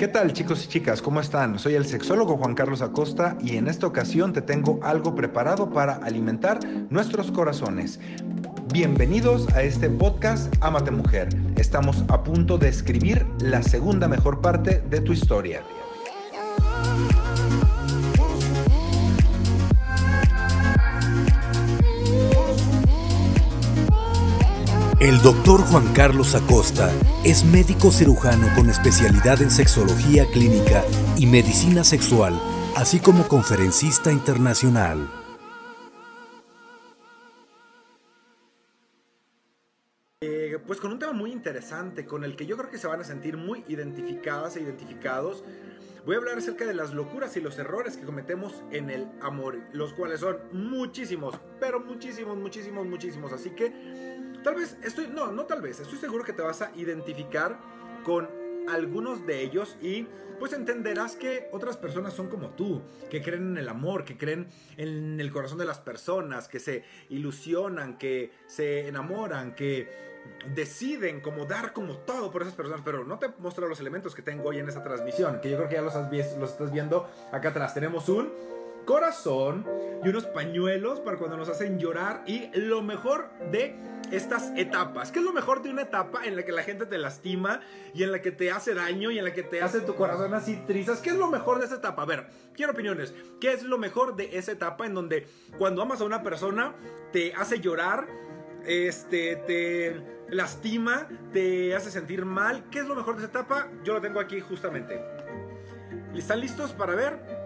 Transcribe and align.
¿Qué 0.00 0.08
tal 0.08 0.32
chicos 0.32 0.64
y 0.64 0.68
chicas? 0.68 1.02
¿Cómo 1.02 1.20
están? 1.20 1.58
Soy 1.58 1.74
el 1.74 1.84
sexólogo 1.84 2.38
Juan 2.38 2.54
Carlos 2.54 2.80
Acosta 2.80 3.36
y 3.38 3.56
en 3.56 3.68
esta 3.68 3.86
ocasión 3.86 4.32
te 4.32 4.40
tengo 4.40 4.80
algo 4.82 5.14
preparado 5.14 5.68
para 5.68 5.96
alimentar 5.96 6.58
nuestros 6.88 7.30
corazones. 7.30 8.00
Bienvenidos 8.72 9.46
a 9.52 9.62
este 9.62 9.90
podcast 9.90 10.54
Amate 10.62 10.90
Mujer. 10.90 11.28
Estamos 11.56 12.02
a 12.08 12.24
punto 12.24 12.56
de 12.56 12.70
escribir 12.70 13.26
la 13.42 13.62
segunda 13.62 14.08
mejor 14.08 14.40
parte 14.40 14.82
de 14.88 15.02
tu 15.02 15.12
historia. 15.12 15.62
El 25.00 25.22
doctor 25.22 25.62
Juan 25.62 25.94
Carlos 25.94 26.34
Acosta 26.34 26.92
es 27.24 27.42
médico 27.42 27.90
cirujano 27.90 28.48
con 28.54 28.68
especialidad 28.68 29.40
en 29.40 29.50
sexología 29.50 30.26
clínica 30.26 30.84
y 31.16 31.24
medicina 31.24 31.84
sexual, 31.84 32.38
así 32.76 33.00
como 33.00 33.26
conferencista 33.26 34.12
internacional. 34.12 35.10
Eh, 40.20 40.58
pues 40.66 40.78
con 40.80 40.92
un 40.92 40.98
tema 40.98 41.14
muy 41.14 41.32
interesante, 41.32 42.04
con 42.04 42.22
el 42.22 42.36
que 42.36 42.44
yo 42.44 42.58
creo 42.58 42.68
que 42.68 42.76
se 42.76 42.86
van 42.86 43.00
a 43.00 43.04
sentir 43.04 43.38
muy 43.38 43.64
identificadas 43.68 44.58
e 44.58 44.60
identificados. 44.60 45.42
Voy 46.04 46.16
a 46.16 46.18
hablar 46.18 46.36
acerca 46.36 46.66
de 46.66 46.74
las 46.74 46.92
locuras 46.92 47.34
y 47.38 47.40
los 47.40 47.58
errores 47.58 47.96
que 47.96 48.04
cometemos 48.04 48.62
en 48.70 48.90
el 48.90 49.06
amor, 49.22 49.60
los 49.72 49.94
cuales 49.94 50.20
son 50.20 50.36
muchísimos, 50.52 51.40
pero 51.58 51.80
muchísimos, 51.80 52.36
muchísimos, 52.36 52.86
muchísimos. 52.86 53.32
Así 53.32 53.48
que 53.50 54.20
Tal 54.42 54.54
vez, 54.54 54.76
estoy, 54.82 55.08
no, 55.08 55.32
no 55.32 55.44
tal 55.44 55.60
vez, 55.60 55.80
estoy 55.80 55.98
seguro 55.98 56.24
que 56.24 56.32
te 56.32 56.42
vas 56.42 56.62
a 56.62 56.72
identificar 56.74 57.58
con 58.04 58.28
algunos 58.68 59.26
de 59.26 59.42
ellos 59.42 59.76
y 59.82 60.06
pues 60.38 60.52
entenderás 60.54 61.16
que 61.16 61.48
otras 61.52 61.76
personas 61.76 62.14
son 62.14 62.28
como 62.28 62.50
tú, 62.50 62.82
que 63.10 63.22
creen 63.22 63.50
en 63.50 63.58
el 63.58 63.68
amor, 63.68 64.04
que 64.04 64.16
creen 64.16 64.48
en 64.78 65.20
el 65.20 65.30
corazón 65.30 65.58
de 65.58 65.66
las 65.66 65.78
personas, 65.78 66.48
que 66.48 66.58
se 66.58 66.84
ilusionan, 67.10 67.98
que 67.98 68.32
se 68.46 68.88
enamoran, 68.88 69.54
que 69.54 70.10
deciden 70.54 71.20
como 71.20 71.44
dar 71.44 71.72
como 71.72 71.98
todo 71.98 72.30
por 72.30 72.42
esas 72.42 72.54
personas, 72.54 72.80
pero 72.84 73.04
no 73.04 73.18
te 73.18 73.28
muestro 73.38 73.68
los 73.68 73.80
elementos 73.80 74.14
que 74.14 74.22
tengo 74.22 74.48
hoy 74.48 74.58
en 74.58 74.68
esta 74.68 74.82
transmisión, 74.82 75.40
que 75.40 75.50
yo 75.50 75.56
creo 75.56 75.68
que 75.68 75.74
ya 75.76 75.82
los 75.82 76.50
estás 76.50 76.72
viendo 76.72 77.10
acá 77.32 77.50
atrás. 77.50 77.74
Tenemos 77.74 78.08
un 78.08 78.30
corazón 78.84 79.66
y 80.04 80.08
unos 80.08 80.26
pañuelos 80.26 81.00
para 81.00 81.18
cuando 81.18 81.36
nos 81.36 81.48
hacen 81.48 81.78
llorar 81.78 82.22
y 82.26 82.50
lo 82.54 82.82
mejor 82.82 83.30
de 83.50 83.76
estas 84.10 84.52
etapas. 84.56 85.12
¿Qué 85.12 85.20
es 85.20 85.24
lo 85.24 85.32
mejor 85.32 85.62
de 85.62 85.70
una 85.70 85.82
etapa 85.82 86.24
en 86.24 86.36
la 86.36 86.44
que 86.44 86.52
la 86.52 86.62
gente 86.62 86.86
te 86.86 86.98
lastima 86.98 87.60
y 87.94 88.02
en 88.02 88.12
la 88.12 88.20
que 88.20 88.32
te 88.32 88.50
hace 88.50 88.74
daño 88.74 89.10
y 89.10 89.18
en 89.18 89.24
la 89.24 89.32
que 89.32 89.42
te 89.42 89.62
hace 89.62 89.80
tu 89.80 89.94
corazón 89.94 90.34
así 90.34 90.56
trizas? 90.66 91.00
¿Qué 91.00 91.10
es 91.10 91.16
lo 91.16 91.28
mejor 91.28 91.58
de 91.58 91.66
esa 91.66 91.76
etapa? 91.76 92.02
A 92.02 92.06
ver, 92.06 92.26
quiero 92.54 92.72
opiniones. 92.72 93.14
¿Qué 93.40 93.52
es 93.52 93.62
lo 93.62 93.78
mejor 93.78 94.16
de 94.16 94.36
esa 94.36 94.52
etapa 94.52 94.86
en 94.86 94.94
donde 94.94 95.26
cuando 95.58 95.82
amas 95.82 96.00
a 96.00 96.04
una 96.04 96.22
persona 96.22 96.74
te 97.12 97.34
hace 97.34 97.60
llorar, 97.60 98.08
este, 98.66 99.36
te 99.36 100.02
lastima, 100.28 101.08
te 101.32 101.74
hace 101.74 101.90
sentir 101.90 102.24
mal? 102.24 102.64
¿Qué 102.70 102.80
es 102.80 102.86
lo 102.86 102.94
mejor 102.94 103.16
de 103.16 103.22
esa 103.22 103.30
etapa? 103.30 103.68
Yo 103.84 103.94
lo 103.94 104.00
tengo 104.00 104.20
aquí 104.20 104.40
justamente. 104.40 105.00
¿Están 106.14 106.40
listos 106.40 106.72
para 106.72 106.94
ver? 106.94 107.39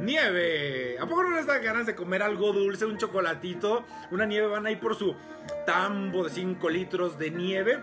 Nieve. 0.00 0.98
¿A 0.98 1.06
poco 1.06 1.22
no 1.22 1.36
les 1.36 1.46
dan 1.46 1.62
ganas 1.62 1.86
de 1.86 1.94
comer 1.94 2.22
algo 2.22 2.52
dulce, 2.52 2.86
un 2.86 2.96
chocolatito? 2.96 3.84
Una 4.10 4.24
nieve, 4.24 4.46
van 4.46 4.66
a 4.66 4.70
ir 4.70 4.80
por 4.80 4.96
su 4.96 5.14
tambo 5.66 6.24
de 6.24 6.30
5 6.30 6.70
litros 6.70 7.18
de 7.18 7.30
nieve. 7.30 7.78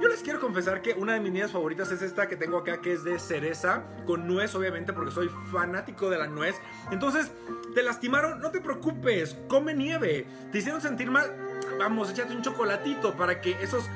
Yo 0.00 0.08
les 0.08 0.22
quiero 0.22 0.40
confesar 0.40 0.82
que 0.82 0.92
una 0.92 1.14
de 1.14 1.20
mis 1.20 1.32
nieves 1.32 1.52
favoritas 1.52 1.90
es 1.92 2.02
esta 2.02 2.28
que 2.28 2.36
tengo 2.36 2.58
acá, 2.58 2.80
que 2.80 2.92
es 2.92 3.04
de 3.04 3.18
cereza, 3.18 3.84
con 4.04 4.26
nuez, 4.26 4.54
obviamente, 4.54 4.92
porque 4.92 5.10
soy 5.10 5.30
fanático 5.50 6.10
de 6.10 6.18
la 6.18 6.26
nuez. 6.26 6.56
Entonces, 6.90 7.30
¿te 7.74 7.82
lastimaron? 7.82 8.40
No 8.40 8.50
te 8.50 8.60
preocupes, 8.60 9.38
come 9.48 9.72
nieve. 9.72 10.26
¿Te 10.52 10.58
hicieron 10.58 10.80
sentir 10.80 11.10
mal? 11.10 11.32
Vamos, 11.78 12.10
échate 12.10 12.34
un 12.34 12.42
chocolatito 12.42 13.16
para 13.16 13.40
que 13.40 13.52
esos 13.62 13.88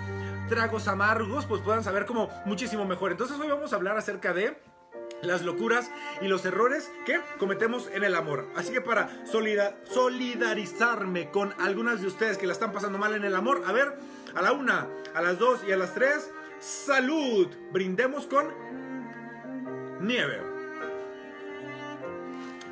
tragos 0.48 0.88
amargos 0.88 1.46
pues 1.46 1.60
puedan 1.62 1.84
saber 1.84 2.06
como 2.06 2.30
muchísimo 2.46 2.84
mejor. 2.84 3.10
Entonces 3.10 3.38
hoy 3.38 3.48
vamos 3.48 3.72
a 3.72 3.76
hablar 3.76 3.96
acerca 3.98 4.32
de 4.32 4.56
las 5.22 5.42
locuras 5.42 5.90
y 6.20 6.28
los 6.28 6.44
errores 6.44 6.90
que 7.04 7.20
cometemos 7.38 7.88
en 7.92 8.04
el 8.04 8.14
amor. 8.14 8.48
Así 8.56 8.72
que 8.72 8.80
para 8.80 9.10
solidarizarme 9.24 11.30
con 11.30 11.54
algunas 11.58 12.00
de 12.00 12.06
ustedes 12.06 12.38
que 12.38 12.46
la 12.46 12.52
están 12.52 12.72
pasando 12.72 12.98
mal 12.98 13.14
en 13.14 13.24
el 13.24 13.34
amor, 13.34 13.62
a 13.66 13.72
ver, 13.72 13.98
a 14.34 14.42
la 14.42 14.52
una, 14.52 14.86
a 15.14 15.22
las 15.22 15.38
dos 15.38 15.60
y 15.66 15.72
a 15.72 15.76
las 15.76 15.94
tres, 15.94 16.30
salud. 16.58 17.48
Brindemos 17.72 18.26
con 18.26 18.48
nieve. 20.00 20.40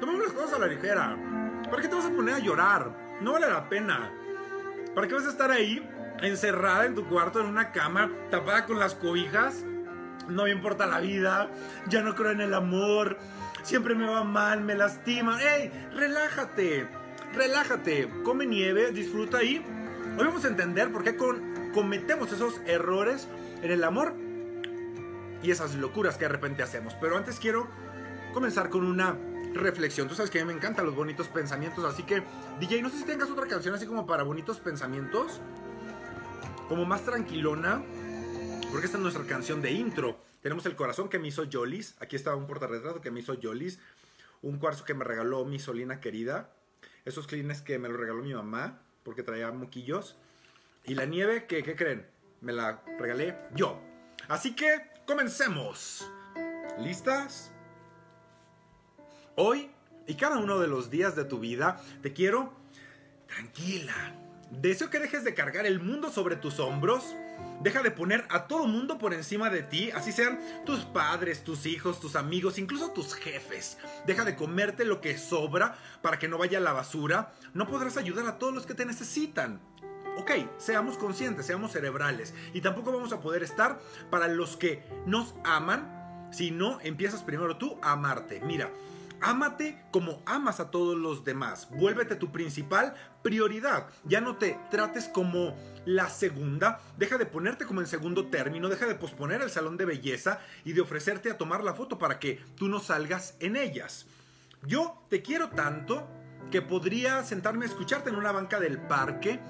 Tomemos 0.01 0.23
las 0.23 0.33
cosas 0.33 0.55
a 0.55 0.59
la 0.61 0.67
ligera. 0.67 1.17
¿Para 1.71 1.83
qué 1.83 1.89
te 1.89 1.95
vas 1.95 2.07
a 2.07 2.11
poner 2.11 2.37
a 2.37 2.39
llorar? 2.39 3.19
No 3.21 3.33
vale 3.33 3.49
la 3.49 3.69
pena. 3.69 4.11
¿Para 4.95 5.07
qué 5.07 5.15
vas 5.15 5.27
a 5.27 5.31
estar 5.31 5.51
ahí 5.51 5.87
encerrada 6.23 6.87
en 6.87 6.95
tu 6.95 7.07
cuarto 7.09 7.41
en 7.41 7.47
una 7.47 7.73
cama 7.73 8.11
tapada 8.31 8.67
con 8.67 8.79
las 8.79 8.95
cobijas? 8.95 9.65
No 10.29 10.45
me 10.45 10.51
importa 10.51 10.87
la 10.87 11.01
vida, 11.01 11.51
ya 11.89 12.03
no 12.03 12.15
creo 12.15 12.33
en 12.33 12.41
el 12.41 12.55
amor, 12.55 13.19
siempre 13.63 13.95
me 13.95 14.07
va 14.07 14.25
mal, 14.25 14.61
me 14.63 14.75
lastima. 14.75 15.39
¡Ey! 15.43 15.71
Relájate, 15.95 16.89
relájate, 17.35 18.09
come 18.25 18.47
nieve, 18.47 18.93
disfruta 18.93 19.39
ahí. 19.39 19.65
Hoy 20.19 20.25
vamos 20.25 20.45
a 20.45 20.49
entender 20.49 20.93
por 20.93 21.05
qué 21.05 21.17
cometemos 21.73 22.33
esos 22.33 22.61
errores 22.67 23.29
en 23.63 23.71
el 23.71 23.85
amor 23.85 24.15
y 25.43 25.51
esas 25.51 25.75
locuras 25.75 26.17
que 26.17 26.25
de 26.25 26.31
repente 26.31 26.63
hacemos. 26.63 26.95
Pero 27.01 27.17
antes 27.17 27.39
quiero 27.39 27.69
comenzar 28.33 28.69
con 28.69 28.85
una 28.85 29.17
reflexión. 29.55 30.09
Tú 30.09 30.15
sabes 30.15 30.31
que 30.31 30.41
a 30.41 30.45
mí 30.45 30.49
me 30.49 30.57
encantan 30.57 30.87
los 30.87 30.95
bonitos 30.95 31.29
pensamientos, 31.29 31.85
así 31.85 32.03
que 32.03 32.23
DJ, 32.61 32.83
no 32.83 32.91
sé 32.91 32.99
si 32.99 33.05
tengas 33.05 33.31
otra 33.31 33.47
canción 33.47 33.75
así 33.75 33.87
como 33.87 34.07
para 34.07 34.23
bonitos 34.23 34.59
pensamientos, 34.59 35.41
como 36.69 36.85
más 36.85 37.03
tranquilona 37.03 37.83
porque 38.71 38.87
esta 38.87 38.99
es 38.99 39.03
nuestra 39.03 39.25
canción 39.25 39.63
de 39.63 39.73
intro. 39.73 40.19
Tenemos 40.43 40.67
el 40.67 40.77
corazón 40.77 41.09
que 41.09 41.19
me 41.19 41.29
hizo 41.29 41.45
Jolis. 41.51 41.97
Aquí 42.01 42.17
está 42.17 42.35
un 42.35 42.47
portarretrato 42.47 43.01
que 43.01 43.11
me 43.11 43.21
hizo 43.21 43.37
Jolis. 43.41 43.79
Un 44.43 44.59
cuarzo 44.59 44.85
que 44.85 44.95
me 44.95 45.05
regaló 45.05 45.45
mi 45.45 45.59
Solina 45.59 46.01
querida. 46.01 46.51
Esos 47.05 47.27
clines 47.27 47.63
que 47.63 47.79
me 47.79 47.89
lo 47.89 47.97
regaló 47.97 48.23
mi 48.23 48.35
mamá 48.35 48.81
porque 49.03 49.23
traía 49.23 49.51
moquillos. 49.51 50.17
Y 50.85 50.95
la 50.95 51.07
nieve 51.07 51.47
que, 51.47 51.63
¿qué 51.63 51.75
creen? 51.77 52.07
Me 52.41 52.53
la 52.53 52.83
regalé 52.99 53.37
yo. 53.55 53.81
Así 54.29 54.55
que 54.55 54.91
comencemos. 55.07 56.09
¿Listas? 56.79 57.51
Hoy 59.37 59.71
y 60.07 60.15
cada 60.15 60.39
uno 60.39 60.59
de 60.59 60.69
los 60.69 60.91
días 60.91 61.17
de 61.17 61.25
tu 61.25 61.39
vida 61.39 61.81
te 62.03 62.13
quiero 62.13 62.53
tranquila. 63.27 64.28
Deseo 64.51 64.91
que 64.91 64.99
dejes 64.99 65.25
de 65.25 65.35
cargar 65.35 65.67
el 65.67 65.81
mundo 65.81 66.11
sobre 66.11 66.37
tus 66.37 66.59
hombros 66.59 67.15
Deja 67.61 67.83
de 67.83 67.91
poner 67.91 68.25
a 68.31 68.47
todo 68.47 68.69
mundo 68.69 68.99
por 68.99 69.13
encima 69.13 69.51
de 69.51 69.65
ti, 69.65 69.91
así 69.91 70.13
sean 70.13 70.39
tus 70.65 70.85
padres, 70.85 71.43
tus 71.43 71.67
hijos, 71.67 71.99
tus 71.99 72.15
amigos, 72.15 72.57
incluso 72.57 72.93
tus 72.93 73.15
jefes. 73.15 73.79
Deja 74.07 74.25
de 74.25 74.37
comerte 74.37 74.85
lo 74.85 75.01
que 75.01 75.19
sobra 75.19 75.77
para 76.01 76.21
que 76.21 76.29
no 76.29 76.39
vaya 76.39 76.59
a 76.59 76.61
la 76.61 76.73
basura. 76.73 77.33
No 77.55 77.67
podrás 77.67 77.97
ayudar 77.97 78.27
a 78.27 78.39
todos 78.39 78.55
los 78.55 78.65
que 78.65 78.75
te 78.75 78.87
necesitan. 78.87 79.61
Ok, 80.19 80.31
seamos 80.59 80.99
conscientes, 80.99 81.47
seamos 81.47 81.73
cerebrales. 81.73 82.33
Y 82.55 82.61
tampoco 82.61 82.93
vamos 82.93 83.13
a 83.13 83.21
poder 83.21 83.43
estar 83.43 83.81
para 84.09 84.29
los 84.29 84.57
que 84.57 84.85
nos 85.07 85.35
aman 85.45 86.29
si 86.31 86.53
no 86.53 86.81
empiezas 86.81 87.25
primero 87.25 87.57
tú 87.57 87.77
a 87.83 87.93
amarte. 87.93 88.41
Mira, 88.41 88.71
Ámate 89.21 89.83
como 89.91 90.23
amas 90.27 90.61
a 90.61 90.71
todos 90.71 90.97
los 90.97 91.25
demás. 91.25 91.69
Vuélvete 91.71 92.15
tu 92.15 92.31
principal 92.31 92.95
prioridad. 93.23 93.89
Ya 94.05 94.21
no 94.21 94.37
te 94.37 94.59
trates 94.71 95.09
como 95.09 95.57
la 95.85 96.09
segunda. 96.09 96.81
Deja 96.97 97.19
de 97.19 97.27
ponerte 97.27 97.67
como 97.67 97.81
en 97.81 97.87
segundo 97.87 98.27
término. 98.27 98.69
Deja 98.69 98.87
de 98.87 98.95
posponer 98.95 99.43
el 99.43 99.51
salón 99.51 99.77
de 99.77 99.87
belleza 99.87 100.41
y 100.65 100.73
de 100.73 100.81
ofrecerte 100.81 101.31
a 101.31 101.39
tomar 101.39 101.65
la 101.65 101.75
foto 101.75 101.99
para 101.99 102.19
que 102.21 102.41
tú 102.57 102.69
no 102.69 102.79
salgas 102.79 103.35
en 103.41 103.57
ellas. 103.57 104.07
Yo 104.67 105.03
te 105.09 105.23
quiero 105.23 105.49
tanto 105.51 106.09
que 106.51 106.63
podría 106.63 107.25
sentarme 107.25 107.65
a 107.65 107.69
escucharte 107.69 108.11
en 108.11 108.17
una 108.17 108.33
banca 108.33 108.61
del 108.61 108.79
parque. 108.79 109.41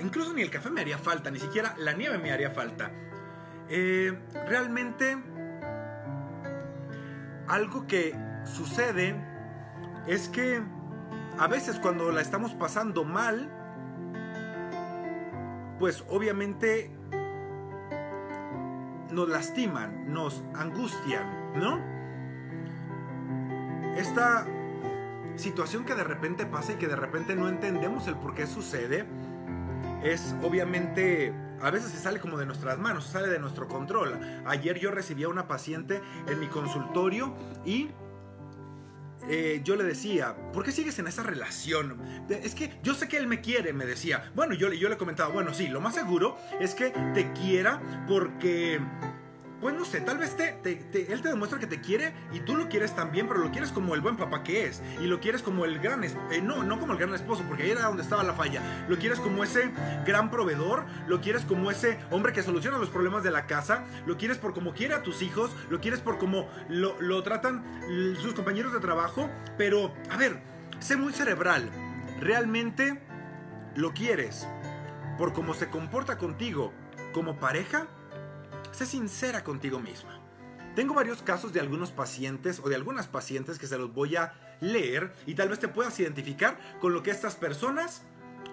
Incluso 0.00 0.32
ni 0.32 0.42
el 0.42 0.50
café 0.50 0.70
me 0.70 0.80
haría 0.80 0.98
falta, 0.98 1.30
ni 1.30 1.38
siquiera 1.38 1.74
la 1.78 1.92
nieve 1.92 2.18
me 2.18 2.32
haría 2.32 2.50
falta. 2.50 2.90
Eh, 3.68 4.18
realmente 4.46 5.16
algo 7.48 7.86
que 7.86 8.14
sucede 8.44 9.14
es 10.06 10.28
que 10.28 10.62
a 11.38 11.46
veces 11.46 11.78
cuando 11.78 12.12
la 12.12 12.20
estamos 12.20 12.54
pasando 12.54 13.04
mal, 13.04 13.50
pues 15.78 16.04
obviamente 16.08 16.90
nos 19.10 19.28
lastiman, 19.28 20.12
nos 20.12 20.44
angustian, 20.54 21.58
¿no? 21.58 21.80
Esta 23.96 24.46
situación 25.36 25.84
que 25.84 25.94
de 25.94 26.04
repente 26.04 26.46
pasa 26.46 26.72
y 26.72 26.76
que 26.76 26.88
de 26.88 26.96
repente 26.96 27.34
no 27.34 27.48
entendemos 27.48 28.06
el 28.08 28.16
por 28.16 28.34
qué 28.34 28.46
sucede, 28.46 29.06
es 30.02 30.34
obviamente 30.42 31.32
a 31.60 31.70
veces 31.70 31.90
se 31.90 31.98
sale 31.98 32.20
como 32.20 32.36
de 32.36 32.46
nuestras 32.46 32.78
manos, 32.78 33.06
sale 33.06 33.28
de 33.28 33.38
nuestro 33.38 33.68
control. 33.68 34.18
Ayer 34.44 34.78
yo 34.78 34.90
recibí 34.90 35.24
a 35.24 35.28
una 35.28 35.46
paciente 35.46 36.02
en 36.28 36.40
mi 36.40 36.48
consultorio 36.48 37.34
y 37.64 37.90
eh, 39.28 39.60
yo 39.64 39.76
le 39.76 39.84
decía, 39.84 40.34
¿por 40.52 40.64
qué 40.64 40.72
sigues 40.72 40.98
en 40.98 41.06
esa 41.06 41.22
relación? 41.22 42.00
Es 42.28 42.54
que 42.54 42.78
yo 42.82 42.94
sé 42.94 43.08
que 43.08 43.16
él 43.16 43.26
me 43.26 43.40
quiere, 43.40 43.72
me 43.72 43.86
decía. 43.86 44.30
Bueno, 44.34 44.54
yo, 44.54 44.72
yo 44.72 44.88
le 44.88 44.96
comentaba, 44.96 45.32
bueno, 45.32 45.54
sí, 45.54 45.68
lo 45.68 45.80
más 45.80 45.94
seguro 45.94 46.36
es 46.60 46.74
que 46.74 46.90
te 47.14 47.32
quiera 47.32 47.80
porque 48.06 48.80
pues 49.64 49.74
no 49.74 49.86
sé, 49.86 50.02
tal 50.02 50.18
vez 50.18 50.36
te, 50.36 50.58
él 50.62 51.22
te 51.22 51.28
demuestra 51.30 51.58
que 51.58 51.66
te 51.66 51.80
quiere 51.80 52.12
y 52.34 52.40
tú 52.40 52.54
lo 52.54 52.68
quieres 52.68 52.94
también, 52.94 53.26
pero 53.26 53.40
lo 53.40 53.50
quieres 53.50 53.72
como 53.72 53.94
el 53.94 54.02
buen 54.02 54.18
papá 54.18 54.42
que 54.42 54.66
es. 54.66 54.82
Y 55.00 55.06
lo 55.06 55.20
quieres 55.20 55.40
como 55.40 55.64
el 55.64 55.78
gran, 55.78 56.04
eh, 56.04 56.42
no, 56.42 56.62
no 56.62 56.78
como 56.78 56.92
el 56.92 56.98
gran 56.98 57.14
esposo, 57.14 57.44
porque 57.48 57.62
ahí 57.62 57.70
era 57.70 57.86
donde 57.86 58.02
estaba 58.02 58.22
la 58.24 58.34
falla. 58.34 58.60
Lo 58.90 58.98
quieres 58.98 59.20
como 59.20 59.42
ese 59.42 59.72
gran 60.04 60.30
proveedor, 60.30 60.84
lo 61.06 61.22
quieres 61.22 61.46
como 61.46 61.70
ese 61.70 61.98
hombre 62.10 62.34
que 62.34 62.42
soluciona 62.42 62.76
los 62.76 62.90
problemas 62.90 63.22
de 63.22 63.30
la 63.30 63.46
casa, 63.46 63.84
lo 64.04 64.18
quieres 64.18 64.36
por 64.36 64.52
como 64.52 64.74
quiere 64.74 64.92
a 64.92 65.02
tus 65.02 65.22
hijos, 65.22 65.50
lo 65.70 65.80
quieres 65.80 66.00
por 66.00 66.18
como 66.18 66.46
lo, 66.68 67.00
lo 67.00 67.22
tratan 67.22 67.64
sus 68.20 68.34
compañeros 68.34 68.74
de 68.74 68.80
trabajo, 68.80 69.30
pero, 69.56 69.94
a 70.10 70.18
ver, 70.18 70.42
sé 70.78 70.96
muy 70.96 71.14
cerebral. 71.14 71.70
¿Realmente 72.20 73.00
lo 73.76 73.94
quieres 73.94 74.46
por 75.16 75.32
cómo 75.32 75.54
se 75.54 75.70
comporta 75.70 76.18
contigo 76.18 76.74
como 77.14 77.40
pareja? 77.40 77.86
Sé 78.74 78.86
sincera 78.86 79.44
contigo 79.44 79.80
misma. 79.80 80.20
Tengo 80.74 80.94
varios 80.94 81.22
casos 81.22 81.52
de 81.52 81.60
algunos 81.60 81.92
pacientes 81.92 82.60
o 82.62 82.68
de 82.68 82.74
algunas 82.74 83.06
pacientes 83.06 83.58
que 83.58 83.68
se 83.68 83.78
los 83.78 83.94
voy 83.94 84.16
a 84.16 84.34
leer 84.60 85.14
y 85.26 85.34
tal 85.34 85.48
vez 85.48 85.60
te 85.60 85.68
puedas 85.68 85.98
identificar 86.00 86.58
con 86.80 86.92
lo 86.92 87.02
que 87.02 87.12
estas 87.12 87.36
personas 87.36 88.02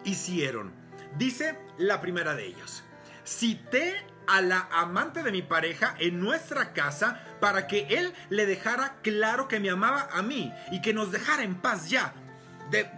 hicieron. 0.06 0.72
Dice 1.18 1.58
la 1.78 2.00
primera 2.00 2.36
de 2.36 2.46
ellos. 2.46 2.84
Cité 3.24 3.96
a 4.28 4.42
la 4.42 4.70
amante 4.72 5.24
de 5.24 5.32
mi 5.32 5.42
pareja 5.42 5.96
en 6.00 6.20
nuestra 6.20 6.74
casa 6.74 7.24
para 7.40 7.68
que 7.68 7.88
él 7.90 8.14
le 8.30 8.46
dejara 8.46 8.98
claro 9.02 9.48
que 9.48 9.60
me 9.60 9.72
amaba 9.72 10.08
a 10.12 10.22
mí 10.22 10.54
y 10.72 10.82
que 10.82 10.94
nos 10.94 11.12
dejara 11.12 11.44
en 11.44 11.56
paz 11.56 11.90
ya. 11.90 12.14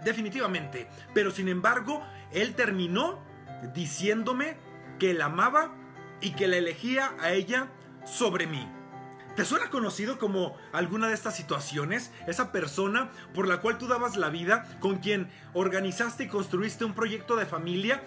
definitivamente. 0.04 0.88
Pero 1.14 1.30
sin 1.30 1.48
embargo, 1.48 2.06
él 2.30 2.54
terminó 2.54 3.20
diciéndome 3.74 4.56
que 4.98 5.14
la 5.14 5.24
amaba 5.26 5.74
y 6.20 6.32
que 6.32 6.48
la 6.48 6.56
elegía 6.56 7.14
a 7.20 7.32
ella 7.32 7.68
sobre 8.04 8.46
mí. 8.46 8.68
¿Te 9.36 9.44
suena 9.44 9.68
conocido 9.68 10.18
como 10.18 10.56
alguna 10.72 11.08
de 11.08 11.14
estas 11.14 11.36
situaciones? 11.36 12.12
Esa 12.28 12.52
persona 12.52 13.10
por 13.34 13.48
la 13.48 13.60
cual 13.60 13.78
tú 13.78 13.88
dabas 13.88 14.16
la 14.16 14.28
vida, 14.28 14.78
con 14.78 14.98
quien 14.98 15.28
organizaste 15.54 16.24
y 16.24 16.28
construiste 16.28 16.84
un 16.84 16.94
proyecto 16.94 17.34
de 17.34 17.44
familia 17.44 18.00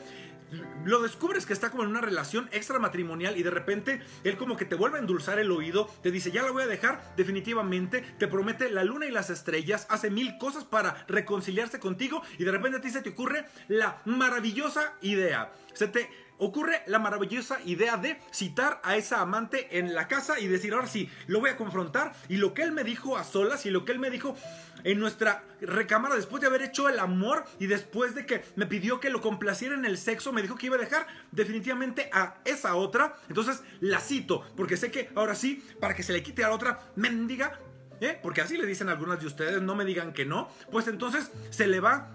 lo 0.85 1.01
descubres 1.01 1.45
que 1.45 1.53
está 1.53 1.69
como 1.69 1.83
en 1.83 1.89
una 1.89 2.01
relación 2.01 2.49
extramatrimonial 2.51 3.37
y 3.37 3.43
de 3.43 3.49
repente 3.49 4.01
él 4.23 4.37
como 4.37 4.55
que 4.55 4.65
te 4.65 4.75
vuelve 4.75 4.97
a 4.97 5.01
endulzar 5.01 5.39
el 5.39 5.51
oído, 5.51 5.89
te 6.01 6.11
dice 6.11 6.31
ya 6.31 6.43
la 6.43 6.51
voy 6.51 6.63
a 6.63 6.67
dejar 6.67 7.13
definitivamente, 7.17 8.01
te 8.17 8.27
promete 8.27 8.69
la 8.69 8.83
luna 8.83 9.05
y 9.05 9.11
las 9.11 9.29
estrellas, 9.29 9.87
hace 9.89 10.09
mil 10.09 10.37
cosas 10.37 10.63
para 10.63 11.05
reconciliarse 11.07 11.79
contigo 11.79 12.21
y 12.37 12.45
de 12.45 12.51
repente 12.51 12.77
a 12.77 12.81
ti 12.81 12.89
se 12.89 13.01
te 13.01 13.09
ocurre 13.09 13.45
la 13.67 14.01
maravillosa 14.05 14.93
idea. 15.01 15.51
Se 15.73 15.87
te 15.87 16.09
ocurre 16.37 16.83
la 16.87 16.99
maravillosa 16.99 17.59
idea 17.65 17.97
de 17.97 18.19
citar 18.31 18.79
a 18.83 18.95
esa 18.95 19.21
amante 19.21 19.79
en 19.79 19.93
la 19.93 20.07
casa 20.07 20.39
y 20.39 20.47
decir, 20.47 20.73
ahora 20.73 20.87
sí, 20.87 21.09
lo 21.27 21.39
voy 21.39 21.49
a 21.49 21.57
confrontar 21.57 22.13
y 22.29 22.37
lo 22.37 22.53
que 22.53 22.63
él 22.63 22.71
me 22.71 22.83
dijo 22.83 23.17
a 23.17 23.23
solas 23.23 23.65
y 23.65 23.71
lo 23.71 23.85
que 23.85 23.91
él 23.91 23.99
me 23.99 24.09
dijo 24.09 24.35
en 24.83 24.99
nuestra 24.99 25.43
recámara 25.59 26.15
después 26.15 26.41
de 26.41 26.47
haber 26.47 26.61
hecho 26.61 26.87
el 26.87 26.99
amor 26.99 27.45
y 27.59 27.67
después 27.67 28.15
de 28.15 28.25
que 28.25 28.43
me 28.55 28.67
pidió 28.67 28.99
que 28.99 29.09
lo 29.09 29.21
complaciera 29.21 29.75
en 29.75 29.85
el 29.85 29.97
sexo, 29.97 30.31
me 30.31 30.41
dijo 30.41 30.55
que 30.55 30.67
iba 30.67 30.75
a 30.75 30.79
dejar 30.79 31.07
definitivamente 31.31 32.09
a 32.13 32.35
esa 32.45 32.75
otra. 32.75 33.15
Entonces 33.27 33.63
la 33.79 33.99
cito, 33.99 34.45
porque 34.55 34.77
sé 34.77 34.91
que 34.91 35.09
ahora 35.15 35.35
sí, 35.35 35.63
para 35.79 35.95
que 35.95 36.03
se 36.03 36.13
le 36.13 36.23
quite 36.23 36.43
a 36.43 36.49
la 36.49 36.55
otra 36.55 36.79
mendiga, 36.95 37.59
¿eh? 38.01 38.19
porque 38.21 38.41
así 38.41 38.57
le 38.57 38.65
dicen 38.65 38.89
algunas 38.89 39.19
de 39.19 39.27
ustedes, 39.27 39.61
no 39.61 39.75
me 39.75 39.85
digan 39.85 40.13
que 40.13 40.25
no, 40.25 40.49
pues 40.71 40.87
entonces 40.87 41.31
se 41.49 41.67
le 41.67 41.79
va 41.79 42.09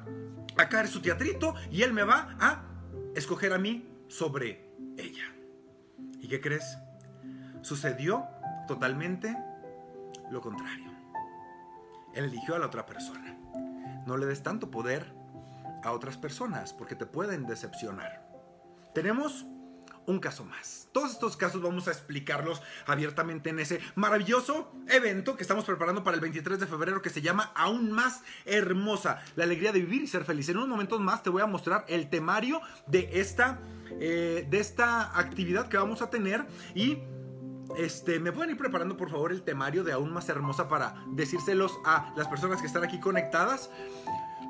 a 0.56 0.68
caer 0.68 0.88
su 0.88 1.00
teatrito 1.00 1.54
y 1.70 1.82
él 1.82 1.92
me 1.92 2.04
va 2.04 2.36
a 2.38 2.64
escoger 3.14 3.52
a 3.52 3.58
mí 3.58 3.91
sobre 4.12 4.70
ella. 4.98 5.24
¿Y 6.20 6.28
qué 6.28 6.40
crees? 6.40 6.76
Sucedió 7.62 8.26
totalmente 8.68 9.34
lo 10.30 10.40
contrario. 10.40 10.92
Él 12.14 12.24
eligió 12.24 12.54
a 12.54 12.58
la 12.58 12.66
otra 12.66 12.84
persona. 12.84 13.38
No 14.06 14.16
le 14.18 14.26
des 14.26 14.42
tanto 14.42 14.70
poder 14.70 15.14
a 15.82 15.92
otras 15.92 16.18
personas 16.18 16.74
porque 16.74 16.94
te 16.94 17.06
pueden 17.06 17.46
decepcionar. 17.46 18.28
Tenemos 18.94 19.46
un 20.06 20.18
caso 20.18 20.44
más. 20.44 20.88
Todos 20.92 21.12
estos 21.12 21.36
casos 21.36 21.62
vamos 21.62 21.88
a 21.88 21.90
explicarlos 21.90 22.62
abiertamente 22.86 23.50
en 23.50 23.58
ese 23.58 23.80
maravilloso 23.94 24.72
evento 24.88 25.36
que 25.36 25.42
estamos 25.42 25.64
preparando 25.64 26.04
para 26.04 26.14
el 26.14 26.20
23 26.20 26.60
de 26.60 26.66
febrero 26.66 27.02
que 27.02 27.10
se 27.10 27.22
llama 27.22 27.52
Aún 27.54 27.92
más 27.92 28.22
hermosa, 28.44 29.22
la 29.36 29.44
alegría 29.44 29.72
de 29.72 29.80
vivir 29.80 30.02
y 30.02 30.06
ser 30.06 30.24
feliz. 30.24 30.48
En 30.48 30.56
unos 30.56 30.68
momentos 30.68 31.00
más 31.00 31.22
te 31.22 31.30
voy 31.30 31.42
a 31.42 31.46
mostrar 31.46 31.84
el 31.88 32.10
temario 32.10 32.60
de 32.86 33.08
esta 33.20 33.60
eh, 34.00 34.46
de 34.48 34.58
esta 34.58 35.18
actividad 35.18 35.68
que 35.68 35.76
vamos 35.76 36.00
a 36.02 36.08
tener 36.08 36.46
y 36.74 36.98
este, 37.76 38.20
¿Me 38.20 38.32
pueden 38.32 38.50
ir 38.50 38.58
preparando 38.58 38.96
por 38.96 39.10
favor 39.10 39.32
el 39.32 39.42
temario 39.42 39.82
de 39.82 39.92
aún 39.92 40.12
más 40.12 40.28
hermosa 40.28 40.68
para 40.68 40.94
decírselos 41.08 41.72
a 41.84 42.12
las 42.16 42.28
personas 42.28 42.60
que 42.60 42.66
están 42.66 42.84
aquí 42.84 43.00
conectadas? 43.00 43.70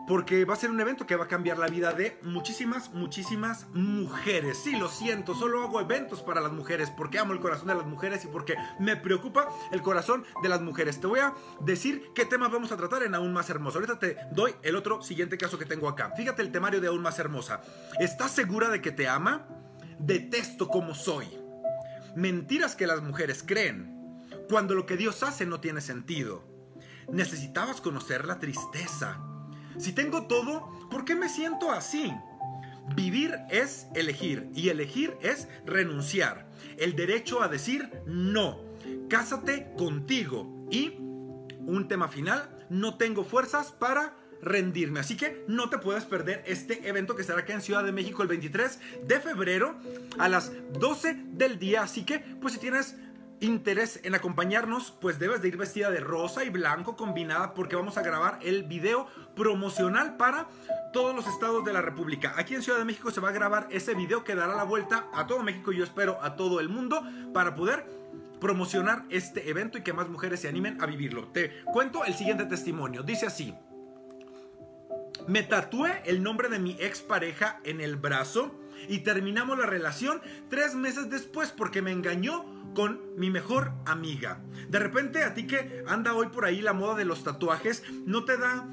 Porque 0.07 0.45
va 0.45 0.55
a 0.55 0.57
ser 0.57 0.71
un 0.71 0.81
evento 0.81 1.07
que 1.07 1.17
va 1.17 1.25
a 1.25 1.29
cambiar 1.29 1.59
la 1.59 1.69
vida 1.69 1.93
de 1.93 2.19
muchísimas, 2.23 2.93
muchísimas 2.93 3.67
mujeres. 3.73 4.59
Sí, 4.59 4.77
lo 4.77 4.89
siento, 4.89 5.35
solo 5.35 5.63
hago 5.63 5.81
eventos 5.81 6.23
para 6.23 6.41
las 6.41 6.53
mujeres 6.53 6.91
porque 6.91 7.19
amo 7.19 7.33
el 7.33 7.41
corazón 7.41 7.69
de 7.69 7.75
las 7.75 7.87
mujeres 7.87 8.25
y 8.25 8.29
porque 8.29 8.57
me 8.81 8.97
preocupa 8.97 9.49
el 9.71 9.83
corazón 9.83 10.25
de 10.43 10.49
las 10.49 10.61
mujeres. 10.61 11.01
Te 11.01 11.07
voy 11.07 11.21
a 11.21 11.35
decir 11.61 12.11
qué 12.15 12.25
temas 12.25 12.51
vamos 12.51 12.73
a 12.73 12.77
tratar 12.77 13.03
en 13.05 13.15
Aún 13.15 13.33
Más 13.33 13.49
Hermosa. 13.49 13.79
Ahorita 13.79 13.99
te 13.99 14.17
doy 14.33 14.55
el 14.63 14.77
otro 14.77 15.03
siguiente 15.03 15.39
caso 15.39 15.59
que 15.59 15.67
tengo 15.67 15.89
acá. 15.89 16.13
Fíjate 16.17 16.43
el 16.43 16.51
temario 16.51 16.81
de 16.81 16.89
Aún 16.89 17.03
Más 17.03 17.19
Hermosa. 17.19 17.63
¿Estás 18.01 18.33
segura 18.33 18.69
de 18.71 18.83
que 18.83 18.91
te 18.91 19.09
ama? 19.09 19.47
Detesto 19.99 20.69
como 20.69 20.95
soy. 20.95 21.29
Mentiras 22.17 22.75
que 22.75 22.87
las 22.87 23.03
mujeres 23.03 23.45
creen. 23.47 24.01
Cuando 24.49 24.75
lo 24.75 24.85
que 24.85 24.97
Dios 24.97 25.23
hace 25.23 25.47
no 25.47 25.61
tiene 25.61 25.81
sentido. 25.81 26.45
Necesitabas 27.09 27.81
conocer 27.81 28.27
la 28.27 28.39
tristeza 28.39 29.32
si 29.79 29.93
tengo 29.93 30.27
todo, 30.27 30.89
¿por 30.91 31.05
qué 31.05 31.15
me 31.15 31.29
siento 31.29 31.71
así? 31.71 32.13
Vivir 32.95 33.39
es 33.51 33.87
elegir 33.95 34.51
y 34.55 34.69
elegir 34.69 35.17
es 35.21 35.49
renunciar. 35.65 36.51
El 36.77 36.97
derecho 36.97 37.43
a 37.43 37.49
decir 37.49 37.91
no. 38.07 38.61
Cásate 39.09 39.73
contigo. 39.77 40.67
Y 40.71 40.97
un 41.67 41.87
tema 41.89 42.09
final, 42.09 42.67
no 42.71 42.97
tengo 42.97 43.25
fuerzas 43.25 43.73
para 43.73 44.17
rendirme. 44.43 45.01
Así 45.01 45.17
que 45.17 45.45
no 45.47 45.71
te 45.71 45.79
puedes 45.79 46.05
perder 46.05 46.43
este 46.47 46.89
evento 46.89 47.15
que 47.15 47.23
estará 47.23 47.41
acá 47.41 47.55
en 47.55 47.63
Ciudad 47.63 47.85
de 47.85 47.93
México 47.93 48.23
el 48.23 48.29
23 48.29 48.79
de 49.07 49.21
febrero 49.21 49.77
a 50.19 50.29
las 50.29 50.53
12 50.79 51.15
del 51.29 51.59
día. 51.59 51.83
Así 51.83 52.05
que, 52.05 52.19
pues 52.19 52.55
si 52.55 52.61
tienes 52.61 52.97
interés 53.43 54.01
en 54.05 54.15
acompañarnos, 54.15 54.93
pues 55.01 55.19
debes 55.19 55.43
de 55.43 55.49
ir 55.49 55.57
vestida 55.57 55.91
de 55.91 56.01
rosa 56.01 56.45
y 56.45 56.51
blanco 56.51 56.97
combinada 56.97 57.55
porque 57.55 57.77
vamos 57.77 57.99
a 57.99 58.03
grabar 58.03 58.39
el 58.43 58.63
video 58.63 59.09
promocional 59.35 60.17
para 60.17 60.49
todos 60.93 61.15
los 61.15 61.27
estados 61.27 61.65
de 61.65 61.73
la 61.73 61.83
República. 61.83 62.35
Aquí 62.37 62.55
en 62.55 62.63
Ciudad 62.63 62.79
de 62.79 62.85
México 62.85 63.11
se 63.11 63.21
va 63.21 63.31
a 63.31 63.33
grabar 63.33 63.67
ese 63.71 63.95
video 63.95 64.23
que 64.23 64.35
dará 64.35 64.55
la 64.55 64.65
vuelta 64.65 65.07
a 65.13 65.27
todo 65.27 65.43
México 65.43 65.73
y 65.73 65.79
yo 65.79 65.85
espero 65.85 66.23
a 66.23 66.37
todo 66.37 66.61
el 66.61 66.69
mundo 66.69 67.03
para 67.35 67.55
poder 67.55 67.85
promocionar 68.41 69.05
este 69.11 69.51
evento 69.51 69.79
y 69.79 69.83
que 69.83 69.93
más 69.93 70.09
mujeres 70.09 70.41
se 70.41 70.49
animen 70.49 70.81
a 70.81 70.87
vivirlo. 70.87 71.29
Te 71.29 71.63
cuento 71.73 72.05
el 72.05 72.15
siguiente 72.15 72.45
testimonio. 72.45 73.03
Dice 73.03 73.27
así. 73.27 73.55
Me 75.27 75.43
tatué 75.43 76.03
el 76.05 76.23
nombre 76.23 76.49
de 76.49 76.59
mi 76.59 76.73
expareja 76.81 77.61
en 77.65 77.81
el 77.81 77.97
brazo 77.97 78.53
y 78.89 78.99
terminamos 79.01 79.59
la 79.59 79.67
relación 79.67 80.21
tres 80.49 80.75
meses 80.75 81.11
después 81.11 81.51
porque 81.51 81.83
me 81.83 81.93
engañó 81.93 82.45
con 82.75 83.01
mi 83.17 83.31
mejor 83.31 83.73
amiga. 83.87 84.41
De 84.69 84.79
repente 84.79 85.25
a 85.25 85.35
ti 85.35 85.47
que 85.47 85.85
anda 85.87 86.15
hoy 86.15 86.29
por 86.29 86.45
ahí 86.45 86.61
la 86.61 86.73
moda 86.73 86.95
de 86.95 87.05
los 87.05 87.25
tatuajes, 87.25 87.83
no 88.07 88.25
te 88.25 88.37
da 88.37 88.67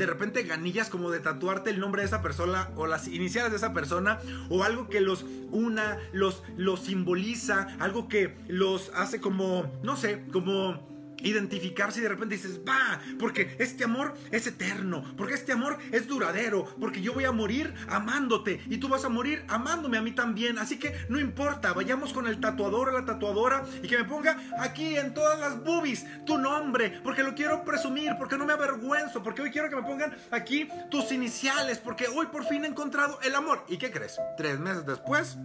de 0.00 0.06
repente 0.06 0.42
ganillas 0.44 0.88
como 0.88 1.10
de 1.10 1.20
tatuarte 1.20 1.70
el 1.70 1.78
nombre 1.78 2.02
de 2.02 2.06
esa 2.06 2.22
persona 2.22 2.70
o 2.76 2.86
las 2.86 3.06
iniciales 3.08 3.50
de 3.50 3.58
esa 3.58 3.74
persona 3.74 4.18
o 4.48 4.64
algo 4.64 4.88
que 4.88 5.00
los 5.00 5.26
una, 5.50 5.98
los, 6.12 6.42
los 6.56 6.80
simboliza, 6.80 7.68
algo 7.78 8.08
que 8.08 8.36
los 8.48 8.90
hace 8.94 9.20
como, 9.20 9.70
no 9.82 9.96
sé, 9.96 10.24
como 10.32 10.88
identificarse 11.22 12.00
y 12.00 12.02
de 12.02 12.08
repente 12.08 12.36
dices, 12.36 12.60
va, 12.66 13.00
porque 13.18 13.56
este 13.58 13.84
amor 13.84 14.14
es 14.30 14.46
eterno, 14.46 15.04
porque 15.16 15.34
este 15.34 15.52
amor 15.52 15.78
es 15.92 16.06
duradero, 16.06 16.64
porque 16.80 17.00
yo 17.00 17.12
voy 17.12 17.24
a 17.24 17.32
morir 17.32 17.74
amándote 17.88 18.60
y 18.68 18.78
tú 18.78 18.88
vas 18.88 19.04
a 19.04 19.08
morir 19.08 19.44
amándome 19.48 19.98
a 19.98 20.02
mí 20.02 20.12
también. 20.12 20.58
Así 20.58 20.78
que 20.78 20.94
no 21.08 21.18
importa, 21.18 21.72
vayamos 21.72 22.12
con 22.12 22.26
el 22.26 22.40
tatuador 22.40 22.88
o 22.88 22.92
la 22.92 23.04
tatuadora 23.04 23.64
y 23.82 23.88
que 23.88 23.98
me 23.98 24.04
ponga 24.04 24.38
aquí 24.58 24.96
en 24.96 25.14
todas 25.14 25.38
las 25.38 25.62
boobies 25.62 26.06
tu 26.24 26.38
nombre, 26.38 27.00
porque 27.02 27.22
lo 27.22 27.34
quiero 27.34 27.64
presumir, 27.64 28.12
porque 28.18 28.36
no 28.36 28.46
me 28.46 28.52
avergüenzo, 28.52 29.22
porque 29.22 29.42
hoy 29.42 29.50
quiero 29.50 29.68
que 29.68 29.76
me 29.76 29.82
pongan 29.82 30.16
aquí 30.30 30.68
tus 30.90 31.12
iniciales, 31.12 31.78
porque 31.78 32.06
hoy 32.08 32.26
por 32.26 32.44
fin 32.44 32.64
he 32.64 32.68
encontrado 32.68 33.18
el 33.22 33.34
amor. 33.34 33.64
¿Y 33.68 33.78
qué 33.78 33.90
crees? 33.90 34.18
Tres 34.36 34.58
meses 34.58 34.86
después 34.86 35.38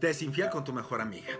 te 0.00 0.10
es 0.10 0.24
con 0.50 0.64
tu 0.64 0.72
mejor 0.72 1.00
amiga. 1.00 1.32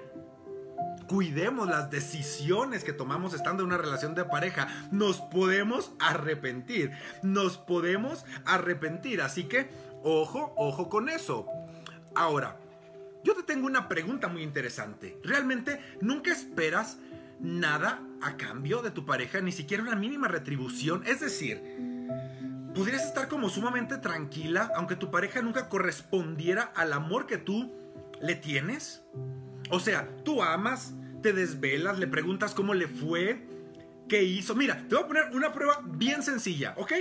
Cuidemos 1.09 1.67
las 1.67 1.91
decisiones 1.91 2.85
que 2.85 2.93
tomamos 2.93 3.33
estando 3.33 3.62
en 3.62 3.69
una 3.69 3.79
relación 3.79 4.15
de 4.15 4.27
pareja. 4.27 4.69
Nos 4.93 5.23
podemos 5.23 5.93
arrepentir. 5.99 6.93
Nos 7.23 7.57
podemos 7.57 8.27
arrepentir. 8.45 9.23
Así 9.23 9.45
que, 9.45 9.71
ojo, 10.03 10.53
ojo 10.57 10.91
con 10.91 11.09
eso. 11.09 11.47
Ahora, 12.15 12.59
yo 13.25 13.35
te 13.35 13.43
tengo 13.43 13.67
una 13.67 13.88
pregunta 13.88 14.29
muy 14.29 14.43
interesante. 14.43 15.19
¿Realmente 15.25 15.81
nunca 16.03 16.31
esperas 16.31 16.99
nada 17.41 18.03
a 18.21 18.37
cambio 18.37 18.83
de 18.83 18.91
tu 18.91 19.07
pareja? 19.07 19.41
Ni 19.41 19.53
siquiera 19.53 19.83
una 19.83 19.97
mínima 19.97 20.29
retribución. 20.29 21.05
Es 21.07 21.21
decir, 21.21 21.62
podrías 22.75 23.07
estar 23.07 23.29
como 23.29 23.49
sumamente 23.49 23.97
tranquila 23.97 24.71
aunque 24.77 24.95
tu 24.95 25.11
pareja 25.11 25.41
nunca 25.41 25.71
correspondiera 25.71 26.65
al 26.77 26.93
amor 26.93 27.27
que 27.27 27.38
tú 27.38 27.73
le 28.21 28.35
tienes. 28.35 29.03
O 29.71 29.81
sea, 29.81 30.09
tú 30.25 30.43
amas, 30.43 30.95
te 31.23 31.33
desvelas, 31.33 31.99
le 31.99 32.07
preguntas 32.07 32.55
cómo 32.55 32.75
le 32.75 32.89
fue, 32.89 33.47
qué 34.09 34.23
hizo. 34.23 34.55
Mira, 34.55 34.85
te 34.89 34.95
voy 34.95 35.05
a 35.05 35.09
poner 35.09 35.25
una 35.33 35.53
prueba 35.53 35.81
bien 35.85 36.23
sencilla, 36.23 36.75
¿ok? 36.77 36.93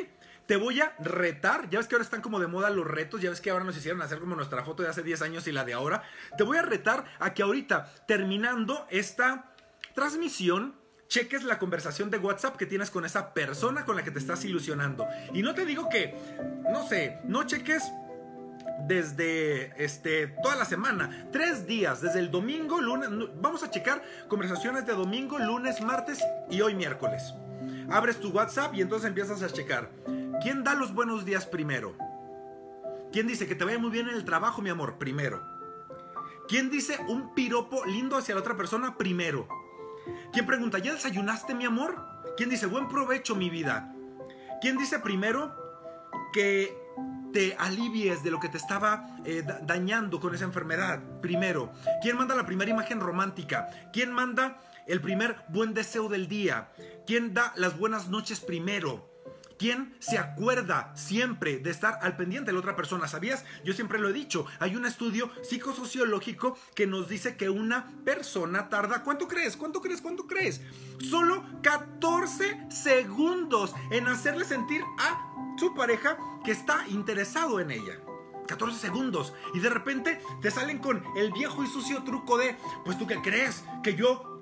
Te 0.46 0.56
voy 0.56 0.80
a 0.80 0.96
retar, 1.00 1.70
ya 1.70 1.80
ves 1.80 1.88
que 1.88 1.96
ahora 1.96 2.06
están 2.06 2.22
como 2.22 2.40
de 2.40 2.48
moda 2.48 2.70
los 2.70 2.88
retos, 2.88 3.22
ya 3.22 3.30
ves 3.30 3.42
que 3.42 3.50
ahora 3.50 3.66
nos 3.66 3.76
hicieron 3.76 4.02
hacer 4.02 4.20
como 4.20 4.36
nuestra 4.36 4.64
foto 4.64 4.82
de 4.82 4.90
hace 4.90 5.04
10 5.04 5.22
años 5.22 5.48
y 5.48 5.52
la 5.52 5.66
de 5.66 5.74
ahora. 5.74 6.04
Te 6.38 6.44
voy 6.44 6.58
a 6.58 6.62
retar 6.62 7.06
a 7.20 7.34
que 7.34 7.44
ahorita, 7.44 7.94
terminando 8.08 8.88
esta 8.90 9.52
transmisión, 9.94 10.76
cheques 11.10 11.44
la 11.44 11.60
conversación 11.60 12.10
de 12.10 12.18
WhatsApp 12.18 12.56
que 12.56 12.66
tienes 12.66 12.92
con 12.92 13.04
esa 13.04 13.34
persona 13.34 13.84
con 13.86 13.96
la 13.98 14.04
que 14.04 14.12
te 14.12 14.20
estás 14.20 14.46
ilusionando. 14.46 15.06
Y 15.34 15.42
no 15.42 15.54
te 15.54 15.66
digo 15.66 15.90
que, 15.90 16.16
no 16.72 16.88
sé, 16.88 17.20
no 17.26 17.44
cheques 17.44 17.84
desde 18.86 19.74
este, 19.84 20.28
toda 20.44 20.56
la 20.56 20.66
semana. 20.66 21.28
Tres 21.32 21.66
días, 21.66 22.02
desde 22.02 22.20
el 22.20 22.32
domingo, 22.32 22.80
lunes. 22.80 23.10
Vamos 23.42 23.64
a 23.64 23.72
checar 23.72 24.04
conversaciones 24.28 24.86
de 24.86 24.94
domingo, 24.94 25.40
lunes, 25.40 25.82
martes 25.82 26.24
y 26.50 26.62
hoy 26.62 26.76
miércoles. 26.76 27.34
Abres 27.90 28.20
tu 28.20 28.30
WhatsApp 28.30 28.76
y 28.76 28.82
entonces 28.82 29.08
empiezas 29.08 29.42
a 29.42 29.50
checar. 29.50 29.90
¿Quién 30.42 30.64
da 30.64 30.76
los 30.76 30.94
buenos 30.94 31.26
días 31.26 31.46
primero? 31.46 31.96
¿Quién 33.12 33.28
dice 33.28 33.48
que 33.48 33.56
te 33.56 33.64
vaya 33.64 33.80
muy 33.80 33.90
bien 33.90 34.10
en 34.10 34.16
el 34.16 34.26
trabajo, 34.26 34.62
mi 34.62 34.70
amor? 34.70 34.98
Primero. 34.98 35.42
¿Quién 36.48 36.70
dice 36.70 36.98
un 37.08 37.34
piropo 37.34 37.86
lindo 37.86 38.18
hacia 38.18 38.36
la 38.36 38.42
otra 38.42 38.56
persona? 38.56 38.98
Primero. 38.98 39.48
¿Quién 40.32 40.46
pregunta, 40.46 40.80
¿ya 40.80 40.94
desayunaste, 40.94 41.56
mi 41.56 41.66
amor? 41.66 41.98
¿Quién 42.38 42.50
dice, 42.50 42.68
buen 42.68 42.88
provecho, 42.88 43.36
mi 43.36 43.50
vida? 43.50 43.94
¿Quién 44.62 44.78
dice 44.78 45.00
primero 45.00 45.56
que 46.34 46.87
te 47.34 47.56
alivies 47.60 48.24
de 48.24 48.32
lo 48.32 48.40
que 48.40 48.50
te 48.50 48.58
estaba 48.58 49.18
eh, 49.26 49.44
dañando 49.64 50.20
con 50.20 50.34
esa 50.34 50.46
enfermedad. 50.46 51.02
Primero, 51.22 51.72
¿quién 52.02 52.18
manda 52.18 52.36
la 52.36 52.46
primera 52.46 52.72
imagen 52.72 53.00
romántica? 53.00 53.68
¿Quién 53.94 54.12
manda 54.12 54.60
el 54.88 55.02
primer 55.02 55.38
buen 55.50 55.74
deseo 55.74 56.10
del 56.10 56.28
día? 56.28 56.70
¿Quién 57.06 57.34
da 57.34 57.54
las 57.56 57.78
buenas 57.78 58.10
noches 58.10 58.40
primero? 58.40 59.08
¿Quién 59.58 59.96
se 60.00 60.20
acuerda 60.20 60.96
siempre 60.96 61.58
de 61.58 61.72
estar 61.72 61.98
al 62.02 62.16
pendiente 62.16 62.48
de 62.48 62.54
la 62.54 62.60
otra 62.60 62.76
persona? 62.76 63.08
¿Sabías? 63.08 63.44
Yo 63.64 63.74
siempre 63.74 63.98
lo 63.98 64.10
he 64.10 64.14
dicho. 64.14 64.46
Hay 64.60 64.76
un 64.76 64.86
estudio 64.86 65.32
psicosociológico 65.42 66.58
que 66.76 66.86
nos 66.86 67.10
dice 67.10 67.38
que 67.38 67.50
una 67.50 67.92
persona 68.06 68.70
tarda, 68.70 69.04
¿cuánto 69.04 69.28
crees? 69.28 69.58
¿Cuánto 69.58 69.82
crees? 69.82 70.02
¿Cuánto 70.02 70.28
crees? 70.28 70.62
Solo 71.10 71.44
14 71.64 72.68
segundos 72.70 73.74
en 73.90 74.08
hacerle 74.08 74.46
sentir 74.46 74.82
a 75.00 75.37
su 75.58 75.74
pareja 75.74 76.18
que 76.44 76.52
está 76.52 76.88
interesado 76.88 77.60
en 77.60 77.72
ella. 77.72 78.00
14 78.48 78.80
segundos. 78.80 79.34
Y 79.54 79.60
de 79.60 79.70
repente 79.70 80.22
te 80.42 80.52
salen 80.52 80.80
con 80.80 81.04
el 81.18 81.32
viejo 81.32 81.64
y 81.64 81.68
sucio 81.68 82.04
truco 82.04 82.38
de, 82.38 82.56
pues 82.86 82.98
tú 82.98 83.06
qué 83.06 83.22
crees, 83.22 83.64
que 83.84 83.96
yo 83.96 84.34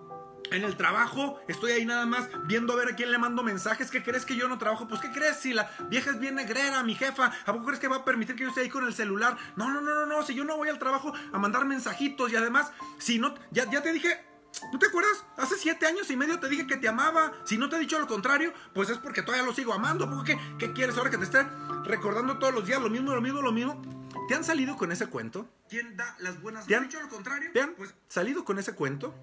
en 0.52 0.64
el 0.64 0.78
trabajo 0.78 1.40
estoy 1.48 1.72
ahí 1.72 1.86
nada 1.86 2.06
más 2.06 2.30
viendo 2.46 2.74
a 2.74 2.76
ver 2.76 2.90
a 2.90 2.96
quién 2.96 3.12
le 3.12 3.18
mando 3.18 3.42
mensajes. 3.42 3.90
¿Qué 3.90 4.04
crees 4.04 4.26
que 4.26 4.36
yo 4.36 4.48
no 4.48 4.58
trabajo? 4.58 4.88
Pues 4.88 5.02
¿qué 5.02 5.12
crees? 5.12 5.38
Si 5.38 5.54
la 5.54 5.70
vieja 5.90 6.12
es 6.12 6.20
bien 6.20 6.36
negrera, 6.36 6.84
mi 6.84 6.96
jefa, 6.96 7.32
¿a 7.46 7.54
poco 7.54 7.66
crees 7.66 7.80
que 7.80 7.88
va 7.88 7.98
a 7.98 8.06
permitir 8.06 8.36
que 8.36 8.44
yo 8.44 8.50
esté 8.50 8.62
ahí 8.62 8.70
con 8.70 8.86
el 8.86 8.94
celular? 8.94 9.38
No, 9.56 9.70
no, 9.70 9.82
no, 9.82 9.96
no, 9.96 10.06
no. 10.06 10.24
Si 10.24 10.36
yo 10.36 10.44
no 10.44 10.58
voy 10.58 10.70
al 10.70 10.80
trabajo 10.80 11.14
a 11.34 11.40
mandar 11.40 11.66
mensajitos 11.66 12.32
y 12.32 12.36
además, 12.36 12.72
si 13.00 13.18
no, 13.18 13.34
ya, 13.52 13.70
ya 13.70 13.82
te 13.82 13.92
dije 13.92 14.35
¿Tú 14.72 14.80
te 14.80 14.88
acuerdas? 14.88 15.24
Hace 15.38 15.56
siete 15.58 15.86
años 15.86 16.10
y 16.10 16.16
medio 16.16 16.40
te 16.40 16.48
dije 16.48 16.68
que 16.68 16.78
te 16.78 16.88
amaba. 16.88 17.34
Si 17.46 17.58
no 17.58 17.70
te 17.70 17.76
he 17.76 17.80
dicho 17.80 18.00
lo 18.00 18.08
contrario, 18.08 18.54
pues 18.74 18.90
es 18.90 18.98
porque 18.98 19.22
todavía 19.22 19.46
lo 19.46 19.54
sigo 19.54 19.74
amando. 19.74 20.24
¿Qué, 20.24 20.40
qué 20.58 20.74
quieres 20.74 20.98
ahora 20.98 21.10
que 21.10 21.18
te 21.18 21.26
esté 21.26 21.46
recordando 21.84 22.38
todos 22.40 22.54
los 22.54 22.66
días 22.66 22.82
lo 22.82 22.90
mismo, 22.90 23.14
lo 23.14 23.22
mismo, 23.22 23.42
lo 23.42 23.52
mismo? 23.52 23.82
¿Te 24.28 24.34
han 24.34 24.44
salido 24.44 24.76
con 24.76 24.92
ese 24.92 25.08
cuento? 25.08 25.48
¿Quién 25.70 25.96
da 25.96 26.16
las 26.20 26.42
buenas? 26.42 26.66
¿Te 26.66 26.76
han, 26.76 26.84
dicho 26.84 27.00
lo 27.00 27.10
contrario? 27.10 27.52
¿Te 27.54 27.62
han 27.62 27.76
pues, 27.76 27.94
salido 28.08 28.44
con 28.44 28.58
ese 28.58 28.74
cuento? 28.74 29.14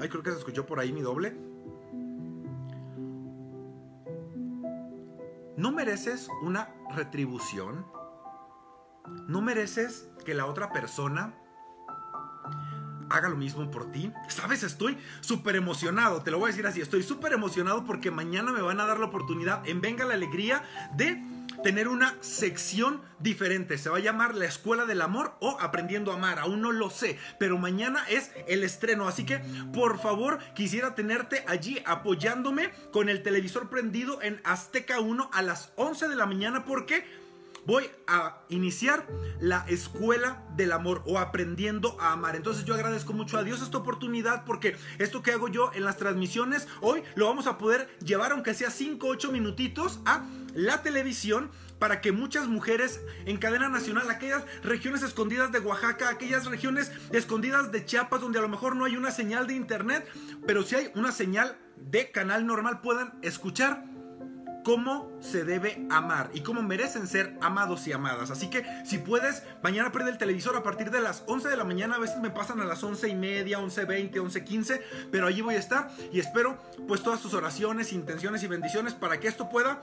Ay, 0.00 0.08
creo 0.08 0.22
que 0.22 0.30
se 0.30 0.38
escuchó 0.38 0.64
por 0.64 0.80
ahí 0.80 0.92
mi 0.92 1.02
doble. 1.02 1.36
¿No 5.56 5.72
mereces 5.72 6.28
una 6.42 6.72
retribución? 6.94 7.86
¿No 9.28 9.42
mereces 9.42 10.08
que 10.24 10.32
la 10.32 10.46
otra 10.46 10.72
persona 10.72 11.34
haga 13.10 13.28
lo 13.28 13.36
mismo 13.36 13.70
por 13.70 13.90
ti. 13.92 14.12
Sabes, 14.28 14.62
estoy 14.62 14.96
súper 15.20 15.56
emocionado, 15.56 16.22
te 16.22 16.30
lo 16.30 16.38
voy 16.38 16.48
a 16.48 16.52
decir 16.52 16.66
así, 16.66 16.80
estoy 16.80 17.02
súper 17.02 17.32
emocionado 17.32 17.84
porque 17.84 18.10
mañana 18.10 18.52
me 18.52 18.62
van 18.62 18.80
a 18.80 18.86
dar 18.86 18.98
la 18.98 19.06
oportunidad 19.06 19.66
en 19.68 19.80
Venga 19.80 20.04
la 20.04 20.14
Alegría 20.14 20.62
de 20.94 21.22
tener 21.62 21.88
una 21.88 22.16
sección 22.20 23.02
diferente. 23.18 23.78
Se 23.78 23.90
va 23.90 23.98
a 23.98 24.00
llamar 24.00 24.34
La 24.34 24.46
Escuela 24.46 24.86
del 24.86 25.02
Amor 25.02 25.34
o 25.40 25.58
Aprendiendo 25.60 26.10
a 26.10 26.14
Amar. 26.14 26.38
Aún 26.38 26.62
no 26.62 26.72
lo 26.72 26.90
sé, 26.90 27.18
pero 27.38 27.58
mañana 27.58 28.04
es 28.08 28.30
el 28.46 28.64
estreno. 28.64 29.08
Así 29.08 29.26
que, 29.26 29.40
por 29.72 30.00
favor, 30.00 30.38
quisiera 30.54 30.94
tenerte 30.94 31.44
allí 31.46 31.82
apoyándome 31.84 32.70
con 32.92 33.08
el 33.08 33.22
televisor 33.22 33.68
prendido 33.68 34.22
en 34.22 34.40
Azteca 34.44 35.00
1 35.00 35.30
a 35.32 35.42
las 35.42 35.72
11 35.76 36.08
de 36.08 36.16
la 36.16 36.26
mañana 36.26 36.64
porque 36.64 37.04
voy 37.66 37.90
a 38.06 38.42
iniciar 38.48 39.06
la 39.40 39.64
escuela 39.68 40.44
del 40.56 40.72
amor 40.72 41.02
o 41.06 41.18
aprendiendo 41.18 41.96
a 42.00 42.12
amar. 42.12 42.36
Entonces 42.36 42.64
yo 42.64 42.74
agradezco 42.74 43.12
mucho 43.12 43.38
a 43.38 43.44
Dios 43.44 43.62
esta 43.62 43.78
oportunidad 43.78 44.44
porque 44.44 44.76
esto 44.98 45.22
que 45.22 45.32
hago 45.32 45.48
yo 45.48 45.70
en 45.74 45.84
las 45.84 45.96
transmisiones 45.96 46.68
hoy 46.80 47.02
lo 47.14 47.26
vamos 47.26 47.46
a 47.46 47.58
poder 47.58 47.88
llevar 48.04 48.32
aunque 48.32 48.54
sea 48.54 48.70
5 48.70 49.06
8 49.06 49.32
minutitos 49.32 50.00
a 50.04 50.24
la 50.54 50.82
televisión 50.82 51.50
para 51.78 52.00
que 52.00 52.12
muchas 52.12 52.46
mujeres 52.46 53.00
en 53.24 53.38
cadena 53.38 53.68
nacional, 53.68 54.10
aquellas 54.10 54.44
regiones 54.62 55.02
escondidas 55.02 55.50
de 55.50 55.60
Oaxaca, 55.60 56.10
aquellas 56.10 56.44
regiones 56.44 56.92
escondidas 57.10 57.72
de 57.72 57.84
Chiapas 57.84 58.20
donde 58.20 58.38
a 58.38 58.42
lo 58.42 58.48
mejor 58.48 58.76
no 58.76 58.84
hay 58.84 58.96
una 58.96 59.10
señal 59.10 59.46
de 59.46 59.54
internet, 59.54 60.06
pero 60.46 60.62
si 60.62 60.76
hay 60.76 60.92
una 60.94 61.10
señal 61.10 61.56
de 61.76 62.10
canal 62.10 62.46
normal 62.46 62.82
puedan 62.82 63.18
escuchar 63.22 63.84
cómo 64.64 65.10
se 65.20 65.44
debe 65.44 65.86
amar 65.90 66.30
y 66.34 66.40
cómo 66.40 66.62
merecen 66.62 67.06
ser 67.06 67.36
amados 67.40 67.86
y 67.86 67.92
amadas. 67.92 68.30
Así 68.30 68.48
que 68.48 68.64
si 68.84 68.98
puedes, 68.98 69.42
mañana 69.62 69.92
prende 69.92 70.12
el 70.12 70.18
televisor 70.18 70.56
a 70.56 70.62
partir 70.62 70.90
de 70.90 71.00
las 71.00 71.24
11 71.26 71.48
de 71.48 71.56
la 71.56 71.64
mañana. 71.64 71.96
A 71.96 71.98
veces 71.98 72.18
me 72.18 72.30
pasan 72.30 72.60
a 72.60 72.64
las 72.64 72.82
11 72.82 73.08
y 73.08 73.14
media, 73.14 73.58
11, 73.58 73.84
20, 73.84 74.20
11, 74.20 74.44
15. 74.44 74.82
Pero 75.10 75.26
allí 75.26 75.40
voy 75.40 75.54
a 75.54 75.58
estar 75.58 75.90
y 76.12 76.20
espero 76.20 76.58
pues 76.86 77.02
todas 77.02 77.20
tus 77.20 77.34
oraciones, 77.34 77.92
intenciones 77.92 78.42
y 78.42 78.46
bendiciones 78.46 78.94
para 78.94 79.20
que 79.20 79.28
esto 79.28 79.48
pueda 79.48 79.80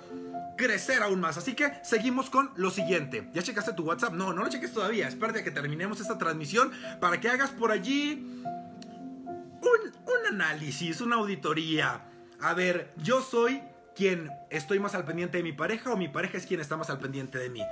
crecer 0.57 1.03
aún 1.03 1.19
más. 1.19 1.37
Así 1.37 1.53
que 1.53 1.73
seguimos 1.83 2.29
con 2.29 2.51
lo 2.55 2.71
siguiente. 2.71 3.29
¿Ya 3.33 3.41
checaste 3.43 3.73
tu 3.73 3.83
WhatsApp? 3.83 4.13
No, 4.13 4.33
no 4.33 4.43
lo 4.43 4.49
cheques 4.49 4.73
todavía. 4.73 5.07
Espérate 5.07 5.39
a 5.39 5.43
que 5.43 5.51
terminemos 5.51 5.99
esta 6.01 6.17
transmisión 6.17 6.71
para 6.99 7.19
que 7.19 7.29
hagas 7.29 7.51
por 7.51 7.71
allí 7.71 8.43
un 9.61 10.27
análisis, 10.27 11.01
una 11.01 11.17
auditoría. 11.17 12.03
A 12.39 12.53
ver, 12.53 12.93
yo 12.97 13.21
soy 13.21 13.61
quién 13.97 14.31
estoy 14.51 14.79
más 14.79 14.93
al 14.93 15.03
pendiente 15.03 15.37
de 15.37 15.43
mi 15.43 15.53
pareja 15.53 15.91
o 15.91 15.97
mi 15.97 16.07
pareja 16.07 16.37
es 16.37 16.45
quien 16.45 16.61
está 16.61 16.77
más 16.77 16.91
al 16.91 16.99
pendiente 16.99 17.39
de 17.39 17.49
mí. 17.49 17.63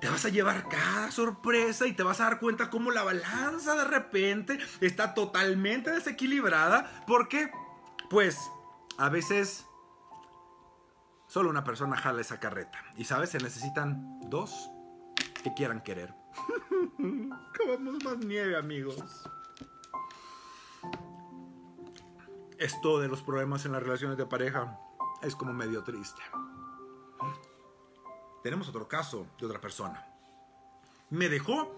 Te 0.00 0.08
vas 0.08 0.24
a 0.26 0.28
llevar 0.28 0.68
cada 0.68 1.10
sorpresa 1.10 1.86
y 1.86 1.94
te 1.94 2.02
vas 2.02 2.20
a 2.20 2.24
dar 2.24 2.38
cuenta 2.38 2.68
cómo 2.68 2.90
la 2.90 3.02
balanza 3.02 3.74
de 3.74 3.84
repente 3.84 4.58
está 4.82 5.14
totalmente 5.14 5.90
desequilibrada 5.90 7.04
porque, 7.06 7.50
pues, 8.10 8.38
a 8.98 9.08
veces 9.08 9.64
solo 11.26 11.48
una 11.48 11.64
persona 11.64 11.96
jala 11.96 12.20
esa 12.20 12.38
carreta. 12.38 12.78
Y 12.96 13.04
sabes, 13.04 13.30
se 13.30 13.38
necesitan 13.38 14.20
dos 14.28 14.70
que 15.42 15.54
quieran 15.54 15.80
querer. 15.82 16.14
Comamos 17.58 18.04
más 18.04 18.18
nieve, 18.18 18.56
amigos. 18.58 19.24
Esto 22.58 23.00
de 23.00 23.08
los 23.08 23.22
problemas 23.22 23.64
en 23.64 23.72
las 23.72 23.82
relaciones 23.82 24.18
de 24.18 24.26
pareja 24.26 24.78
es 25.22 25.36
como 25.36 25.52
medio 25.52 25.82
triste. 25.82 26.22
Tenemos 28.42 28.68
otro 28.68 28.88
caso 28.88 29.26
de 29.38 29.46
otra 29.46 29.60
persona. 29.60 30.06
Me 31.10 31.28
dejó 31.28 31.74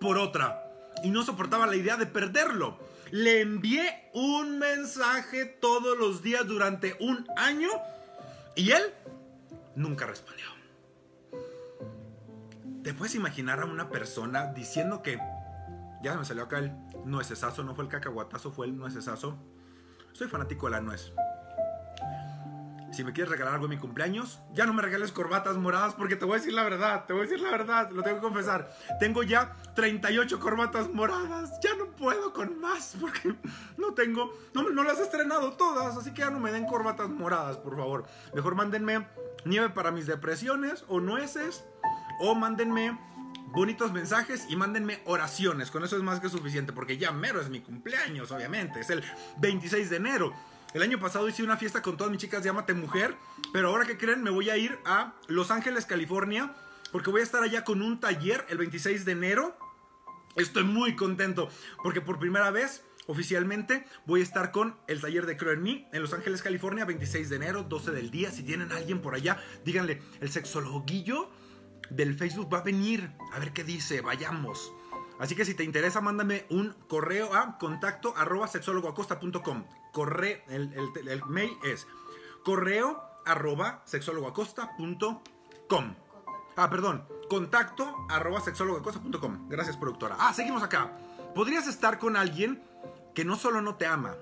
por 0.00 0.18
otra 0.18 0.62
y 1.02 1.10
no 1.10 1.22
soportaba 1.22 1.66
la 1.66 1.76
idea 1.76 1.96
de 1.96 2.06
perderlo. 2.06 2.78
Le 3.10 3.40
envié 3.40 4.10
un 4.12 4.58
mensaje 4.58 5.46
todos 5.46 5.96
los 5.96 6.22
días 6.22 6.46
durante 6.46 6.96
un 7.00 7.26
año 7.36 7.70
y 8.54 8.72
él 8.72 8.82
nunca 9.74 10.06
respondió. 10.06 10.46
¿Te 12.82 12.94
puedes 12.94 13.14
imaginar 13.14 13.60
a 13.60 13.64
una 13.64 13.88
persona 13.88 14.52
diciendo 14.52 15.02
que 15.02 15.18
Ya 16.02 16.14
me 16.14 16.24
salió 16.24 16.44
acá 16.44 16.58
el 16.58 16.72
nuecesazo, 17.04 17.64
no 17.64 17.74
fue 17.74 17.84
el 17.84 17.90
cacahuatazo, 17.90 18.52
fue 18.52 18.66
el 18.66 18.76
nuecesazo. 18.76 19.36
Soy 20.12 20.28
fanático 20.28 20.66
de 20.66 20.72
la 20.72 20.80
nuez. 20.80 21.12
Si 22.96 23.04
me 23.04 23.12
quieres 23.12 23.30
regalar 23.30 23.52
algo 23.52 23.66
en 23.66 23.72
mi 23.72 23.76
cumpleaños, 23.76 24.40
ya 24.54 24.64
no 24.64 24.72
me 24.72 24.80
regales 24.80 25.12
corbatas 25.12 25.58
moradas 25.58 25.92
porque 25.92 26.16
te 26.16 26.24
voy 26.24 26.36
a 26.36 26.38
decir 26.38 26.54
la 26.54 26.62
verdad, 26.62 27.04
te 27.04 27.12
voy 27.12 27.20
a 27.20 27.24
decir 27.24 27.40
la 27.40 27.50
verdad, 27.50 27.90
lo 27.90 28.02
tengo 28.02 28.16
que 28.16 28.22
confesar. 28.22 28.74
Tengo 28.98 29.22
ya 29.22 29.54
38 29.74 30.40
corbatas 30.40 30.88
moradas, 30.88 31.60
ya 31.62 31.74
no 31.74 31.90
puedo 31.90 32.32
con 32.32 32.58
más 32.58 32.96
porque 32.98 33.34
no 33.76 33.92
tengo, 33.92 34.32
no, 34.54 34.70
no 34.70 34.82
las 34.82 34.98
he 34.98 35.02
estrenado 35.02 35.52
todas, 35.58 35.94
así 35.94 36.14
que 36.14 36.20
ya 36.20 36.30
no 36.30 36.40
me 36.40 36.50
den 36.50 36.64
corbatas 36.64 37.10
moradas, 37.10 37.58
por 37.58 37.76
favor. 37.76 38.06
Mejor 38.34 38.54
mándenme 38.54 39.06
nieve 39.44 39.68
para 39.68 39.90
mis 39.90 40.06
depresiones 40.06 40.86
o 40.88 40.98
nueces 40.98 41.66
o 42.20 42.34
mándenme 42.34 42.98
bonitos 43.48 43.92
mensajes 43.92 44.46
y 44.48 44.56
mándenme 44.56 45.02
oraciones. 45.04 45.70
Con 45.70 45.84
eso 45.84 45.98
es 45.98 46.02
más 46.02 46.18
que 46.18 46.30
suficiente 46.30 46.72
porque 46.72 46.96
ya 46.96 47.12
mero 47.12 47.42
es 47.42 47.50
mi 47.50 47.60
cumpleaños, 47.60 48.32
obviamente. 48.32 48.80
Es 48.80 48.88
el 48.88 49.04
26 49.36 49.90
de 49.90 49.96
enero. 49.96 50.32
El 50.74 50.82
año 50.82 50.98
pasado 51.00 51.28
hice 51.28 51.42
una 51.42 51.56
fiesta 51.56 51.80
con 51.80 51.96
todas 51.96 52.10
mis 52.10 52.20
chicas 52.20 52.42
de 52.42 52.50
Amate 52.50 52.74
Mujer, 52.74 53.16
pero 53.52 53.68
ahora 53.68 53.86
que 53.86 53.96
creen 53.96 54.22
me 54.22 54.30
voy 54.30 54.50
a 54.50 54.56
ir 54.56 54.78
a 54.84 55.14
Los 55.26 55.50
Ángeles, 55.50 55.86
California, 55.86 56.54
porque 56.92 57.10
voy 57.10 57.20
a 57.20 57.24
estar 57.24 57.42
allá 57.42 57.64
con 57.64 57.82
un 57.82 57.98
taller 57.98 58.44
el 58.50 58.58
26 58.58 59.04
de 59.04 59.12
enero. 59.12 59.56
Estoy 60.36 60.64
muy 60.64 60.94
contento 60.94 61.48
porque 61.82 62.00
por 62.00 62.18
primera 62.18 62.50
vez 62.50 62.84
oficialmente 63.06 63.86
voy 64.04 64.20
a 64.20 64.24
estar 64.24 64.50
con 64.50 64.76
el 64.86 65.00
taller 65.00 65.24
de 65.24 65.36
Creo 65.36 65.52
en 65.52 65.62
mí 65.62 65.86
en 65.92 66.02
Los 66.02 66.12
Ángeles, 66.12 66.42
California, 66.42 66.84
26 66.84 67.30
de 67.30 67.36
enero, 67.36 67.62
12 67.62 67.92
del 67.92 68.10
día. 68.10 68.30
Si 68.30 68.42
tienen 68.42 68.70
alguien 68.72 69.00
por 69.00 69.14
allá, 69.14 69.42
díganle, 69.64 70.02
el 70.20 70.30
sexologuillo 70.30 71.30
del 71.88 72.18
Facebook 72.18 72.52
va 72.52 72.58
a 72.58 72.62
venir. 72.62 73.12
A 73.32 73.38
ver 73.38 73.52
qué 73.52 73.64
dice, 73.64 74.02
vayamos. 74.02 74.72
Así 75.18 75.34
que 75.34 75.44
si 75.44 75.54
te 75.54 75.64
interesa, 75.64 76.00
mándame 76.00 76.46
un 76.50 76.74
correo 76.88 77.34
a 77.34 77.58
contacto 77.58 78.14
arroba 78.16 78.48
sexólogoacosta.com. 78.48 79.64
Correo, 79.92 80.38
el, 80.48 80.72
el, 81.08 81.24
mail 81.24 81.56
es 81.64 81.86
correo 82.44 83.02
arroba 83.24 83.82
sexólogoacosta.com. 83.86 85.94
Ah, 86.56 86.70
perdón, 86.70 87.06
contacto 87.28 88.06
arroba 88.10 88.40
sexólogoacosta.com. 88.40 89.48
Gracias, 89.48 89.76
productora. 89.76 90.16
Ah, 90.18 90.34
seguimos 90.34 90.62
acá. 90.62 90.92
Podrías 91.34 91.66
estar 91.66 91.98
con 91.98 92.16
alguien 92.16 92.62
que 93.14 93.24
no 93.24 93.36
solo 93.36 93.62
no 93.62 93.76
te 93.76 93.86
ama, 93.86 94.16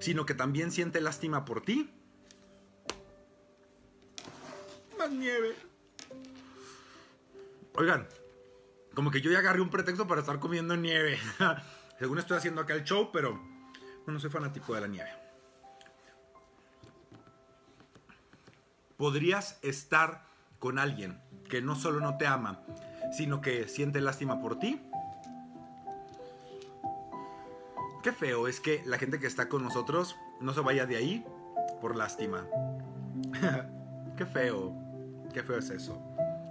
sino 0.00 0.24
que 0.24 0.34
también 0.34 0.72
siente 0.72 1.00
lástima 1.00 1.44
por 1.44 1.60
ti. 1.60 1.92
Más 4.98 5.10
nieve. 5.10 5.54
Oigan, 7.74 8.08
como 8.96 9.10
que 9.10 9.20
yo 9.20 9.30
ya 9.30 9.40
agarré 9.40 9.60
un 9.60 9.68
pretexto 9.68 10.08
para 10.08 10.22
estar 10.22 10.40
comiendo 10.40 10.74
nieve. 10.74 11.18
Según 11.98 12.18
estoy 12.18 12.38
haciendo 12.38 12.62
acá 12.62 12.72
el 12.72 12.82
show, 12.82 13.10
pero 13.12 13.38
no 14.06 14.18
soy 14.18 14.30
fanático 14.30 14.74
de 14.74 14.80
la 14.80 14.86
nieve. 14.86 15.10
Podrías 18.96 19.58
estar 19.60 20.24
con 20.58 20.78
alguien 20.78 21.20
que 21.50 21.60
no 21.60 21.76
solo 21.76 22.00
no 22.00 22.16
te 22.16 22.26
ama, 22.26 22.62
sino 23.12 23.42
que 23.42 23.68
siente 23.68 24.00
lástima 24.00 24.40
por 24.40 24.58
ti. 24.58 24.80
Qué 28.02 28.12
feo 28.12 28.48
es 28.48 28.60
que 28.60 28.82
la 28.86 28.96
gente 28.96 29.20
que 29.20 29.26
está 29.26 29.50
con 29.50 29.62
nosotros 29.62 30.16
no 30.40 30.54
se 30.54 30.60
vaya 30.60 30.86
de 30.86 30.96
ahí 30.96 31.26
por 31.82 31.96
lástima. 31.96 32.46
Qué 34.16 34.24
feo. 34.24 34.74
Qué 35.34 35.42
feo 35.42 35.58
es 35.58 35.68
eso. 35.68 36.00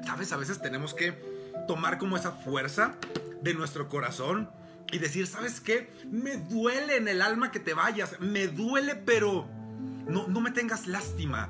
¿Sabes? 0.06 0.32
A 0.32 0.38
veces 0.38 0.62
tenemos 0.62 0.94
que 0.94 1.35
tomar 1.68 1.98
como 1.98 2.18
esa 2.18 2.32
fuerza 2.32 2.96
de 3.42 3.54
nuestro 3.54 3.90
corazón 3.90 4.50
y 4.92 5.00
decir, 5.00 5.28
¿sabes 5.28 5.60
qué? 5.60 5.92
Me 6.10 6.38
duele 6.38 6.98
en 6.98 7.08
el 7.08 7.22
alma 7.22 7.52
que 7.52 7.60
te 7.60 7.74
vayas, 7.74 8.20
me 8.20 8.48
duele, 8.48 8.96
pero 8.96 9.48
no, 10.08 10.28
no 10.28 10.42
me 10.42 10.52
tengas 10.52 10.88
lástima, 10.88 11.50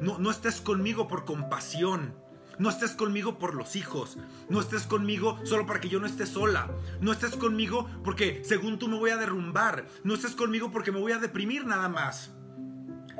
no, 0.00 0.18
no 0.18 0.30
estés 0.30 0.60
conmigo 0.60 1.08
por 1.08 1.24
compasión. 1.24 2.14
No 2.58 2.68
estés 2.68 2.90
conmigo 2.90 3.38
por 3.38 3.54
los 3.54 3.74
hijos. 3.74 4.18
No 4.50 4.60
estés 4.60 4.82
conmigo 4.82 5.38
solo 5.44 5.66
para 5.66 5.80
que 5.80 5.88
yo 5.88 5.98
no 5.98 6.04
esté 6.04 6.26
sola. 6.26 6.70
No 7.00 7.10
estés 7.10 7.34
conmigo 7.34 7.88
porque 8.04 8.42
según 8.44 8.78
tú 8.78 8.86
me 8.86 8.98
voy 8.98 9.08
a 9.08 9.16
derrumbar. 9.16 9.86
No 10.04 10.12
estés 10.12 10.32
conmigo 10.32 10.70
porque 10.70 10.92
me 10.92 11.00
voy 11.00 11.12
a 11.12 11.18
deprimir 11.18 11.64
nada 11.64 11.88
más. 11.88 12.32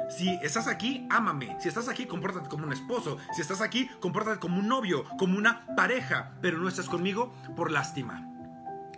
Si 0.08 0.28
estás 0.42 0.66
aquí, 0.66 1.06
ámame. 1.10 1.56
Si 1.60 1.68
estás 1.68 1.88
aquí, 1.88 2.06
compórtate 2.06 2.48
como 2.48 2.64
un 2.64 2.72
esposo. 2.72 3.18
Si 3.34 3.40
estás 3.40 3.60
aquí, 3.60 3.88
compórtate 4.00 4.38
como 4.38 4.58
un 4.58 4.68
novio, 4.68 5.04
como 5.18 5.38
una 5.38 5.66
pareja. 5.76 6.32
Pero 6.40 6.58
no 6.58 6.68
estás 6.68 6.88
conmigo 6.88 7.34
por 7.56 7.70
lástima. 7.70 8.26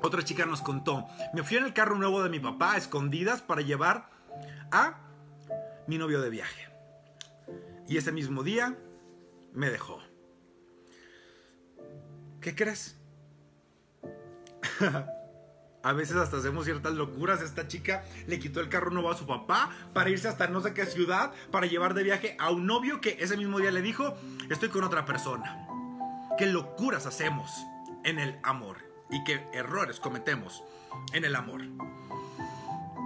Otra 0.03 0.25
chica 0.25 0.47
nos 0.47 0.63
contó, 0.63 1.07
me 1.33 1.45
fui 1.45 1.59
en 1.59 1.65
el 1.65 1.73
carro 1.73 1.95
nuevo 1.95 2.25
de 2.25 2.29
mi 2.29 2.41
papá 2.41 2.73
a 2.73 2.77
escondidas 2.77 3.41
para 3.41 3.63
llevar 3.63 4.11
a 4.73 4.99
mi 5.87 5.97
novio 5.97 6.21
de 6.21 6.29
viaje. 6.29 6.69
Y 7.87 7.97
ese 7.99 8.11
mismo 8.11 8.43
día 8.43 8.77
me 9.53 9.71
dejó. 9.71 10.01
¿Qué 12.41 12.57
crees? 12.57 12.99
A 15.83 15.93
veces 15.93 16.17
hasta 16.17 16.37
hacemos 16.37 16.65
ciertas 16.65 16.95
locuras. 16.95 17.43
Esta 17.43 17.67
chica 17.67 18.05
le 18.27 18.39
quitó 18.39 18.61
el 18.61 18.69
carro 18.69 18.91
nuevo 18.91 19.11
a 19.11 19.17
su 19.17 19.27
papá 19.27 19.71
para 19.93 20.11
irse 20.11 20.29
hasta 20.29 20.47
no 20.47 20.61
sé 20.61 20.75
qué 20.75 20.87
ciudad 20.87 21.33
para 21.51 21.67
llevar 21.67 21.95
de 21.95 22.05
viaje 22.05 22.37
a 22.39 22.51
un 22.51 22.67
novio 22.67 23.01
que 23.01 23.17
ese 23.21 23.37
mismo 23.37 23.59
día 23.59 23.73
le 23.73 23.83
dijo, 23.83 24.17
estoy 24.49 24.69
con 24.69 24.85
otra 24.85 25.05
persona. 25.05 25.67
Qué 26.39 26.47
locuras 26.47 27.07
hacemos 27.07 27.51
en 28.05 28.19
el 28.19 28.39
amor 28.43 28.79
y 29.11 29.23
qué 29.25 29.45
errores 29.53 29.99
cometemos 29.99 30.63
en 31.13 31.25
el 31.25 31.35
amor. 31.35 31.63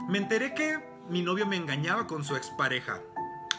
Me 0.09 0.19
enteré 0.19 0.55
que 0.55 0.79
mi 1.09 1.23
novio 1.23 1.47
me 1.47 1.57
engañaba 1.57 2.07
con 2.07 2.25
su 2.25 2.37
expareja, 2.37 3.01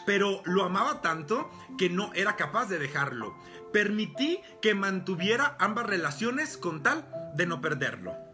pero 0.06 0.42
lo 0.44 0.64
amaba 0.64 1.02
tanto 1.02 1.50
que 1.76 1.90
no 1.90 2.12
era 2.14 2.36
capaz 2.36 2.66
de 2.66 2.78
dejarlo. 2.78 3.36
Permití 3.72 4.40
que 4.62 4.74
mantuviera 4.74 5.56
ambas 5.58 5.86
relaciones 5.86 6.56
con 6.56 6.82
tal 6.82 7.06
de 7.34 7.46
no 7.46 7.60
perderlo. 7.60 8.27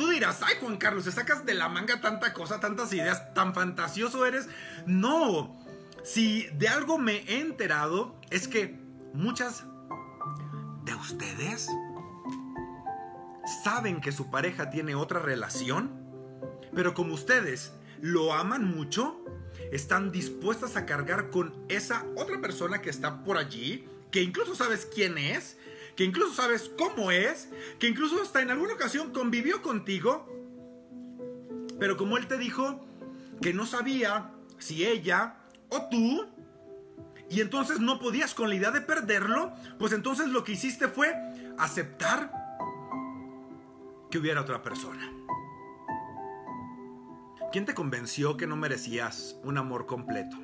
Tú 0.00 0.08
dirás, 0.08 0.40
ay 0.40 0.54
Juan 0.62 0.78
Carlos, 0.78 1.04
te 1.04 1.12
sacas 1.12 1.44
de 1.44 1.52
la 1.52 1.68
manga 1.68 2.00
tanta 2.00 2.32
cosa, 2.32 2.58
tantas 2.58 2.90
ideas, 2.94 3.34
tan 3.34 3.52
fantasioso 3.52 4.24
eres. 4.24 4.48
No, 4.86 5.60
si 6.02 6.46
de 6.54 6.68
algo 6.68 6.96
me 6.96 7.16
he 7.28 7.40
enterado 7.42 8.18
es 8.30 8.48
que 8.48 8.80
muchas 9.12 9.64
de 10.86 10.94
ustedes 10.94 11.68
saben 13.62 14.00
que 14.00 14.10
su 14.10 14.30
pareja 14.30 14.70
tiene 14.70 14.94
otra 14.94 15.20
relación, 15.20 15.90
pero 16.74 16.94
como 16.94 17.12
ustedes 17.12 17.74
lo 18.00 18.32
aman 18.32 18.74
mucho, 18.74 19.22
están 19.70 20.12
dispuestas 20.12 20.78
a 20.78 20.86
cargar 20.86 21.28
con 21.28 21.54
esa 21.68 22.06
otra 22.16 22.40
persona 22.40 22.80
que 22.80 22.88
está 22.88 23.22
por 23.22 23.36
allí, 23.36 23.86
que 24.10 24.22
incluso 24.22 24.54
sabes 24.54 24.86
quién 24.86 25.18
es, 25.18 25.58
que 25.96 26.04
incluso 26.04 26.34
sabes 26.34 26.70
cómo 26.78 27.10
es, 27.10 27.50
que 27.78 27.88
incluso 27.88 28.22
hasta 28.22 28.42
en 28.42 28.50
alguna 28.50 28.74
ocasión 28.74 29.12
convivió 29.12 29.62
contigo, 29.62 30.26
pero 31.78 31.96
como 31.96 32.16
él 32.16 32.26
te 32.26 32.38
dijo 32.38 32.86
que 33.40 33.54
no 33.54 33.66
sabía 33.66 34.32
si 34.58 34.86
ella 34.86 35.36
o 35.68 35.88
tú, 35.88 36.26
y 37.30 37.40
entonces 37.40 37.78
no 37.78 38.00
podías 38.00 38.34
con 38.34 38.48
la 38.48 38.56
idea 38.56 38.72
de 38.72 38.80
perderlo, 38.80 39.52
pues 39.78 39.92
entonces 39.92 40.28
lo 40.28 40.42
que 40.42 40.52
hiciste 40.52 40.88
fue 40.88 41.14
aceptar 41.58 42.32
que 44.10 44.18
hubiera 44.18 44.40
otra 44.40 44.62
persona. 44.62 45.12
¿Quién 47.52 47.64
te 47.64 47.74
convenció 47.74 48.36
que 48.36 48.46
no 48.46 48.56
merecías 48.56 49.36
un 49.44 49.58
amor 49.58 49.86
completo? 49.86 50.36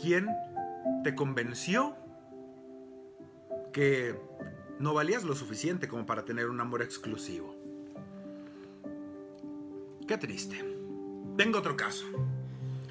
¿Quién 0.00 0.28
te 1.04 1.14
convenció 1.14 1.96
que 3.76 4.18
no 4.78 4.94
valías 4.94 5.22
lo 5.22 5.36
suficiente 5.36 5.86
como 5.86 6.06
para 6.06 6.24
tener 6.24 6.48
un 6.48 6.58
amor 6.62 6.80
exclusivo. 6.80 7.54
Qué 10.08 10.16
triste. 10.16 10.64
Tengo 11.36 11.58
otro 11.58 11.76
caso. 11.76 12.06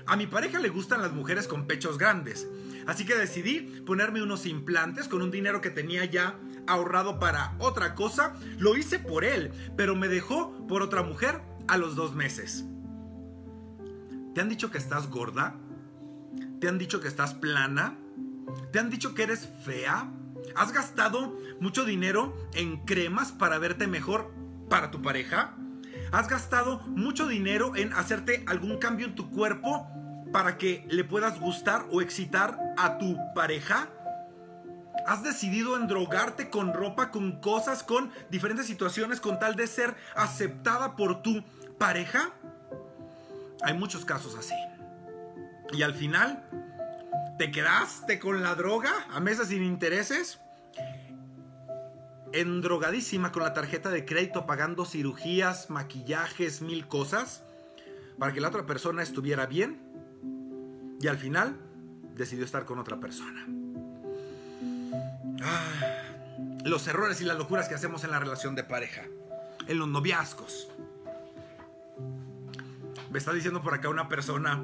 A 0.05 0.15
mi 0.15 0.27
pareja 0.27 0.59
le 0.59 0.69
gustan 0.69 1.01
las 1.01 1.11
mujeres 1.11 1.47
con 1.47 1.65
pechos 1.65 1.97
grandes, 1.97 2.47
así 2.85 3.03
que 3.03 3.15
decidí 3.15 3.61
ponerme 3.83 4.21
unos 4.21 4.45
implantes 4.45 5.07
con 5.07 5.23
un 5.23 5.31
dinero 5.31 5.59
que 5.59 5.71
tenía 5.71 6.05
ya 6.05 6.37
ahorrado 6.67 7.19
para 7.19 7.55
otra 7.57 7.95
cosa. 7.95 8.35
Lo 8.59 8.77
hice 8.77 8.99
por 8.99 9.25
él, 9.25 9.51
pero 9.75 9.95
me 9.95 10.07
dejó 10.07 10.67
por 10.67 10.83
otra 10.83 11.01
mujer 11.01 11.41
a 11.67 11.79
los 11.79 11.95
dos 11.95 12.13
meses. 12.13 12.63
¿Te 14.35 14.41
han 14.41 14.49
dicho 14.49 14.69
que 14.69 14.77
estás 14.77 15.09
gorda? 15.09 15.55
¿Te 16.61 16.67
han 16.69 16.77
dicho 16.77 17.01
que 17.01 17.07
estás 17.07 17.33
plana? 17.33 17.97
¿Te 18.71 18.77
han 18.77 18.91
dicho 18.91 19.15
que 19.15 19.23
eres 19.23 19.49
fea? 19.65 20.11
¿Has 20.55 20.71
gastado 20.71 21.36
mucho 21.60 21.86
dinero 21.86 22.36
en 22.53 22.86
cremas 22.86 23.31
para 23.31 23.58
verte 23.58 23.88
mejor 23.88 24.31
para 24.69 24.91
tu 24.91 25.01
pareja? 25.01 25.55
¿Has 26.12 26.27
gastado 26.27 26.79
mucho 26.88 27.27
dinero 27.27 27.75
en 27.75 27.93
hacerte 27.93 28.43
algún 28.47 28.77
cambio 28.77 29.08
en 29.08 29.15
tu 29.15 29.29
cuerpo 29.31 29.88
para 30.31 30.58
que 30.58 30.86
le 30.89 31.03
puedas 31.03 31.39
gustar 31.39 31.86
o 31.91 32.01
excitar 32.01 32.58
a 32.77 32.97
tu 32.97 33.17
pareja? 33.34 33.89
has 35.05 35.23
decidido 35.23 35.77
endrogarte 35.77 36.49
con 36.49 36.73
ropa, 36.73 37.12
con 37.12 37.39
cosas, 37.39 37.84
con 37.84 38.12
diferentes 38.29 38.65
situaciones, 38.65 39.21
con 39.21 39.39
tal 39.39 39.55
de 39.55 39.67
ser 39.67 39.95
aceptada 40.15 40.95
por 40.95 41.21
tu 41.21 41.43
pareja. 41.77 42.31
Hay 43.62 43.73
muchos 43.73 44.03
casos 44.03 44.36
así. 44.36 44.55
Y 45.73 45.84
al 45.84 45.93
final, 45.93 46.43
te 47.37 47.51
quedaste 47.51 48.19
con 48.19 48.41
la 48.41 48.55
droga 48.55 48.91
a 49.11 49.19
meses 49.19 49.49
sin 49.49 49.63
intereses 49.63 50.39
endrogadísima 52.35 53.31
con 53.31 53.43
la 53.43 53.53
tarjeta 53.53 53.89
de 53.89 54.05
crédito 54.05 54.45
pagando 54.45 54.85
cirugías, 54.85 55.69
maquillajes, 55.69 56.61
mil 56.61 56.87
cosas 56.87 57.43
para 58.19 58.33
que 58.33 58.41
la 58.41 58.49
otra 58.49 58.65
persona 58.65 59.03
estuviera 59.03 59.45
bien 59.45 59.79
y 60.99 61.07
al 61.07 61.17
final 61.17 61.55
decidió 62.15 62.45
estar 62.45 62.65
con 62.65 62.79
otra 62.79 62.99
persona. 62.99 63.45
Ah, 65.43 66.61
los 66.63 66.87
errores 66.87 67.21
y 67.21 67.25
las 67.25 67.37
locuras 67.37 67.69
que 67.69 67.75
hacemos 67.75 68.03
en 68.03 68.11
la 68.11 68.19
relación 68.19 68.55
de 68.55 68.63
pareja, 68.63 69.03
en 69.67 69.77
los 69.77 69.87
noviazgos. 69.87 70.69
Me 73.11 73.19
está 73.19 73.31
diciendo 73.31 73.61
por 73.61 73.73
acá 73.73 73.89
una 73.89 74.09
persona, 74.09 74.61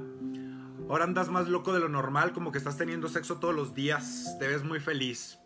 ahora 0.91 1.05
andas 1.05 1.29
más 1.29 1.47
loco 1.47 1.73
de 1.73 1.79
lo 1.79 1.89
normal, 1.89 2.33
como 2.33 2.51
que 2.51 2.57
estás 2.57 2.77
teniendo 2.77 3.09
sexo 3.09 3.39
todos 3.39 3.55
los 3.55 3.73
días, 3.73 4.35
te 4.39 4.47
ves 4.47 4.63
muy 4.63 4.79
feliz. 4.79 5.39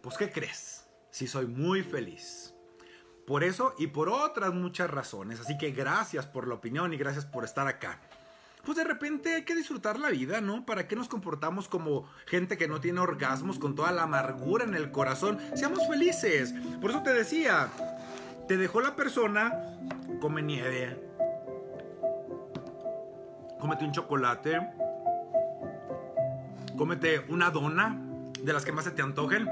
Pues 0.00 0.16
¿qué 0.16 0.30
crees? 0.30 0.84
sí 1.14 1.28
soy 1.28 1.46
muy 1.46 1.84
feliz. 1.84 2.54
Por 3.24 3.44
eso 3.44 3.76
y 3.78 3.86
por 3.86 4.08
otras 4.08 4.52
muchas 4.52 4.90
razones. 4.90 5.38
Así 5.38 5.56
que 5.56 5.70
gracias 5.70 6.26
por 6.26 6.48
la 6.48 6.54
opinión 6.54 6.92
y 6.92 6.96
gracias 6.96 7.24
por 7.24 7.44
estar 7.44 7.68
acá. 7.68 8.00
Pues 8.64 8.76
de 8.76 8.82
repente 8.82 9.32
hay 9.32 9.44
que 9.44 9.54
disfrutar 9.54 9.96
la 10.00 10.10
vida, 10.10 10.40
¿no? 10.40 10.66
¿Para 10.66 10.88
qué 10.88 10.96
nos 10.96 11.06
comportamos 11.06 11.68
como 11.68 12.10
gente 12.26 12.58
que 12.58 12.66
no 12.66 12.80
tiene 12.80 12.98
orgasmos 12.98 13.60
con 13.60 13.76
toda 13.76 13.92
la 13.92 14.02
amargura 14.02 14.64
en 14.64 14.74
el 14.74 14.90
corazón? 14.90 15.38
Seamos 15.54 15.86
felices. 15.86 16.52
Por 16.80 16.90
eso 16.90 17.04
te 17.04 17.14
decía, 17.14 17.68
te 18.48 18.56
dejó 18.56 18.80
la 18.80 18.96
persona, 18.96 19.52
come 20.20 20.42
nieve, 20.42 21.00
cómete 23.64 23.86
un 23.86 23.92
chocolate, 23.92 24.60
cómete 26.76 27.24
una 27.30 27.48
dona 27.48 27.98
de 28.42 28.52
las 28.52 28.62
que 28.62 28.72
más 28.72 28.84
se 28.84 28.90
te 28.90 29.00
antojen, 29.00 29.48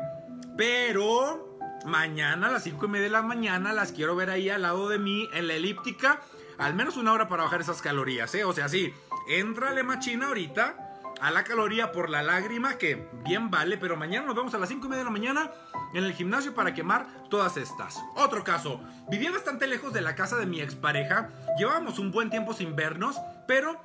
pero 0.54 1.48
Mañana 1.86 2.46
a 2.46 2.50
las 2.52 2.62
5 2.62 2.86
y 2.86 2.88
media 2.88 3.04
de 3.06 3.10
la 3.10 3.22
mañana 3.22 3.72
las 3.72 3.90
quiero 3.90 4.14
ver 4.14 4.30
ahí 4.30 4.48
al 4.48 4.62
lado 4.62 4.88
de 4.88 5.00
mí 5.00 5.28
en 5.32 5.48
la 5.48 5.54
elíptica. 5.54 6.20
Al 6.56 6.74
menos 6.74 6.96
una 6.96 7.12
hora 7.12 7.26
para 7.26 7.42
bajar 7.42 7.60
esas 7.60 7.82
calorías, 7.82 8.32
¿eh? 8.36 8.44
O 8.44 8.52
sea, 8.52 8.68
sí, 8.68 8.94
entrale 9.28 9.82
machina 9.82 10.28
ahorita 10.28 11.00
a 11.20 11.30
la 11.32 11.42
caloría 11.42 11.90
por 11.90 12.08
la 12.08 12.22
lágrima, 12.22 12.78
que 12.78 13.08
bien 13.24 13.50
vale, 13.50 13.78
pero 13.78 13.96
mañana 13.96 14.26
nos 14.26 14.36
vemos 14.36 14.54
a 14.54 14.58
las 14.58 14.68
5 14.68 14.86
y 14.86 14.90
media 14.90 15.00
de 15.00 15.04
la 15.06 15.10
mañana 15.10 15.50
en 15.92 16.04
el 16.04 16.12
gimnasio 16.12 16.54
para 16.54 16.72
quemar 16.72 17.06
todas 17.30 17.56
estas. 17.56 18.00
Otro 18.14 18.44
caso, 18.44 18.80
vivía 19.08 19.32
bastante 19.32 19.66
lejos 19.66 19.92
de 19.92 20.02
la 20.02 20.14
casa 20.14 20.36
de 20.36 20.46
mi 20.46 20.60
expareja, 20.60 21.30
llevábamos 21.58 21.98
un 21.98 22.12
buen 22.12 22.30
tiempo 22.30 22.54
sin 22.54 22.76
vernos, 22.76 23.16
pero 23.48 23.80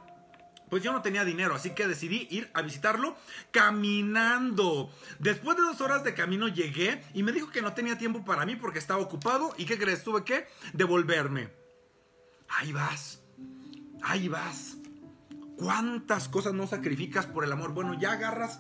pues 0.70 0.84
yo 0.84 0.92
no 0.92 1.02
tenía 1.02 1.24
dinero, 1.24 1.56
así 1.56 1.72
que 1.72 1.88
decidí 1.88 2.28
ir 2.30 2.50
a 2.54 2.62
visitarlo 2.62 3.16
caminando. 3.52 4.92
Después 5.20 5.58
de 5.58 5.64
dos 5.64 5.82
horas 5.82 6.04
de 6.04 6.14
camino 6.14 6.48
llegué 6.48 7.02
y 7.14 7.24
me 7.24 7.32
dijo 7.32 7.50
que 7.50 7.62
no 7.62 7.74
tenía 7.74 7.98
tiempo 7.98 8.26
para 8.26 8.46
mí 8.46 8.56
porque 8.56 8.80
estaba 8.80 9.02
ocupado 9.02 9.54
y 9.58 9.66
¿qué 9.66 9.78
crees? 9.78 10.04
Tuve 10.04 10.24
que 10.24 10.48
devolverme. 10.74 11.50
Ahí 12.50 12.72
vas, 12.72 13.22
ahí 14.04 14.28
vas. 14.28 14.78
¿Cuántas 15.58 16.30
cosas 16.30 16.54
no 16.54 16.68
sacrificas 16.68 17.26
por 17.26 17.44
el 17.44 17.52
amor? 17.52 17.74
Bueno, 17.74 18.00
ya 18.00 18.12
agarras 18.14 18.60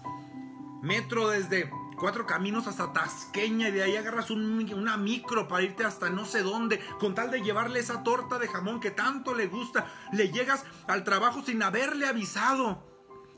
metro 0.81 1.29
desde 1.29 1.69
cuatro 1.97 2.25
caminos 2.25 2.67
hasta 2.67 2.93
Tasqueña 2.93 3.67
y 3.67 3.71
de 3.71 3.83
ahí 3.83 3.97
agarras 3.97 4.29
una 4.29 4.95
micro 4.95 5.47
para 5.47 5.63
irte 5.63 5.83
hasta 5.83 6.09
no 6.09 6.25
sé 6.25 6.43
dónde, 6.43 6.79
con 6.99 7.15
tal 7.15 7.31
de 7.31 7.41
llevarle 7.41 7.79
esa 7.79 8.03
torta 8.03 8.39
de 8.39 8.47
jamón 8.47 8.79
que 8.79 8.91
tanto 8.91 9.33
le 9.33 9.47
gusta. 9.47 9.91
Le 10.13 10.31
llegas 10.31 10.63
al 10.87 11.03
trabajo 11.03 11.41
sin 11.41 11.61
haberle 11.61 12.07
avisado 12.07 12.87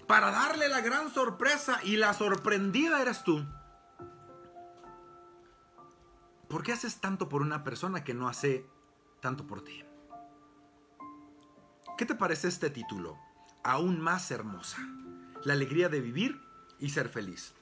para 0.07 0.31
darle 0.31 0.67
la 0.67 0.81
gran 0.81 1.11
sorpresa 1.11 1.79
y 1.83 1.95
la 1.95 2.13
sorprendida 2.13 3.01
eres 3.01 3.23
tú. 3.23 3.47
¿Por 6.47 6.63
qué 6.63 6.73
haces 6.73 6.99
tanto 6.99 7.29
por 7.29 7.41
una 7.41 7.63
persona 7.63 8.03
que 8.03 8.13
no 8.13 8.27
hace 8.27 8.67
tanto 9.21 9.47
por 9.47 9.63
ti? 9.63 9.83
¿Qué 11.97 12.05
te 12.05 12.15
parece 12.15 12.47
este 12.47 12.69
título? 12.69 13.17
Aún 13.63 13.99
más 13.99 14.31
hermosa. 14.31 14.77
La 15.43 15.53
alegría 15.53 15.89
de 15.89 16.01
vivir 16.01 16.41
y 16.79 16.89
ser 16.89 17.09
feliz 17.09 17.53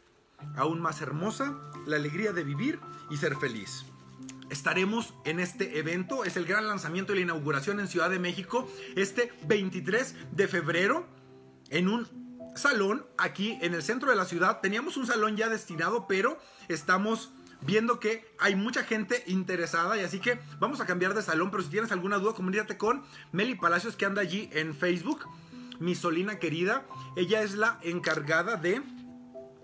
aún 0.55 0.81
más 0.81 1.01
hermosa, 1.01 1.55
la 1.85 1.95
alegría 1.95 2.33
de 2.33 2.43
vivir 2.43 2.79
y 3.09 3.17
ser 3.17 3.35
feliz. 3.35 3.85
Estaremos 4.49 5.13
en 5.25 5.39
este 5.39 5.77
evento, 5.77 6.23
es 6.23 6.37
el 6.37 6.45
gran 6.45 6.67
lanzamiento 6.67 7.13
y 7.13 7.17
la 7.17 7.21
inauguración 7.23 7.79
en 7.79 7.87
Ciudad 7.87 8.09
de 8.09 8.19
México, 8.19 8.69
este 8.95 9.31
23 9.45 10.15
de 10.31 10.47
febrero, 10.47 11.05
en 11.69 11.89
un 11.89 12.07
salón 12.55 13.05
aquí 13.17 13.57
en 13.61 13.73
el 13.73 13.83
centro 13.83 14.09
de 14.09 14.15
la 14.15 14.25
ciudad. 14.25 14.61
Teníamos 14.61 14.97
un 14.97 15.05
salón 15.05 15.35
ya 15.35 15.49
destinado, 15.49 16.07
pero 16.07 16.39
estamos 16.69 17.31
viendo 17.61 17.99
que 17.99 18.25
hay 18.39 18.55
mucha 18.55 18.83
gente 18.83 19.23
interesada 19.27 19.97
y 19.97 20.01
así 20.01 20.19
que 20.19 20.39
vamos 20.59 20.79
a 20.79 20.85
cambiar 20.85 21.13
de 21.13 21.21
salón, 21.21 21.51
pero 21.51 21.63
si 21.63 21.69
tienes 21.69 21.91
alguna 21.91 22.17
duda, 22.17 22.33
comunícate 22.33 22.77
con 22.77 23.03
Meli 23.31 23.55
Palacios 23.55 23.95
que 23.95 24.05
anda 24.05 24.21
allí 24.21 24.49
en 24.53 24.75
Facebook, 24.75 25.25
mi 25.79 25.95
solina 25.95 26.39
querida. 26.39 26.85
Ella 27.15 27.41
es 27.41 27.55
la 27.55 27.79
encargada 27.83 28.55
de 28.55 28.81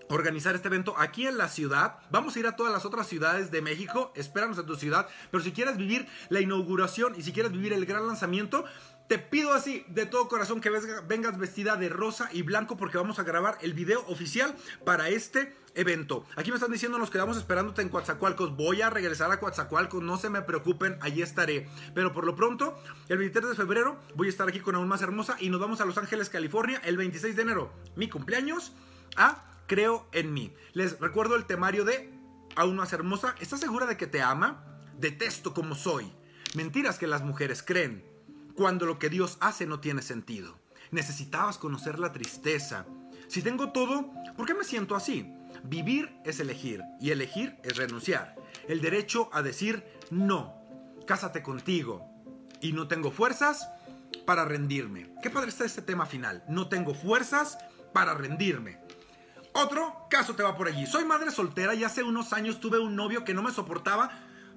organizar 0.08 0.54
este 0.54 0.68
evento 0.68 0.94
aquí 0.98 1.26
en 1.26 1.38
la 1.38 1.48
ciudad. 1.48 1.98
Vamos 2.10 2.36
a 2.36 2.38
ir 2.40 2.46
a 2.46 2.56
todas 2.56 2.72
las 2.72 2.84
otras 2.84 3.06
ciudades 3.06 3.50
de 3.50 3.62
México. 3.62 4.12
Espéranos 4.14 4.58
en 4.58 4.66
tu 4.66 4.76
ciudad. 4.76 5.08
Pero 5.30 5.42
si 5.42 5.52
quieres 5.52 5.76
vivir 5.76 6.06
la 6.28 6.40
inauguración 6.40 7.14
y 7.16 7.22
si 7.22 7.32
quieres 7.32 7.52
vivir 7.52 7.72
el 7.72 7.86
gran 7.86 8.06
lanzamiento, 8.06 8.64
te 9.08 9.18
pido 9.18 9.52
así 9.52 9.84
de 9.88 10.06
todo 10.06 10.28
corazón 10.28 10.60
que 10.62 10.70
vengas 11.06 11.38
vestida 11.38 11.76
de 11.76 11.90
rosa 11.90 12.30
y 12.32 12.42
blanco 12.42 12.76
porque 12.76 12.96
vamos 12.96 13.18
a 13.18 13.22
grabar 13.22 13.58
el 13.60 13.74
video 13.74 14.00
oficial 14.08 14.56
para 14.84 15.10
este 15.10 15.54
evento. 15.74 16.24
Aquí 16.36 16.50
me 16.50 16.56
están 16.56 16.72
diciendo 16.72 16.98
nos 16.98 17.10
quedamos 17.10 17.36
esperándote 17.36 17.82
en 17.82 17.90
Coatzacoalcos. 17.90 18.56
Voy 18.56 18.80
a 18.80 18.88
regresar 18.88 19.30
a 19.30 19.38
Coatzacoalcos, 19.38 20.02
no 20.02 20.16
se 20.16 20.30
me 20.30 20.40
preocupen, 20.40 20.96
allí 21.02 21.20
estaré. 21.20 21.68
Pero 21.94 22.14
por 22.14 22.24
lo 22.24 22.34
pronto, 22.34 22.80
el 23.08 23.18
23 23.18 23.50
de 23.50 23.56
febrero 23.56 23.98
voy 24.14 24.28
a 24.28 24.30
estar 24.30 24.48
aquí 24.48 24.60
con 24.60 24.74
Aún 24.74 24.88
Más 24.88 25.02
Hermosa 25.02 25.36
y 25.38 25.50
nos 25.50 25.60
vamos 25.60 25.82
a 25.82 25.84
Los 25.84 25.98
Ángeles, 25.98 26.30
California, 26.30 26.80
el 26.84 26.96
26 26.96 27.36
de 27.36 27.42
enero. 27.42 27.72
Mi 27.96 28.08
cumpleaños 28.08 28.72
creo 29.66 30.08
en 30.12 30.32
mí. 30.32 30.52
Les 30.72 30.98
recuerdo 31.00 31.36
el 31.36 31.46
temario 31.46 31.84
de 31.84 32.14
Aún 32.56 32.76
más 32.76 32.92
hermosa. 32.92 33.34
¿Estás 33.40 33.60
segura 33.60 33.86
de 33.86 33.96
que 33.96 34.06
te 34.06 34.22
ama? 34.22 34.64
Detesto 34.98 35.54
como 35.54 35.74
soy. 35.74 36.12
Mentiras 36.54 36.98
que 36.98 37.08
las 37.08 37.22
mujeres 37.22 37.62
creen. 37.62 38.04
Cuando 38.54 38.86
lo 38.86 38.98
que 38.98 39.10
Dios 39.10 39.38
hace 39.40 39.66
no 39.66 39.80
tiene 39.80 40.02
sentido. 40.02 40.56
Necesitabas 40.92 41.58
conocer 41.58 41.98
la 41.98 42.12
tristeza. 42.12 42.86
Si 43.26 43.42
tengo 43.42 43.72
todo, 43.72 44.12
¿por 44.36 44.46
qué 44.46 44.54
me 44.54 44.62
siento 44.62 44.94
así? 44.94 45.32
Vivir 45.64 46.14
es 46.24 46.38
elegir 46.38 46.82
y 47.00 47.10
elegir 47.10 47.56
es 47.64 47.76
renunciar. 47.76 48.36
El 48.68 48.80
derecho 48.80 49.28
a 49.32 49.42
decir 49.42 49.84
no. 50.10 50.54
Cásate 51.06 51.42
contigo. 51.42 52.08
Y 52.60 52.72
no 52.72 52.86
tengo 52.86 53.10
fuerzas 53.10 53.68
para 54.26 54.44
rendirme. 54.44 55.12
Qué 55.22 55.30
padre 55.30 55.48
está 55.48 55.64
este 55.64 55.82
tema 55.82 56.06
final. 56.06 56.44
No 56.48 56.68
tengo 56.68 56.94
fuerzas 56.94 57.58
para 57.92 58.14
rendirme. 58.14 58.78
Otro 59.56 60.08
caso 60.10 60.34
te 60.34 60.42
va 60.42 60.56
por 60.56 60.66
allí. 60.66 60.84
Soy 60.84 61.04
madre 61.04 61.30
soltera 61.30 61.74
y 61.74 61.84
hace 61.84 62.02
unos 62.02 62.32
años 62.32 62.58
tuve 62.58 62.80
un 62.80 62.96
novio 62.96 63.24
que 63.24 63.34
no 63.34 63.42
me 63.42 63.52
soportaba, 63.52 64.10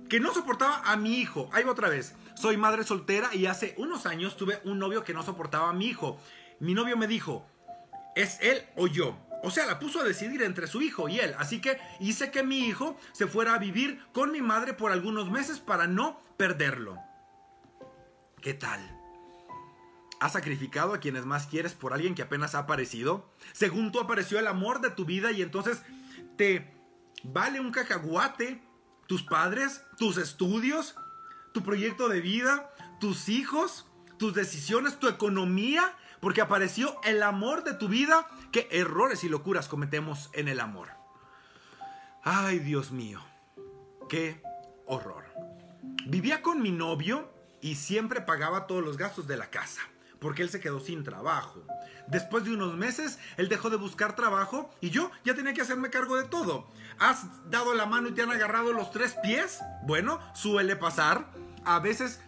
que 0.10 0.20
no 0.20 0.34
soportaba 0.34 0.82
a 0.86 0.98
mi 0.98 1.20
hijo. 1.20 1.52
Ahí 1.54 1.64
va 1.64 1.72
otra 1.72 1.88
vez. 1.88 2.16
Soy 2.34 2.58
madre 2.58 2.84
soltera 2.84 3.34
y 3.34 3.46
hace 3.46 3.76
unos 3.78 4.08
años 4.08 4.36
tuve 4.38 4.60
un 4.64 4.80
novio 4.80 5.04
que 5.04 5.14
no 5.14 5.22
soportaba 5.22 5.70
a 5.70 5.74
mi 5.74 5.86
hijo. 5.86 6.20
Mi 6.60 6.74
novio 6.74 6.98
me 6.98 7.06
dijo, 7.06 7.46
¿es 8.16 8.40
él 8.42 8.66
o 8.76 8.88
yo? 8.88 9.16
O 9.44 9.52
sea, 9.52 9.68
la 9.68 9.78
puso 9.78 10.02
a 10.02 10.04
decidir 10.04 10.42
entre 10.42 10.66
su 10.66 10.82
hijo 10.82 11.08
y 11.08 11.20
él. 11.20 11.36
Así 11.38 11.62
que 11.62 11.80
hice 12.00 12.32
que 12.32 12.42
mi 12.42 12.62
hijo 12.62 12.98
se 13.12 13.28
fuera 13.28 13.54
a 13.54 13.60
vivir 13.60 14.04
con 14.14 14.32
mi 14.32 14.42
madre 14.42 14.74
por 14.74 14.92
algunos 14.92 15.30
meses 15.30 15.60
para 15.60 15.86
no 15.86 16.20
perderlo. 16.38 16.98
¿Qué 18.42 18.56
tal? 18.56 18.97
¿Has 20.20 20.34
sacrificado 20.34 20.94
a 20.94 21.00
quienes 21.00 21.26
más 21.26 21.46
quieres 21.46 21.74
por 21.74 21.94
alguien 21.94 22.16
que 22.16 22.24
apenas 22.24 22.56
ha 22.56 22.60
aparecido? 22.60 23.30
Según 23.54 23.92
tú 23.92 24.00
apareció 24.00 24.40
el 24.40 24.48
amor 24.48 24.82
de 24.82 24.90
tu 24.90 25.06
vida 25.06 25.32
y 25.32 25.44
entonces 25.44 25.84
te 26.38 26.74
vale 27.24 27.60
un 27.60 27.72
cacahuate 27.72 28.64
tus 29.06 29.22
padres, 29.22 29.84
tus 29.98 30.18
estudios, 30.18 30.96
tu 31.54 31.62
proyecto 31.64 32.10
de 32.10 32.22
vida, 32.22 32.74
tus 33.00 33.30
hijos, 33.30 33.86
tus 34.18 34.34
decisiones, 34.34 35.00
tu 35.00 35.08
economía, 35.08 35.96
porque 36.20 36.42
apareció 36.42 37.00
el 37.04 37.22
amor 37.22 37.64
de 37.64 37.76
tu 37.76 37.88
vida. 37.88 38.28
¿Qué 38.52 38.68
errores 38.72 39.24
y 39.24 39.30
locuras 39.30 39.68
cometemos 39.68 40.32
en 40.34 40.48
el 40.48 40.60
amor? 40.60 40.90
Ay, 42.24 42.58
Dios 42.58 42.92
mío, 42.92 43.22
qué 44.10 44.42
horror. 44.88 45.26
Vivía 46.08 46.42
con 46.42 46.62
mi 46.62 46.72
novio 46.72 47.32
y 47.62 47.76
siempre 47.76 48.22
pagaba 48.22 48.66
todos 48.66 48.84
los 48.84 48.98
gastos 48.98 49.28
de 49.28 49.38
la 49.38 49.52
casa 49.52 49.82
porque 50.20 50.42
él 50.42 50.50
se 50.50 50.60
quedó 50.60 50.80
sin 50.80 51.04
trabajo. 51.04 51.64
Después 52.08 52.46
de 52.46 52.54
unos 52.54 52.76
meses, 52.76 53.20
él 53.38 53.50
dejó 53.50 53.70
de 53.70 53.78
buscar 53.78 54.16
trabajo 54.16 54.70
y 54.82 54.90
yo 54.90 55.12
ya 55.26 55.36
tenía 55.36 55.54
que 55.54 55.62
hacerme 55.62 55.90
cargo 55.90 56.16
de 56.16 56.24
todo. 56.24 56.68
¿Has 57.00 57.26
dado 57.50 57.74
la 57.74 57.86
mano 57.86 58.10
y 58.10 58.14
te 58.14 58.22
han 58.22 58.32
agarrado 58.32 58.74
los 58.74 58.92
tres 58.92 59.16
pies? 59.22 59.60
Bueno, 59.84 60.20
suele 60.34 60.76
pasar. 60.76 61.28
A 61.66 61.80
veces 61.80 62.22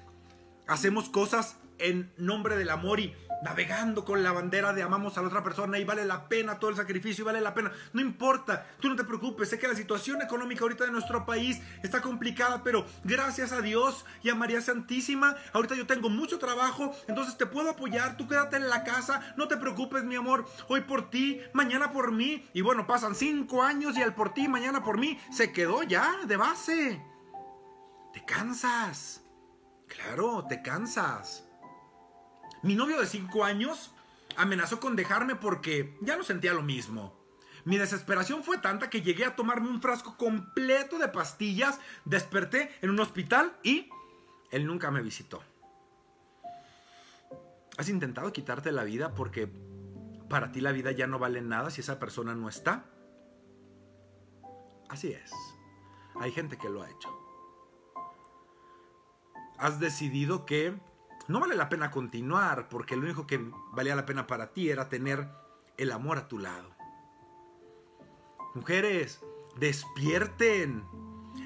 hacemos 0.67 1.10
cosas 1.10 1.56
en 1.78 2.12
nombre 2.17 2.58
del 2.58 2.69
amor 2.69 2.99
y 2.99 3.15
navegando 3.41 4.06
con 4.06 4.23
la 4.23 4.32
bandera 4.32 4.73
de 4.73 4.84
amamos 4.84 5.17
a 5.17 5.21
la 5.21 5.28
otra 5.28 5.43
persona 5.43 5.80
y 5.80 5.86
vale 5.86 6.06
la 6.06 6.28
pena 6.28 6.60
todo 6.60 6.69
el 6.69 6.75
sacrificio 6.75 7.23
y 7.23 7.25
vale 7.25 7.41
la 7.41 7.54
pena. 7.54 7.71
No 7.93 8.02
importa, 8.02 8.67
tú 8.80 8.89
no 8.89 8.95
te 8.95 9.04
preocupes, 9.04 9.49
sé 9.49 9.60
que 9.60 9.67
la 9.67 9.75
situación 9.75 10.21
económica 10.21 10.63
ahorita 10.63 10.86
de 10.86 10.91
nuestro 10.91 11.25
país 11.25 11.62
está 11.84 12.02
complicada, 12.02 12.63
pero 12.63 12.86
gracias 13.04 13.52
a 13.52 13.62
Dios 13.62 14.06
y 14.23 14.30
a 14.30 14.36
María 14.36 14.62
Santísima, 14.62 15.36
ahorita 15.54 15.75
yo 15.75 15.88
tengo 15.88 16.10
mucho 16.10 16.39
trabajo, 16.39 16.95
entonces 17.08 17.38
te 17.38 17.45
puedo 17.45 17.69
apoyar, 17.69 18.17
tú 18.17 18.28
quédate 18.28 18.58
en 18.58 18.69
la 18.69 18.84
casa, 18.84 19.34
no 19.38 19.47
te 19.47 19.58
preocupes 19.58 20.04
mi 20.04 20.15
amor, 20.15 20.45
hoy 20.67 20.82
por 20.82 21.10
ti, 21.10 21.41
mañana 21.54 21.91
por 21.91 22.12
mí, 22.12 22.47
y 22.54 22.62
bueno, 22.62 22.88
pasan 22.88 23.15
cinco 23.15 23.63
años 23.63 23.97
y 23.97 24.02
el 24.02 24.13
por 24.13 24.34
ti, 24.34 24.47
mañana 24.47 24.84
por 24.84 24.97
mí, 24.97 25.19
se 25.32 25.52
quedó 25.52 25.84
ya 25.84 26.17
de 26.25 26.38
base. 26.38 27.02
Te 28.13 28.25
cansas. 28.25 29.23
Claro, 29.88 30.45
te 30.47 30.62
cansas. 30.62 31.49
Mi 32.62 32.76
novio 32.76 33.00
de 33.00 33.08
5 33.08 33.43
años 33.45 33.91
amenazó 34.36 34.80
con 34.80 34.95
dejarme 34.95 35.36
porque 35.36 35.98
ya 36.02 36.17
no 36.17 36.24
sentía 36.24 36.54
lo 36.54 36.62
mismo. 36.62 37.17
Mi 37.65 37.78
desesperación 37.78 38.43
fue 38.43 38.58
tanta 38.58 38.89
que 38.89 39.02
llegué 39.02 39.26
a 39.26 39.36
tomarme 39.36 39.69
un 39.69 39.82
frasco 39.82 40.17
completo 40.17 40.98
de 40.98 41.10
pastillas, 41.10 41.80
desperté 42.06 42.72
en 42.82 42.89
un 42.89 43.00
hospital 43.00 43.54
y 43.63 43.89
él 44.52 44.65
nunca 44.65 44.91
me 44.91 45.02
visitó. 45.02 45.43
¿Has 47.78 47.89
intentado 47.89 48.34
quitarte 48.34 48.72
la 48.72 48.84
vida 48.84 49.13
porque 49.13 49.50
para 50.30 50.52
ti 50.52 50.60
la 50.62 50.72
vida 50.72 50.91
ya 50.91 51.08
no 51.08 51.19
vale 51.19 51.41
nada 51.41 51.69
si 51.69 51.82
esa 51.82 52.00
persona 52.00 52.36
no 52.36 52.50
está? 52.50 52.86
Así 54.89 55.12
es. 55.12 55.32
Hay 56.19 56.32
gente 56.32 56.58
que 56.58 56.69
lo 56.69 56.82
ha 56.82 56.89
hecho. 56.89 57.10
Has 59.58 59.80
decidido 59.80 60.45
que 60.45 60.78
no 61.30 61.39
vale 61.39 61.56
la 61.56 61.70
pena 61.70 61.92
continuar 61.92 62.68
porque 62.70 62.96
lo 62.96 63.04
único 63.04 63.28
que 63.28 63.39
valía 63.72 63.96
la 63.96 64.06
pena 64.06 64.28
para 64.28 64.52
ti 64.52 64.70
era 64.70 64.89
tener 64.89 65.30
el 65.78 65.92
amor 65.92 66.18
a 66.18 66.28
tu 66.28 66.39
lado. 66.39 66.76
Mujeres, 68.56 69.22
despierten. 69.56 70.84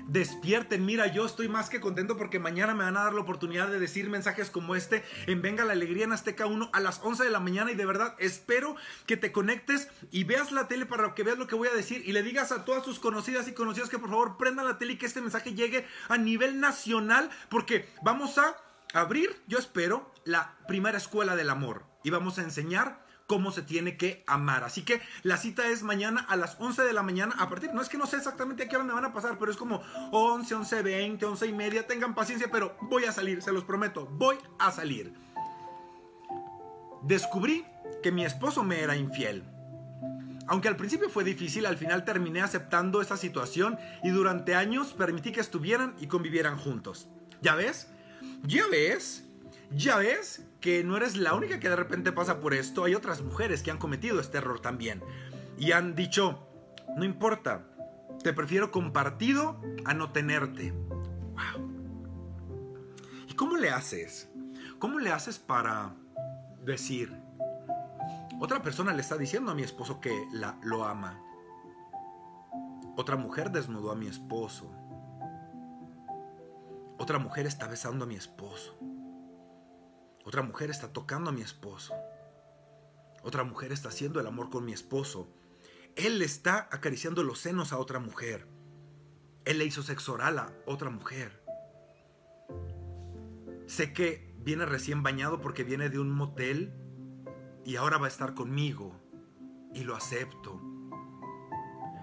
Despierten, 0.08 0.86
mira, 0.86 1.08
yo 1.08 1.26
estoy 1.26 1.50
más 1.50 1.70
que 1.70 1.82
contento 1.82 2.18
porque 2.18 2.40
mañana 2.40 2.74
me 2.74 2.84
van 2.84 2.96
a 2.98 3.04
dar 3.04 3.14
la 3.14 3.22
oportunidad 3.22 3.68
de 3.68 3.80
decir 3.80 4.10
mensajes 4.10 4.50
como 4.50 4.76
este 4.76 5.04
en 5.28 5.42
Venga 5.42 5.66
la 5.66 5.74
Alegría 5.74 6.06
en 6.06 6.14
Azteca 6.14 6.46
1 6.46 6.70
a 6.74 6.80
las 6.80 7.02
11 7.04 7.24
de 7.26 7.30
la 7.30 7.40
mañana 7.40 7.72
y 7.72 7.76
de 7.76 7.86
verdad 7.86 8.16
espero 8.20 8.76
que 9.06 9.18
te 9.18 9.32
conectes 9.32 9.90
y 10.12 10.24
veas 10.24 10.52
la 10.52 10.68
tele 10.68 10.86
para 10.86 11.14
que 11.14 11.24
veas 11.24 11.38
lo 11.38 11.48
que 11.48 11.56
voy 11.56 11.68
a 11.68 11.76
decir 11.76 12.04
y 12.06 12.14
le 12.14 12.24
digas 12.24 12.52
a 12.52 12.66
todas 12.66 12.84
sus 12.84 13.00
conocidas 13.00 13.48
y 13.48 13.54
conocidos 13.54 13.90
que 13.90 14.00
por 14.00 14.10
favor 14.10 14.38
prendan 14.38 14.66
la 14.66 14.78
tele 14.78 14.94
y 14.94 14.98
que 14.98 15.06
este 15.06 15.22
mensaje 15.22 15.54
llegue 15.54 15.86
a 16.10 16.18
nivel 16.18 16.60
nacional 16.60 17.30
porque 17.50 17.90
vamos 18.02 18.38
a 18.38 18.56
abrir, 18.94 19.42
yo 19.48 19.58
espero, 19.58 20.14
la 20.26 20.56
primera 20.68 20.98
escuela 20.98 21.36
del 21.36 21.50
amor 21.50 21.86
y 22.04 22.10
vamos 22.10 22.38
a 22.38 22.44
enseñar 22.44 23.04
cómo 23.28 23.52
se 23.52 23.62
tiene 23.62 23.98
que 23.98 24.24
amar. 24.28 24.64
Así 24.64 24.84
que 24.84 25.02
la 25.24 25.38
cita 25.38 25.68
es 25.68 25.84
mañana 25.84 26.22
a 26.30 26.36
las 26.36 26.58
11 26.60 26.84
de 26.84 26.94
la 26.94 27.04
mañana. 27.04 27.36
A 27.40 27.50
partir, 27.50 27.74
no 27.74 27.82
es 27.82 27.90
que 27.90 27.98
no 27.98 28.06
sé 28.06 28.18
exactamente 28.18 28.64
a 28.64 28.70
qué 28.70 28.76
hora 28.76 28.86
me 28.86 28.94
van 28.94 29.06
a 29.06 29.14
pasar, 29.14 29.38
pero 29.40 29.52
es 29.52 29.58
como 29.58 29.82
11, 30.12 30.54
11, 30.56 30.82
20, 30.82 31.26
11 31.26 31.48
y 31.48 31.54
media. 31.54 31.88
Tengan 31.88 32.14
paciencia, 32.14 32.50
pero 32.52 32.76
voy 32.82 33.06
a 33.06 33.12
salir, 33.12 33.42
se 33.42 33.52
los 33.52 33.64
prometo, 33.64 34.06
voy 34.06 34.38
a 34.60 34.72
salir. 34.72 35.14
Descubrí 37.02 37.66
que 38.02 38.12
mi 38.12 38.26
esposo 38.26 38.64
me 38.64 38.82
era 38.82 38.96
infiel. 38.96 39.44
Aunque 40.48 40.68
al 40.68 40.76
principio 40.76 41.10
fue 41.10 41.24
difícil, 41.24 41.66
al 41.66 41.78
final 41.78 42.04
terminé 42.04 42.42
aceptando 42.42 43.02
esa 43.02 43.16
situación 43.16 43.80
y 44.04 44.10
durante 44.10 44.56
años 44.56 44.94
permití 44.94 45.32
que 45.32 45.40
estuvieran 45.40 45.96
y 46.00 46.08
convivieran 46.08 46.58
juntos. 46.58 47.08
¿Ya 47.42 47.56
ves? 47.56 47.93
Ya 48.44 48.68
ves, 48.68 49.26
ya 49.72 49.98
ves 49.98 50.46
que 50.60 50.84
no 50.84 50.98
eres 50.98 51.18
la 51.18 51.34
única 51.34 51.60
que 51.60 51.70
de 51.70 51.76
repente 51.76 52.12
pasa 52.12 52.40
por 52.40 52.54
esto. 52.54 52.86
Hay 52.86 52.96
otras 52.96 53.22
mujeres 53.22 53.64
que 53.64 53.72
han 53.72 53.78
cometido 53.78 54.20
este 54.20 54.38
error 54.38 54.60
también. 54.60 55.02
Y 55.58 55.72
han 55.72 55.96
dicho, 55.96 56.48
no 56.96 57.04
importa, 57.04 57.66
te 58.24 58.34
prefiero 58.34 58.72
compartido 58.72 59.62
a 59.86 59.94
no 59.94 60.12
tenerte. 60.12 60.72
Wow. 60.72 61.70
¿Y 63.28 63.34
cómo 63.34 63.58
le 63.58 63.70
haces? 63.70 64.30
¿Cómo 64.80 65.00
le 65.00 65.12
haces 65.12 65.40
para 65.40 65.96
decir, 66.64 67.14
otra 68.40 68.62
persona 68.62 68.94
le 68.94 69.02
está 69.02 69.18
diciendo 69.18 69.52
a 69.52 69.56
mi 69.56 69.64
esposo 69.64 70.00
que 70.02 70.28
la, 70.32 70.58
lo 70.64 70.86
ama? 70.86 71.20
Otra 72.96 73.16
mujer 73.16 73.52
desnudó 73.52 73.92
a 73.92 73.96
mi 73.96 74.08
esposo. 74.08 74.70
Otra 77.04 77.20
mujer 77.20 77.46
está 77.46 77.68
besando 77.68 78.06
a 78.06 78.08
mi 78.08 78.16
esposo. 78.16 78.78
Otra 80.24 80.42
mujer 80.42 80.70
está 80.70 80.94
tocando 80.94 81.32
a 81.32 81.34
mi 81.34 81.42
esposo. 81.42 81.94
Otra 83.24 83.44
mujer 83.44 83.74
está 83.74 83.90
haciendo 83.90 84.22
el 84.22 84.28
amor 84.28 84.50
con 84.50 84.64
mi 84.64 84.72
esposo. 84.72 85.28
Él 85.98 86.20
le 86.20 86.24
está 86.24 86.70
acariciando 86.72 87.22
los 87.26 87.40
senos 87.40 87.74
a 87.74 87.78
otra 87.78 88.00
mujer. 88.00 88.48
Él 89.44 89.58
le 89.58 89.66
hizo 89.66 89.84
sexo 89.84 90.14
oral 90.14 90.40
a 90.40 90.54
otra 90.66 90.92
mujer. 90.92 91.44
Sé 93.68 93.92
que 93.92 94.34
viene 94.38 94.66
recién 94.66 95.04
bañado 95.04 95.42
porque 95.42 95.66
viene 95.66 95.90
de 95.90 96.00
un 96.00 96.10
motel 96.10 96.74
y 97.66 97.76
ahora 97.76 97.98
va 97.98 98.06
a 98.06 98.12
estar 98.12 98.34
conmigo. 98.34 98.98
Y 99.74 99.84
lo 99.84 99.98
acepto. 99.98 100.62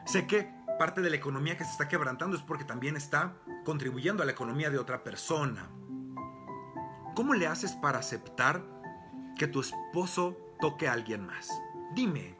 Sé 0.04 0.26
que 0.26 0.52
parte 0.78 1.00
de 1.00 1.08
la 1.08 1.16
economía 1.16 1.56
que 1.56 1.64
se 1.64 1.70
está 1.70 1.88
quebrantando 1.88 2.36
es 2.36 2.42
porque 2.42 2.66
también 2.66 2.98
está 2.98 3.40
contribuyendo 3.64 4.22
a 4.22 4.26
la 4.26 4.32
economía 4.32 4.70
de 4.70 4.78
otra 4.78 5.02
persona. 5.02 5.70
¿Cómo 7.14 7.34
le 7.34 7.46
haces 7.46 7.72
para 7.72 7.98
aceptar 7.98 8.64
que 9.36 9.46
tu 9.46 9.60
esposo 9.60 10.36
toque 10.60 10.88
a 10.88 10.92
alguien 10.92 11.26
más? 11.26 11.50
Dime, 11.94 12.36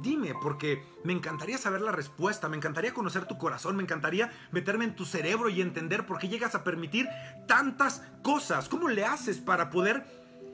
dime, 0.00 0.34
porque 0.40 0.82
me 1.04 1.12
encantaría 1.12 1.58
saber 1.58 1.80
la 1.80 1.92
respuesta, 1.92 2.48
me 2.48 2.56
encantaría 2.56 2.94
conocer 2.94 3.26
tu 3.26 3.38
corazón, 3.38 3.76
me 3.76 3.82
encantaría 3.82 4.32
meterme 4.50 4.84
en 4.84 4.96
tu 4.96 5.04
cerebro 5.04 5.48
y 5.48 5.60
entender 5.60 6.06
por 6.06 6.18
qué 6.18 6.28
llegas 6.28 6.54
a 6.54 6.64
permitir 6.64 7.08
tantas 7.46 8.02
cosas. 8.22 8.68
¿Cómo 8.68 8.88
le 8.88 9.04
haces 9.04 9.38
para 9.38 9.70
poder 9.70 10.04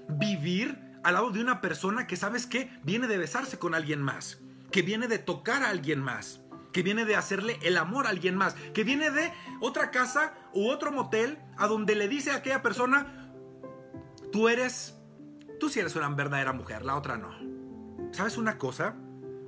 vivir 0.09 0.79
al 1.05 1.15
lado 1.15 1.31
de 1.31 1.41
una 1.41 1.61
persona 1.61 2.07
que 2.07 2.17
sabes 2.17 2.47
que 2.47 2.71
viene 2.83 3.07
de 3.07 3.19
besarse 3.19 3.59
con 3.59 3.75
alguien 3.75 4.03
más, 4.03 4.39
que 4.71 4.83
viene 4.83 5.09
de 5.09 5.19
tocar 5.19 5.63
a 5.63 5.71
alguien 5.71 6.01
más? 6.01 6.42
Que 6.73 6.83
viene 6.83 7.05
de 7.05 7.17
hacerle 7.17 7.59
el 7.63 7.77
amor 7.77 8.07
a 8.07 8.11
alguien 8.11 8.37
más, 8.37 8.55
que 8.75 8.85
viene 8.85 9.11
de 9.11 9.33
otra 9.61 9.91
casa 9.91 10.35
u 10.53 10.69
otro 10.69 10.91
motel 10.91 11.39
a 11.57 11.67
donde 11.67 11.95
le 11.95 12.09
dice 12.09 12.31
a 12.31 12.37
aquella 12.37 12.63
persona, 12.63 13.31
tú 14.33 14.49
eres, 14.49 14.99
tú 15.61 15.69
sí 15.69 15.81
eres 15.81 15.95
una 15.97 16.09
verdadera 16.09 16.53
mujer, 16.53 16.85
la 16.85 16.97
otra 16.97 17.17
no. 17.17 17.31
¿Sabes 18.13 18.37
una 18.37 18.59
cosa? 18.59 18.97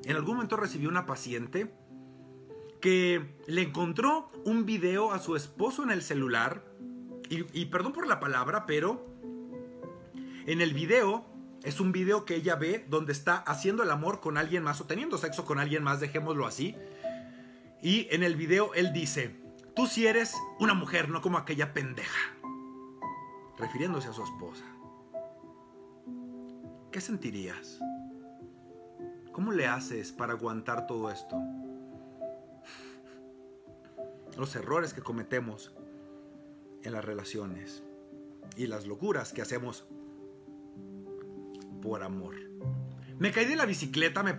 En 0.05 0.17
algún 0.17 0.37
momento 0.37 0.57
recibí 0.57 0.87
una 0.87 1.07
paciente 1.07 1.75
que 2.81 3.39
le 3.47 3.63
encontró 3.63 4.31
un 4.45 4.67
video 4.67 5.13
a 5.13 5.19
su 5.19 5.37
esposo 5.37 5.83
en 5.83 5.91
el 5.91 6.03
celular, 6.03 6.63
y, 7.31 7.47
y 7.59 7.67
perdón 7.67 7.95
por 7.95 8.07
la 8.07 8.21
palabra, 8.21 8.67
pero 8.67 9.07
en 10.47 10.61
el 10.61 10.75
video 10.75 11.25
es 11.63 11.81
un 11.81 11.93
video 11.93 12.27
que 12.27 12.35
ella 12.37 12.57
ve 12.57 12.85
donde 12.91 13.13
está 13.13 13.37
haciendo 13.37 13.83
el 13.83 13.91
amor 13.91 14.21
con 14.21 14.37
alguien 14.37 14.63
más 14.63 14.83
o 14.83 14.85
teniendo 14.85 15.17
sexo 15.17 15.47
con 15.47 15.59
alguien 15.59 15.83
más, 15.83 15.99
dejémoslo 15.99 16.47
así. 16.47 16.77
Y 17.85 18.09
en 18.11 18.23
el 18.23 18.35
video 18.35 18.73
él 18.73 18.95
dice, 18.95 19.37
tú 19.77 19.87
si 19.87 20.07
eres 20.07 20.35
una 20.59 20.73
mujer, 20.73 21.11
no 21.11 21.21
como 21.21 21.37
aquella 21.37 21.75
pendeja. 21.75 22.35
Refiriéndose 23.59 24.09
a 24.09 24.15
su 24.15 24.25
esposa. 24.25 24.65
¿Qué 26.91 27.03
sentirías? 27.03 27.79
¿Cómo 29.33 29.53
le 29.53 29.67
haces 29.67 30.13
para 30.13 30.33
aguantar 30.33 30.87
todo 30.87 31.11
esto? 31.11 31.37
Los 34.39 34.57
errores 34.57 34.95
que 34.95 35.03
cometemos 35.03 35.77
en 36.85 36.93
las 36.95 37.05
relaciones 37.05 37.83
y 38.57 38.67
las 38.67 38.87
locuras 38.87 39.35
que 39.35 39.43
hacemos 39.43 39.85
por 41.83 42.03
amor. 42.03 42.37
Me 43.19 43.31
caí 43.31 43.45
de 43.45 43.57
la 43.57 43.67
bicicleta, 43.67 44.23
me 44.23 44.39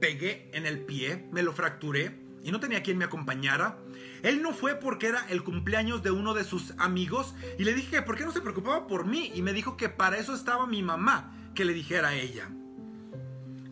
pegué 0.00 0.50
en 0.52 0.66
el 0.66 0.84
pie, 0.84 1.26
me 1.32 1.42
lo 1.42 1.54
fracturé 1.54 2.23
y 2.44 2.52
no 2.52 2.60
tenía 2.60 2.82
quien 2.82 2.98
me 2.98 3.06
acompañara. 3.06 3.78
Él 4.22 4.42
no 4.42 4.52
fue 4.52 4.76
porque 4.76 5.08
era 5.08 5.26
el 5.30 5.42
cumpleaños 5.42 6.02
de 6.02 6.10
uno 6.10 6.34
de 6.34 6.44
sus 6.44 6.74
amigos 6.78 7.34
y 7.58 7.64
le 7.64 7.74
dije 7.74 7.90
que 7.90 8.02
por 8.02 8.16
qué 8.16 8.24
no 8.24 8.32
se 8.32 8.42
preocupaba 8.42 8.86
por 8.86 9.06
mí 9.06 9.32
y 9.34 9.42
me 9.42 9.54
dijo 9.54 9.76
que 9.76 9.88
para 9.88 10.18
eso 10.18 10.34
estaba 10.34 10.66
mi 10.66 10.82
mamá, 10.82 11.34
que 11.54 11.64
le 11.64 11.72
dijera 11.72 12.08
a 12.08 12.14
ella. 12.14 12.50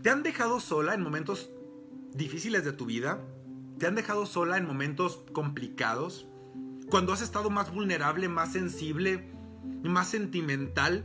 ¿Te 0.02 0.10
han 0.10 0.22
dejado 0.22 0.58
sola 0.58 0.94
en 0.94 1.02
momentos 1.02 1.50
difíciles 2.14 2.64
de 2.64 2.72
tu 2.72 2.86
vida? 2.86 3.20
¿Te 3.78 3.86
han 3.86 3.94
dejado 3.94 4.24
sola 4.26 4.56
en 4.56 4.66
momentos 4.66 5.22
complicados? 5.32 6.26
Cuando 6.90 7.12
has 7.12 7.22
estado 7.22 7.50
más 7.50 7.72
vulnerable, 7.72 8.28
más 8.28 8.52
sensible, 8.52 9.30
más 9.82 10.08
sentimental, 10.08 11.04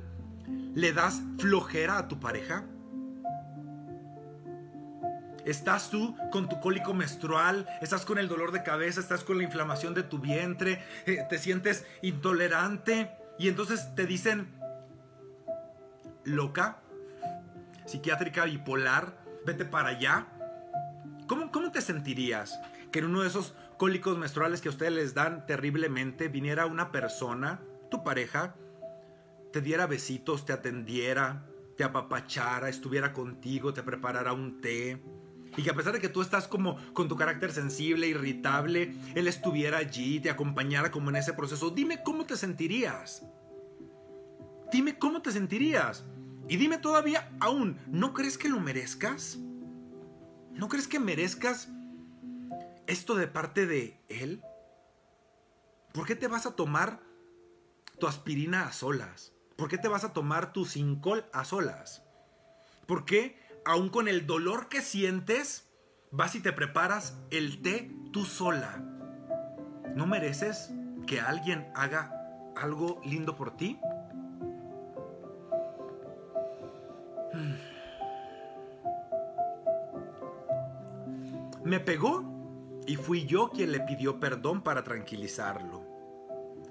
¿le 0.74 0.94
das 0.94 1.22
flojera 1.38 1.98
a 1.98 2.08
tu 2.08 2.20
pareja? 2.20 2.66
Estás 5.48 5.90
tú 5.90 6.14
con 6.30 6.50
tu 6.50 6.60
cólico 6.60 6.94
menstrual, 6.94 7.66
estás 7.80 8.04
con 8.04 8.18
el 8.18 8.28
dolor 8.28 8.52
de 8.52 8.64
cabeza, 8.64 9.00
estás 9.00 9.24
con 9.24 9.38
la 9.38 9.46
inflamación 9.46 9.94
de 9.94 10.04
tu 10.04 10.20
vientre, 10.20 10.84
eh, 11.06 11.26
te 11.30 11.38
sientes 11.38 11.86
intolerante 12.02 13.12
y 13.40 13.48
entonces 13.48 13.96
te 13.96 14.06
dicen 14.06 14.50
loca, 16.26 16.80
psiquiátrica, 17.86 18.44
bipolar, 18.44 19.24
vete 19.46 19.64
para 19.64 19.88
allá. 19.88 20.28
¿Cómo, 21.28 21.50
¿Cómo 21.50 21.72
te 21.72 21.80
sentirías 21.80 22.60
que 22.92 23.00
en 23.00 23.06
uno 23.06 23.22
de 23.22 23.30
esos 23.30 23.56
cólicos 23.78 24.18
menstruales 24.18 24.60
que 24.60 24.68
a 24.68 24.72
ustedes 24.72 24.92
les 24.92 25.14
dan 25.14 25.46
terriblemente 25.46 26.28
viniera 26.28 26.66
una 26.66 26.92
persona, 26.92 27.62
tu 27.90 28.04
pareja, 28.04 28.56
te 29.54 29.62
diera 29.62 29.88
besitos, 29.88 30.46
te 30.46 30.52
atendiera, 30.52 31.46
te 31.78 31.86
apapachara, 31.86 32.68
estuviera 32.68 33.14
contigo, 33.14 33.74
te 33.74 33.82
preparara 33.82 34.34
un 34.34 34.60
té? 34.60 35.02
Y 35.58 35.64
que 35.64 35.72
a 35.72 35.76
pesar 35.76 35.94
de 35.94 36.00
que 36.00 36.08
tú 36.08 36.22
estás 36.22 36.48
como 36.48 36.78
con 36.94 37.08
tu 37.08 37.18
carácter 37.18 37.52
sensible, 37.52 38.08
irritable, 38.08 38.94
él 39.16 39.28
estuviera 39.28 39.80
allí, 39.80 40.20
te 40.20 40.30
acompañara 40.30 40.92
como 40.92 41.10
en 41.10 41.16
ese 41.16 41.34
proceso. 41.34 41.72
Dime 41.72 42.04
cómo 42.04 42.26
te 42.26 42.38
sentirías. 42.38 43.24
Dime 44.72 45.00
cómo 45.00 45.24
te 45.24 45.32
sentirías. 45.32 46.06
Y 46.48 46.58
dime 46.58 46.78
todavía 46.78 47.36
aún, 47.40 47.80
¿no 47.88 48.14
crees 48.14 48.38
que 48.38 48.50
lo 48.50 48.60
merezcas? 48.60 49.40
¿No 50.54 50.70
crees 50.70 50.88
que 50.88 51.00
merezcas 51.00 51.70
esto 52.86 53.16
de 53.16 53.28
parte 53.28 53.66
de 53.66 54.00
él? 54.10 54.44
¿Por 55.92 56.06
qué 56.06 56.16
te 56.16 56.28
vas 56.28 56.46
a 56.46 56.56
tomar 56.56 57.02
tu 58.00 58.08
aspirina 58.08 58.68
a 58.68 58.72
solas? 58.72 59.34
¿Por 59.56 59.70
qué 59.70 59.80
te 59.80 59.88
vas 59.88 60.04
a 60.04 60.14
tomar 60.14 60.54
tu 60.54 60.66
sincol 60.66 61.26
a 61.34 61.44
solas? 61.46 62.04
¿Por 62.86 63.06
qué 63.06 63.47
aún 63.68 63.90
con 63.90 64.08
el 64.08 64.26
dolor 64.26 64.70
que 64.70 64.82
sientes, 64.82 65.68
vas 66.10 66.36
y 66.36 66.40
te 66.40 66.54
preparas 66.54 67.18
el 67.32 67.62
té 67.62 67.92
tú 68.14 68.24
sola. 68.24 68.82
¿No 69.94 70.08
mereces 70.08 70.72
que 71.06 71.20
alguien 71.20 71.70
haga 71.76 72.14
algo 72.56 73.02
lindo 73.04 73.36
por 73.36 73.58
ti? 73.58 73.78
Me 81.66 81.82
pegó 81.82 82.24
y 82.88 82.96
fui 82.96 83.26
yo 83.26 83.50
quien 83.50 83.74
le 83.74 83.82
pidió 83.82 84.22
perdón 84.22 84.62
para 84.62 84.86
tranquilizarlo. 84.86 85.84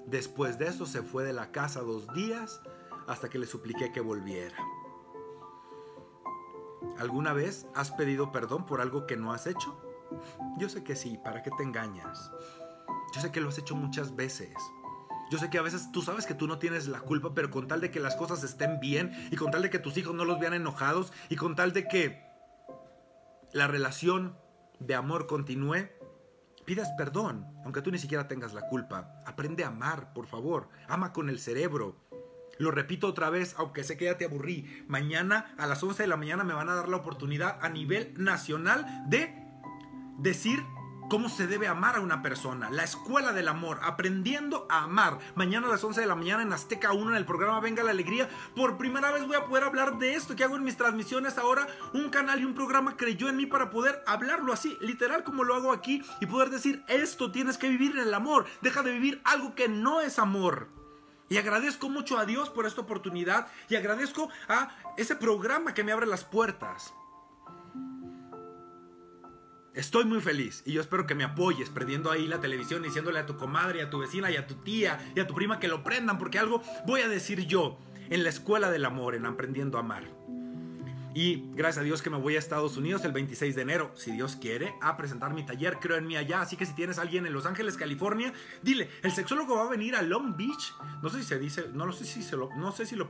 Después 0.07 0.57
de 0.57 0.69
eso 0.69 0.87
se 0.87 1.03
fue 1.03 1.23
de 1.23 1.33
la 1.33 1.51
casa 1.51 1.81
dos 1.81 2.11
días 2.15 2.59
hasta 3.07 3.29
que 3.29 3.37
le 3.37 3.45
supliqué 3.45 3.91
que 3.91 4.01
volviera. 4.01 4.57
¿Alguna 6.99 7.33
vez 7.33 7.67
has 7.75 7.91
pedido 7.91 8.31
perdón 8.31 8.65
por 8.65 8.81
algo 8.81 9.05
que 9.05 9.17
no 9.17 9.33
has 9.33 9.47
hecho? 9.47 9.79
Yo 10.57 10.69
sé 10.69 10.83
que 10.83 10.95
sí, 10.95 11.19
¿para 11.23 11.43
qué 11.43 11.51
te 11.57 11.63
engañas? 11.63 12.31
Yo 13.13 13.21
sé 13.21 13.31
que 13.31 13.41
lo 13.41 13.49
has 13.49 13.57
hecho 13.57 13.75
muchas 13.75 14.15
veces. 14.15 14.53
Yo 15.29 15.37
sé 15.37 15.49
que 15.49 15.57
a 15.57 15.61
veces 15.61 15.91
tú 15.91 16.01
sabes 16.01 16.25
que 16.25 16.33
tú 16.33 16.47
no 16.47 16.57
tienes 16.57 16.87
la 16.87 17.01
culpa, 17.01 17.33
pero 17.33 17.51
con 17.51 17.67
tal 17.67 17.81
de 17.81 17.91
que 17.91 17.99
las 17.99 18.15
cosas 18.15 18.43
estén 18.43 18.79
bien 18.79 19.11
y 19.31 19.35
con 19.35 19.51
tal 19.51 19.61
de 19.61 19.69
que 19.69 19.79
tus 19.79 19.97
hijos 19.97 20.15
no 20.15 20.25
los 20.25 20.39
vean 20.39 20.53
enojados 20.53 21.11
y 21.29 21.35
con 21.35 21.55
tal 21.55 21.73
de 21.73 21.87
que 21.87 22.25
la 23.51 23.67
relación 23.67 24.37
de 24.79 24.95
amor 24.95 25.27
continúe, 25.27 25.89
pidas 26.65 26.89
perdón, 26.97 27.45
aunque 27.63 27.81
tú 27.81 27.91
ni 27.91 27.97
siquiera 27.97 28.27
tengas 28.27 28.53
la 28.53 28.67
culpa. 28.69 29.19
Aprende 29.25 29.63
a 29.63 29.67
amar, 29.67 30.13
por 30.13 30.27
favor. 30.27 30.69
Ama 30.87 31.11
con 31.11 31.29
el 31.29 31.39
cerebro. 31.39 32.06
Lo 32.57 32.71
repito 32.71 33.07
otra 33.07 33.29
vez, 33.29 33.55
aunque 33.57 33.83
sé 33.83 33.97
que 33.97 34.05
ya 34.05 34.17
te 34.17 34.25
aburrí. 34.25 34.83
Mañana 34.87 35.53
a 35.57 35.67
las 35.67 35.81
11 35.83 36.03
de 36.03 36.07
la 36.07 36.17
mañana 36.17 36.43
me 36.43 36.53
van 36.53 36.69
a 36.69 36.75
dar 36.75 36.89
la 36.89 36.97
oportunidad 36.97 37.57
a 37.61 37.69
nivel 37.69 38.13
nacional 38.17 38.85
de 39.07 39.33
decir 40.17 40.63
cómo 41.09 41.29
se 41.29 41.47
debe 41.47 41.67
amar 41.67 41.95
a 41.95 42.01
una 42.01 42.21
persona. 42.21 42.69
La 42.69 42.83
escuela 42.83 43.31
del 43.31 43.47
amor, 43.47 43.79
aprendiendo 43.83 44.67
a 44.69 44.83
amar. 44.83 45.19
Mañana 45.35 45.67
a 45.67 45.71
las 45.71 45.83
11 45.83 46.01
de 46.01 46.07
la 46.07 46.15
mañana 46.15 46.43
en 46.43 46.53
Azteca 46.53 46.91
1 46.91 47.11
en 47.11 47.17
el 47.17 47.25
programa 47.25 47.59
Venga 47.59 47.83
la 47.83 47.91
Alegría. 47.91 48.29
Por 48.55 48.77
primera 48.77 49.11
vez 49.11 49.25
voy 49.25 49.35
a 49.35 49.45
poder 49.45 49.63
hablar 49.63 49.97
de 49.99 50.15
esto 50.15 50.35
que 50.35 50.43
hago 50.43 50.57
en 50.57 50.63
mis 50.63 50.77
transmisiones 50.77 51.37
ahora. 51.37 51.67
Un 51.93 52.09
canal 52.09 52.41
y 52.41 52.45
un 52.45 52.55
programa 52.55 52.97
creyó 52.97 53.29
en 53.29 53.37
mí 53.37 53.45
para 53.45 53.69
poder 53.69 54.03
hablarlo 54.05 54.53
así, 54.53 54.77
literal 54.81 55.23
como 55.23 55.43
lo 55.43 55.55
hago 55.55 55.71
aquí. 55.71 56.03
Y 56.19 56.25
poder 56.25 56.49
decir, 56.49 56.83
esto 56.87 57.31
tienes 57.31 57.57
que 57.57 57.69
vivir 57.69 57.91
en 57.91 57.99
el 57.99 58.13
amor. 58.13 58.45
Deja 58.61 58.83
de 58.83 58.91
vivir 58.91 59.21
algo 59.23 59.55
que 59.55 59.69
no 59.69 60.01
es 60.01 60.19
amor. 60.19 60.76
Y 61.29 61.37
agradezco 61.37 61.89
mucho 61.89 62.17
a 62.17 62.25
Dios 62.25 62.49
por 62.49 62.65
esta 62.65 62.81
oportunidad 62.81 63.47
y 63.69 63.75
agradezco 63.75 64.29
a 64.47 64.69
ese 64.97 65.15
programa 65.15 65.73
que 65.73 65.83
me 65.83 65.91
abre 65.91 66.05
las 66.05 66.23
puertas. 66.23 66.93
Estoy 69.73 70.05
muy 70.05 70.21
feliz 70.21 70.63
y 70.65 70.73
yo 70.73 70.81
espero 70.81 71.05
que 71.05 71.13
me 71.13 71.23
apoyes 71.23 71.69
prendiendo 71.69 72.09
ahí 72.09 72.27
la 72.27 72.41
televisión, 72.41 72.81
diciéndole 72.81 73.19
a 73.19 73.27
tu 73.27 73.37
comadre, 73.37 73.83
a 73.83 73.91
tu 73.91 73.99
vecina 73.99 74.31
y 74.31 74.35
a 74.35 74.47
tu 74.47 74.55
tía 74.55 75.11
y 75.15 75.19
a 75.19 75.27
tu 75.27 75.35
prima 75.35 75.59
que 75.59 75.67
lo 75.67 75.83
prendan, 75.83 76.17
porque 76.17 76.39
algo 76.39 76.63
voy 76.87 77.01
a 77.01 77.07
decir 77.07 77.45
yo 77.45 77.77
en 78.09 78.23
la 78.23 78.29
escuela 78.29 78.71
del 78.71 78.85
amor, 78.85 79.13
en 79.13 79.27
aprendiendo 79.27 79.77
a 79.77 79.81
amar. 79.81 80.05
Y 81.17 81.49
gracias 81.55 81.81
a 81.81 81.83
Dios 81.83 82.03
que 82.03 82.11
me 82.11 82.17
voy 82.19 82.35
a 82.35 82.37
Estados 82.37 82.77
Unidos 82.77 83.03
el 83.03 83.11
26 83.11 83.55
de 83.55 83.63
enero, 83.63 83.91
si 83.95 84.11
Dios 84.11 84.35
quiere, 84.35 84.75
a 84.81 84.95
presentar 84.97 85.33
mi 85.33 85.43
taller 85.43 85.79
Creo 85.79 85.97
en 85.97 86.05
mí 86.05 86.15
allá. 86.15 86.41
Así 86.41 86.57
que 86.57 86.67
si 86.67 86.75
tienes 86.75 86.99
alguien 86.99 87.25
en 87.25 87.33
Los 87.33 87.47
Ángeles, 87.47 87.75
California, 87.75 88.31
dile, 88.61 88.87
el 89.01 89.11
sexólogo 89.11 89.55
va 89.55 89.63
a 89.63 89.69
venir 89.69 89.95
a 89.95 90.03
Long 90.03 90.37
Beach. 90.37 90.75
No 91.01 91.09
sé 91.09 91.23
si 91.23 91.23
se 91.23 91.39
dice, 91.39 91.69
no 91.73 91.87
lo 91.87 91.91
sé 91.91 92.05
si 92.05 92.21
se 92.21 92.37
lo, 92.37 92.51
no 92.55 92.71
sé 92.71 92.85
si 92.85 92.95
lo 92.95 93.09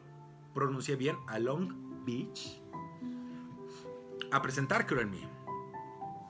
pronuncié 0.53 0.95
bien, 0.95 1.17
a 1.27 1.37
Long 1.37 2.05
Beach. 2.05 2.61
A 4.31 4.41
presentar 4.41 4.87
Creo 4.87 5.01
en 5.01 5.11
mí. 5.11 5.27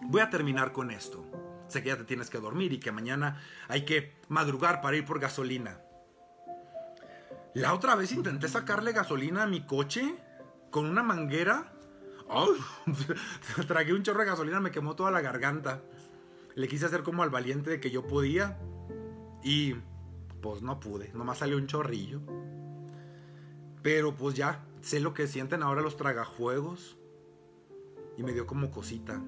Voy 0.02 0.22
a 0.22 0.32
terminar 0.32 0.72
con 0.72 0.90
esto. 0.90 1.28
Sé 1.68 1.84
que 1.84 1.90
ya 1.90 1.98
te 1.98 2.06
tienes 2.06 2.32
que 2.32 2.40
dormir 2.40 2.74
y 2.74 2.80
que 2.80 2.92
mañana 2.92 3.40
hay 3.68 3.86
que 3.86 4.16
madrugar 4.30 4.82
para 4.82 4.98
ir 4.98 5.06
por 5.06 5.20
gasolina. 5.20 5.80
La 7.54 7.76
otra 7.76 7.94
vez 7.94 8.14
intenté 8.14 8.48
sacarle 8.48 8.94
gasolina 8.94 9.44
a 9.44 9.48
mi 9.48 9.62
coche 9.62 10.16
con 10.78 10.86
una 10.86 11.02
manguera. 11.02 11.74
tragué 13.68 13.94
un 13.94 14.04
chorro 14.04 14.20
de 14.20 14.28
gasolina, 14.28 14.60
me 14.60 14.70
quemó 14.70 14.96
toda 14.96 15.10
la 15.10 15.22
garganta. 15.22 15.82
Le 16.54 16.68
quise 16.68 16.86
hacer 16.86 17.02
como 17.02 17.24
al 17.24 17.32
valiente 17.32 17.72
de 17.72 17.80
que 17.80 17.90
yo 17.90 18.06
podía. 18.06 18.60
Y 19.44 19.74
pues 20.40 20.62
no 20.62 20.80
pude, 20.80 21.12
nomás 21.16 21.40
salió 21.40 21.58
un 21.58 21.66
chorrillo. 21.66 22.22
Pero 23.82 24.16
pues 24.16 24.36
ya, 24.36 24.64
sé 24.82 25.00
lo 25.00 25.16
que 25.16 25.26
sienten 25.26 25.64
ahora 25.64 25.82
los 25.82 25.98
tragajuegos. 25.98 26.96
Y 28.16 28.22
me 28.22 28.34
dio 28.34 28.46
como 28.46 28.70
cosita. 28.70 29.20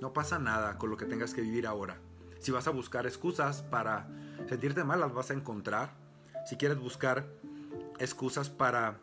No 0.00 0.12
pasa 0.12 0.38
nada 0.38 0.78
con 0.78 0.88
lo 0.88 0.96
que 0.96 1.06
tengas 1.06 1.34
que 1.34 1.40
vivir 1.40 1.66
ahora. 1.66 1.96
Si 2.38 2.52
vas 2.52 2.68
a 2.68 2.70
buscar 2.70 3.08
excusas 3.08 3.62
para 3.62 4.08
sentirte 4.48 4.84
mal, 4.84 5.00
las 5.00 5.12
vas 5.12 5.32
a 5.32 5.34
encontrar. 5.34 5.96
Si 6.46 6.54
quieres 6.54 6.78
buscar 6.78 7.39
excusas 8.00 8.50
para 8.50 8.98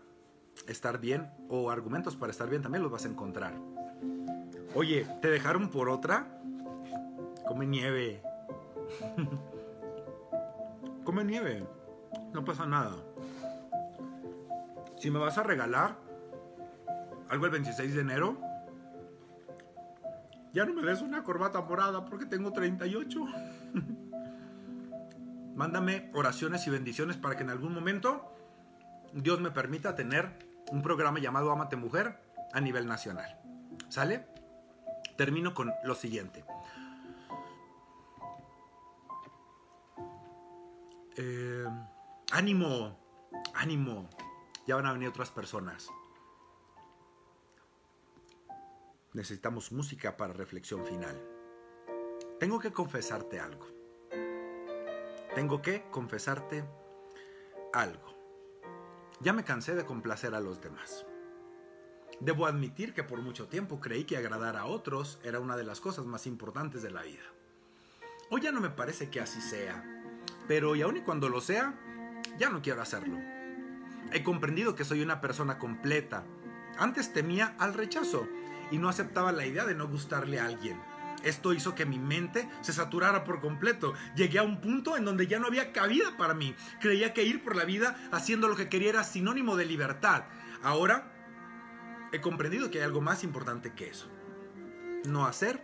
estar 0.68 1.00
bien 1.00 1.32
o 1.50 1.70
argumentos 1.70 2.16
para 2.16 2.32
estar 2.32 2.50
bien 2.50 2.62
también 2.62 2.84
los 2.84 2.92
vas 2.92 3.06
a 3.06 3.10
encontrar. 3.10 3.54
Oye, 4.76 5.08
¿te 5.22 5.30
dejaron 5.30 5.70
por 5.70 5.88
otra? 5.88 6.28
Come 7.48 7.66
nieve. 7.66 8.22
Come 11.06 11.24
nieve. 11.24 11.66
No 12.34 12.44
pasa 12.44 12.66
nada. 12.66 12.96
Si 15.00 15.12
me 15.12 15.20
vas 15.20 15.38
a 15.38 15.44
regalar 15.44 15.96
algo 17.30 17.46
el 17.46 17.52
26 17.52 17.94
de 17.94 18.02
enero, 18.02 18.38
ya 20.54 20.66
no 20.66 20.74
me 20.74 20.82
des 20.82 21.02
una 21.02 21.24
corbata 21.24 21.62
morada 21.62 22.04
porque 22.06 22.26
tengo 22.26 22.52
38. 22.52 23.24
Mándame 25.56 26.12
oraciones 26.14 26.68
y 26.68 26.70
bendiciones 26.70 27.18
para 27.18 27.36
que 27.36 27.44
en 27.44 27.52
algún 27.52 27.74
momento 27.74 28.37
Dios 29.24 29.40
me 29.40 29.50
permita 29.50 29.96
tener 29.96 30.32
un 30.72 30.84
programa 30.84 31.18
llamado 31.18 31.52
Amate 31.52 31.76
Mujer 31.76 32.22
a 32.54 32.62
nivel 32.62 32.86
nacional. 32.86 33.42
¿Sale? 33.90 34.28
Termino 35.18 35.56
con 35.56 35.74
lo 35.84 35.96
siguiente. 35.96 36.46
Eh, 41.16 41.66
ánimo, 42.32 43.00
ánimo. 43.56 44.08
Ya 44.68 44.76
van 44.76 44.86
a 44.86 44.94
venir 44.94 45.10
otras 45.10 45.32
personas. 45.32 45.90
Necesitamos 49.14 49.72
música 49.72 50.16
para 50.16 50.34
reflexión 50.34 50.86
final. 50.86 51.20
Tengo 52.40 52.60
que 52.60 52.72
confesarte 52.72 53.40
algo. 53.40 53.66
Tengo 55.34 55.60
que 55.60 55.90
confesarte 55.90 56.64
algo. 57.74 58.17
Ya 59.20 59.34
me 59.34 59.44
cansé 59.44 59.76
de 59.76 59.86
complacer 59.86 60.36
a 60.36 60.40
los 60.40 60.62
demás. 60.62 61.06
Debo 62.20 62.46
admitir 62.46 62.94
que 62.94 63.04
por 63.04 63.22
mucho 63.22 63.48
tiempo 63.48 63.80
creí 63.80 64.04
que 64.04 64.18
agradar 64.18 64.56
a 64.56 64.66
otros 64.66 65.20
era 65.24 65.40
una 65.40 65.58
de 65.58 65.64
las 65.64 65.80
cosas 65.80 66.06
más 66.06 66.28
importantes 66.28 66.84
de 66.84 66.92
la 66.92 67.02
vida. 67.02 67.24
Hoy 68.30 68.42
ya 68.42 68.52
no 68.52 68.62
me 68.62 68.70
parece 68.70 69.10
que 69.10 69.20
así 69.20 69.42
sea, 69.42 69.84
pero 70.48 70.76
y 70.76 70.82
aun 70.82 70.98
y 70.98 71.02
cuando 71.02 71.30
lo 71.30 71.42
sea, 71.42 71.74
ya 72.38 72.50
no 72.50 72.62
quiero 72.62 72.82
hacerlo. 72.82 73.18
He 74.12 74.24
comprendido 74.24 74.76
que 74.76 74.86
soy 74.86 75.02
una 75.02 75.20
persona 75.20 75.58
completa. 75.58 76.24
Antes 76.78 77.12
temía 77.12 77.56
al 77.60 77.74
rechazo 77.74 78.28
y 78.72 78.78
no 78.78 78.88
aceptaba 78.88 79.32
la 79.32 79.46
idea 79.46 79.66
de 79.66 79.76
no 79.76 79.88
gustarle 79.88 80.40
a 80.40 80.46
alguien. 80.46 80.80
Esto 81.28 81.52
hizo 81.52 81.76
que 81.76 81.86
mi 81.86 82.00
mente 82.00 82.50
se 82.62 82.72
saturara 82.72 83.26
por 83.26 83.42
completo. 83.42 83.94
Llegué 84.16 84.40
a 84.40 84.44
un 84.44 84.62
punto 84.62 84.96
en 84.96 85.04
donde 85.04 85.28
ya 85.28 85.40
no 85.40 85.48
había 85.48 85.74
cabida 85.74 86.16
para 86.16 86.34
mí. 86.34 86.56
Creía 86.80 87.14
que 87.14 87.24
ir 87.24 87.44
por 87.44 87.58
la 87.58 87.66
vida 87.66 87.98
haciendo 88.14 88.48
lo 88.48 88.56
que 88.56 88.70
quería 88.70 88.90
era 88.90 89.04
sinónimo 89.04 89.58
de 89.58 89.66
libertad. 89.66 90.24
Ahora 90.64 91.12
he 92.14 92.22
comprendido 92.22 92.72
que 92.72 92.78
hay 92.78 92.86
algo 92.86 93.02
más 93.02 93.26
importante 93.26 93.74
que 93.74 93.90
eso. 93.90 94.08
No 95.06 95.26
hacer 95.26 95.62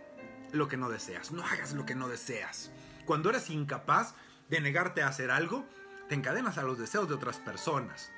lo 0.52 0.68
que 0.68 0.76
no 0.76 0.90
deseas. 0.90 1.32
No 1.32 1.42
hagas 1.42 1.72
lo 1.72 1.86
que 1.86 1.94
no 1.94 2.08
deseas. 2.08 2.70
Cuando 3.06 3.30
eres 3.30 3.48
incapaz 3.48 4.14
de 4.50 4.60
negarte 4.60 5.02
a 5.02 5.08
hacer 5.08 5.30
algo, 5.30 5.66
te 6.10 6.14
encadenas 6.14 6.58
a 6.58 6.62
los 6.62 6.78
deseos 6.78 7.08
de 7.08 7.14
otras 7.14 7.38
personas. 7.38 8.12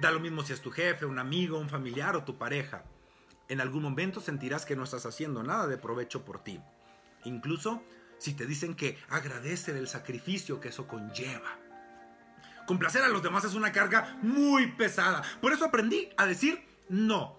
Da 0.00 0.10
lo 0.10 0.18
mismo 0.18 0.42
si 0.42 0.54
es 0.54 0.60
tu 0.60 0.72
jefe, 0.72 1.06
un 1.06 1.20
amigo, 1.20 1.56
un 1.56 1.68
familiar 1.68 2.16
o 2.16 2.24
tu 2.24 2.36
pareja. 2.36 2.82
En 3.48 3.60
algún 3.60 3.84
momento 3.84 4.20
sentirás 4.20 4.66
que 4.66 4.74
no 4.74 4.82
estás 4.82 5.06
haciendo 5.06 5.44
nada 5.44 5.68
de 5.68 5.78
provecho 5.78 6.24
por 6.24 6.42
ti. 6.42 6.60
Incluso 7.24 7.82
si 8.18 8.34
te 8.34 8.46
dicen 8.46 8.74
que 8.74 8.98
agradecer 9.08 9.76
el 9.76 9.88
sacrificio 9.88 10.60
que 10.60 10.68
eso 10.68 10.86
conlleva. 10.86 11.58
Complacer 12.66 13.02
a 13.02 13.08
los 13.08 13.22
demás 13.22 13.44
es 13.44 13.54
una 13.54 13.72
carga 13.72 14.18
muy 14.22 14.72
pesada. 14.72 15.22
Por 15.40 15.52
eso 15.52 15.64
aprendí 15.64 16.10
a 16.16 16.26
decir 16.26 16.62
no. 16.88 17.36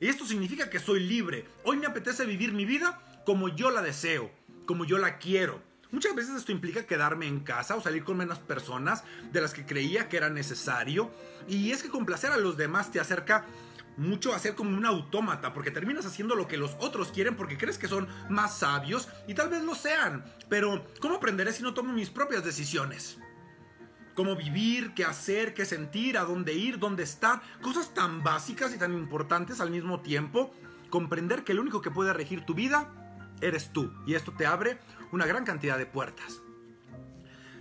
Y 0.00 0.08
esto 0.08 0.26
significa 0.26 0.68
que 0.68 0.80
soy 0.80 1.00
libre. 1.00 1.46
Hoy 1.62 1.76
me 1.76 1.86
apetece 1.86 2.26
vivir 2.26 2.52
mi 2.52 2.64
vida 2.64 3.00
como 3.24 3.48
yo 3.48 3.70
la 3.70 3.80
deseo, 3.80 4.30
como 4.66 4.84
yo 4.84 4.98
la 4.98 5.18
quiero. 5.18 5.62
Muchas 5.90 6.14
veces 6.14 6.34
esto 6.34 6.50
implica 6.50 6.86
quedarme 6.86 7.26
en 7.26 7.40
casa 7.40 7.76
o 7.76 7.80
salir 7.80 8.02
con 8.02 8.16
menos 8.16 8.40
personas 8.40 9.04
de 9.32 9.40
las 9.40 9.54
que 9.54 9.64
creía 9.64 10.08
que 10.08 10.16
era 10.16 10.28
necesario. 10.28 11.10
Y 11.48 11.70
es 11.70 11.82
que 11.82 11.88
complacer 11.88 12.32
a 12.32 12.36
los 12.36 12.56
demás 12.56 12.90
te 12.90 12.98
acerca 12.98 13.46
mucho 13.96 14.34
a 14.34 14.38
ser 14.38 14.54
como 14.54 14.76
un 14.76 14.86
autómata, 14.86 15.52
porque 15.52 15.70
terminas 15.70 16.06
haciendo 16.06 16.34
lo 16.34 16.48
que 16.48 16.56
los 16.56 16.76
otros 16.80 17.08
quieren 17.12 17.36
porque 17.36 17.58
crees 17.58 17.78
que 17.78 17.88
son 17.88 18.08
más 18.28 18.58
sabios 18.58 19.08
y 19.26 19.34
tal 19.34 19.48
vez 19.48 19.62
lo 19.62 19.74
sean. 19.74 20.24
Pero, 20.48 20.84
¿cómo 21.00 21.16
aprenderé 21.16 21.52
si 21.52 21.62
no 21.62 21.74
tomo 21.74 21.92
mis 21.92 22.10
propias 22.10 22.44
decisiones? 22.44 23.18
Cómo 24.14 24.36
vivir, 24.36 24.94
qué 24.94 25.04
hacer, 25.04 25.54
qué 25.54 25.64
sentir, 25.64 26.16
a 26.18 26.24
dónde 26.24 26.54
ir, 26.54 26.78
dónde 26.78 27.02
estar. 27.02 27.42
Cosas 27.60 27.92
tan 27.94 28.22
básicas 28.22 28.72
y 28.74 28.78
tan 28.78 28.92
importantes 28.92 29.60
al 29.60 29.70
mismo 29.70 30.00
tiempo. 30.00 30.54
Comprender 30.88 31.42
que 31.42 31.52
el 31.52 31.60
único 31.60 31.80
que 31.80 31.90
puede 31.90 32.12
regir 32.12 32.44
tu 32.46 32.54
vida 32.54 32.92
eres 33.40 33.72
tú. 33.72 33.92
Y 34.06 34.14
esto 34.14 34.32
te 34.32 34.46
abre 34.46 34.78
una 35.10 35.26
gran 35.26 35.44
cantidad 35.44 35.78
de 35.78 35.86
puertas. 35.86 36.40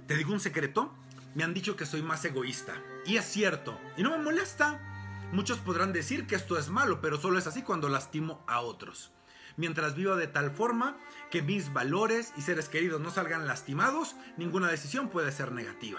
¿Te 0.08 0.16
digo 0.16 0.32
un 0.32 0.40
secreto? 0.40 0.94
Me 1.34 1.44
han 1.44 1.56
dicho 1.56 1.76
que 1.76 1.88
soy 1.88 2.04
más 2.04 2.24
egoísta. 2.26 2.74
Y 3.08 3.18
es 3.18 3.26
cierto. 3.26 3.80
Y 3.98 4.04
no 4.04 4.12
me 4.12 4.24
molesta. 4.24 4.93
Muchos 5.34 5.58
podrán 5.58 5.94
decir 5.94 6.28
que 6.28 6.36
esto 6.36 6.60
es 6.60 6.70
malo, 6.70 7.02
pero 7.02 7.18
solo 7.18 7.40
es 7.40 7.48
así 7.48 7.64
cuando 7.64 7.90
lastimo 7.90 8.44
a 8.46 8.62
otros. 8.62 9.12
Mientras 9.58 9.96
viva 9.96 10.16
de 10.16 10.28
tal 10.28 10.52
forma 10.52 10.96
que 11.32 11.42
mis 11.42 11.74
valores 11.74 12.32
y 12.38 12.42
seres 12.42 12.70
queridos 12.70 13.02
no 13.02 13.10
salgan 13.10 13.48
lastimados, 13.48 14.16
ninguna 14.38 14.70
decisión 14.70 15.10
puede 15.10 15.32
ser 15.32 15.52
negativa. 15.52 15.98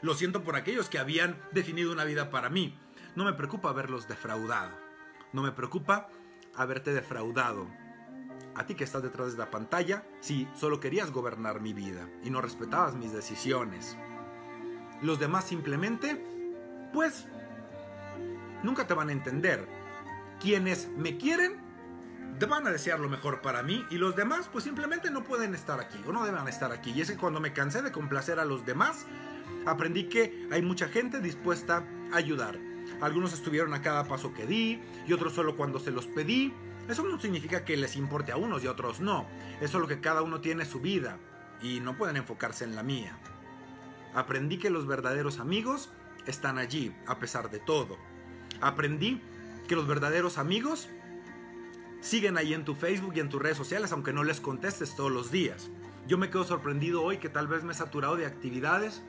Lo 0.00 0.14
siento 0.14 0.42
por 0.42 0.56
aquellos 0.56 0.88
que 0.88 0.98
habían 0.98 1.40
definido 1.52 1.92
una 1.92 2.02
vida 2.02 2.28
para 2.28 2.50
mí. 2.50 2.76
No 3.14 3.24
me 3.24 3.34
preocupa 3.34 3.68
haberlos 3.68 4.08
defraudado. 4.08 4.76
No 5.32 5.42
me 5.42 5.52
preocupa 5.52 6.08
haberte 6.56 6.92
defraudado 6.92 7.68
a 8.56 8.66
ti 8.66 8.74
que 8.74 8.82
estás 8.82 9.04
detrás 9.04 9.30
de 9.30 9.38
la 9.38 9.50
pantalla 9.52 10.04
si 10.18 10.48
solo 10.56 10.80
querías 10.80 11.12
gobernar 11.12 11.60
mi 11.60 11.72
vida 11.72 12.08
y 12.24 12.30
no 12.30 12.40
respetabas 12.40 12.96
mis 12.96 13.12
decisiones. 13.12 13.96
Los 15.02 15.20
demás 15.20 15.44
simplemente, 15.44 16.20
pues, 16.92 17.28
nunca 18.62 18.86
te 18.86 18.94
van 18.94 19.08
a 19.08 19.12
entender. 19.12 19.66
Quienes 20.40 20.88
me 20.96 21.16
quieren, 21.16 21.60
van 22.48 22.66
a 22.66 22.72
desear 22.72 22.98
lo 22.98 23.08
mejor 23.08 23.40
para 23.40 23.62
mí 23.62 23.86
y 23.88 23.98
los 23.98 24.16
demás, 24.16 24.48
pues 24.50 24.64
simplemente 24.64 25.10
no 25.12 25.22
pueden 25.22 25.54
estar 25.54 25.78
aquí 25.78 25.98
o 26.06 26.12
no 26.12 26.24
deben 26.24 26.48
estar 26.48 26.72
aquí. 26.72 26.90
Y 26.90 27.00
es 27.00 27.10
que 27.10 27.16
cuando 27.16 27.38
me 27.38 27.52
cansé 27.52 27.82
de 27.82 27.92
complacer 27.92 28.40
a 28.40 28.44
los 28.44 28.66
demás, 28.66 29.06
aprendí 29.64 30.08
que 30.08 30.48
hay 30.50 30.60
mucha 30.60 30.88
gente 30.88 31.20
dispuesta 31.20 31.84
a 32.12 32.16
ayudar. 32.16 32.58
Algunos 33.00 33.32
estuvieron 33.32 33.74
a 33.74 33.82
cada 33.82 34.04
paso 34.04 34.34
que 34.34 34.46
di 34.46 34.80
y 35.06 35.12
otros 35.12 35.34
solo 35.34 35.56
cuando 35.56 35.78
se 35.78 35.92
los 35.92 36.06
pedí 36.06 36.52
eso 36.88 37.04
no 37.04 37.18
significa 37.20 37.64
que 37.64 37.76
les 37.76 37.96
importe 37.96 38.32
a 38.32 38.36
unos 38.36 38.64
y 38.64 38.66
a 38.66 38.72
otros 38.72 39.00
no. 39.00 39.26
Es 39.60 39.70
solo 39.70 39.86
que 39.86 40.00
cada 40.00 40.22
uno 40.22 40.40
tiene 40.40 40.64
su 40.64 40.80
vida 40.80 41.18
y 41.62 41.80
no 41.80 41.96
pueden 41.96 42.16
enfocarse 42.16 42.64
en 42.64 42.74
la 42.74 42.82
mía. 42.82 43.16
Aprendí 44.14 44.58
que 44.58 44.70
los 44.70 44.86
verdaderos 44.86 45.38
amigos 45.38 45.90
están 46.26 46.58
allí, 46.58 46.94
a 47.06 47.18
pesar 47.18 47.50
de 47.50 47.60
todo. 47.60 47.96
Aprendí 48.62 49.20
que 49.68 49.76
los 49.76 49.86
verdaderos 49.86 50.38
amigos 50.38 50.88
siguen 52.00 52.38
ahí 52.38 52.54
en 52.54 52.64
tu 52.64 52.74
Facebook 52.74 53.12
y 53.16 53.20
en 53.20 53.28
tus 53.28 53.42
redes 53.42 53.56
sociales, 53.56 53.92
aunque 53.92 54.12
no 54.12 54.24
les 54.24 54.40
contestes 54.40 54.96
todos 54.96 55.12
los 55.12 55.30
días. 55.30 55.70
Yo 56.06 56.16
me 56.16 56.30
quedo 56.30 56.44
sorprendido 56.44 57.02
hoy 57.02 57.18
que 57.18 57.28
tal 57.28 57.46
vez 57.46 57.62
me 57.62 57.72
he 57.72 57.76
saturado 57.76 58.16
de 58.16 58.26
actividades 58.26 59.02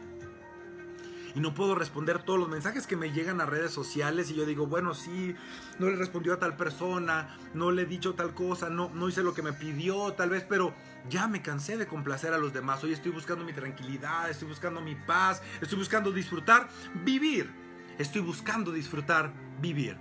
y 1.35 1.39
no 1.39 1.53
puedo 1.53 1.73
responder 1.73 2.21
todos 2.21 2.39
los 2.39 2.49
mensajes 2.49 2.85
que 2.85 2.95
me 2.95 3.11
llegan 3.11 3.41
a 3.41 3.45
redes 3.45 3.71
sociales 3.71 4.29
y 4.29 4.35
yo 4.35 4.45
digo, 4.45 4.67
bueno, 4.67 4.93
sí, 4.93 5.35
no 5.79 5.89
le 5.89 5.95
respondió 5.95 6.33
a 6.33 6.39
tal 6.39 6.55
persona, 6.55 7.37
no 7.53 7.71
le 7.71 7.83
he 7.83 7.85
dicho 7.85 8.13
tal 8.13 8.35
cosa, 8.35 8.69
no, 8.69 8.91
no 8.93 9.09
hice 9.09 9.23
lo 9.23 9.33
que 9.33 9.41
me 9.41 9.53
pidió, 9.53 10.13
tal 10.13 10.29
vez, 10.29 10.45
pero 10.47 10.75
ya 11.09 11.27
me 11.27 11.41
cansé 11.41 11.77
de 11.77 11.87
complacer 11.87 12.33
a 12.33 12.37
los 12.37 12.53
demás. 12.53 12.83
Hoy 12.83 12.93
estoy 12.93 13.11
buscando 13.11 13.43
mi 13.43 13.53
tranquilidad, 13.53 14.29
estoy 14.29 14.47
buscando 14.47 14.81
mi 14.81 14.95
paz, 14.95 15.41
estoy 15.61 15.79
buscando 15.79 16.11
disfrutar, 16.11 16.69
vivir. 17.03 17.63
Estoy 17.99 18.21
buscando 18.21 18.71
disfrutar, 18.71 19.31
vivir. 19.61 19.97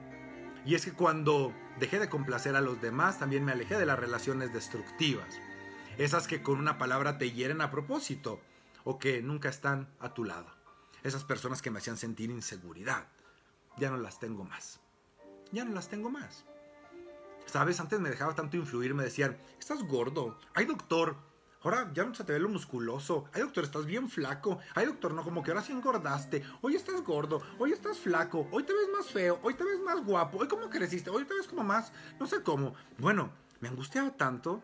Y 0.64 0.74
es 0.74 0.84
que 0.84 0.92
cuando 0.92 1.52
dejé 1.78 1.98
de 1.98 2.08
complacer 2.08 2.56
a 2.56 2.62
los 2.62 2.80
demás, 2.80 3.18
también 3.18 3.44
me 3.44 3.52
alejé 3.52 3.76
de 3.76 3.84
las 3.84 3.98
relaciones 3.98 4.52
destructivas. 4.52 5.38
Esas 5.98 6.26
que 6.26 6.42
con 6.42 6.58
una 6.58 6.78
palabra 6.78 7.18
te 7.18 7.32
hieren 7.32 7.60
a 7.60 7.70
propósito 7.70 8.40
o 8.84 8.98
que 8.98 9.20
nunca 9.20 9.50
están 9.50 9.88
a 10.00 10.14
tu 10.14 10.24
lado. 10.24 10.46
Esas 11.02 11.24
personas 11.24 11.60
que 11.60 11.70
me 11.70 11.80
hacían 11.80 11.98
sentir 11.98 12.30
inseguridad. 12.30 13.08
Ya 13.76 13.90
no 13.90 13.98
las 13.98 14.18
tengo 14.18 14.44
más. 14.44 14.80
Ya 15.50 15.64
no 15.64 15.74
las 15.74 15.88
tengo 15.88 16.08
más. 16.08 16.46
Sabes, 17.44 17.78
antes 17.78 18.00
me 18.00 18.08
dejaba 18.08 18.34
tanto 18.34 18.56
influir, 18.56 18.94
me 18.94 19.04
decían, 19.04 19.36
estás 19.58 19.82
gordo, 19.82 20.38
ay 20.54 20.64
doctor, 20.64 21.16
ahora 21.64 21.90
ya 21.92 22.04
no 22.04 22.14
se 22.14 22.24
te 22.24 22.32
ve 22.32 22.38
lo 22.38 22.48
musculoso, 22.48 23.26
ay 23.32 23.42
doctor, 23.42 23.64
estás 23.64 23.86
bien 23.86 24.08
flaco, 24.08 24.58
ay 24.74 24.86
doctor, 24.86 25.14
no, 25.14 25.22
como 25.22 25.42
que 25.42 25.50
ahora 25.50 25.62
sí 25.62 25.72
engordaste, 25.72 26.42
hoy 26.60 26.74
estás 26.74 27.02
gordo, 27.02 27.42
hoy 27.58 27.72
estás 27.72 27.98
flaco, 27.98 28.48
hoy 28.50 28.62
te 28.64 28.72
ves 28.72 28.88
más 28.96 29.06
feo, 29.06 29.38
hoy 29.42 29.54
te 29.54 29.64
ves 29.64 29.80
más 29.80 30.04
guapo, 30.04 30.38
hoy 30.38 30.48
cómo 30.48 30.68
creciste, 30.70 31.10
hoy 31.10 31.24
te 31.24 31.34
ves 31.34 31.48
como 31.48 31.64
más, 31.64 31.92
no 32.18 32.26
sé 32.26 32.42
cómo. 32.42 32.74
Bueno, 32.98 33.30
me 33.60 33.68
angustiaba 33.68 34.10
tanto. 34.10 34.62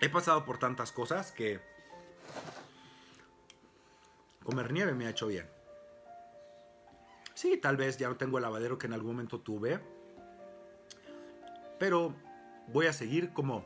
He 0.00 0.08
pasado 0.08 0.44
por 0.44 0.58
tantas 0.58 0.92
cosas 0.92 1.32
que 1.32 1.60
Comer 4.44 4.72
nieve 4.72 4.92
me 4.92 5.06
ha 5.06 5.10
hecho 5.10 5.26
bien. 5.26 5.48
Sí, 7.32 7.56
tal 7.56 7.76
vez 7.76 7.96
ya 7.96 8.08
no 8.08 8.16
tengo 8.16 8.36
el 8.36 8.42
lavadero 8.42 8.78
que 8.78 8.86
en 8.86 8.92
algún 8.92 9.12
momento 9.12 9.40
tuve. 9.40 9.80
Pero 11.78 12.14
voy 12.68 12.86
a 12.86 12.92
seguir 12.92 13.32
como 13.32 13.64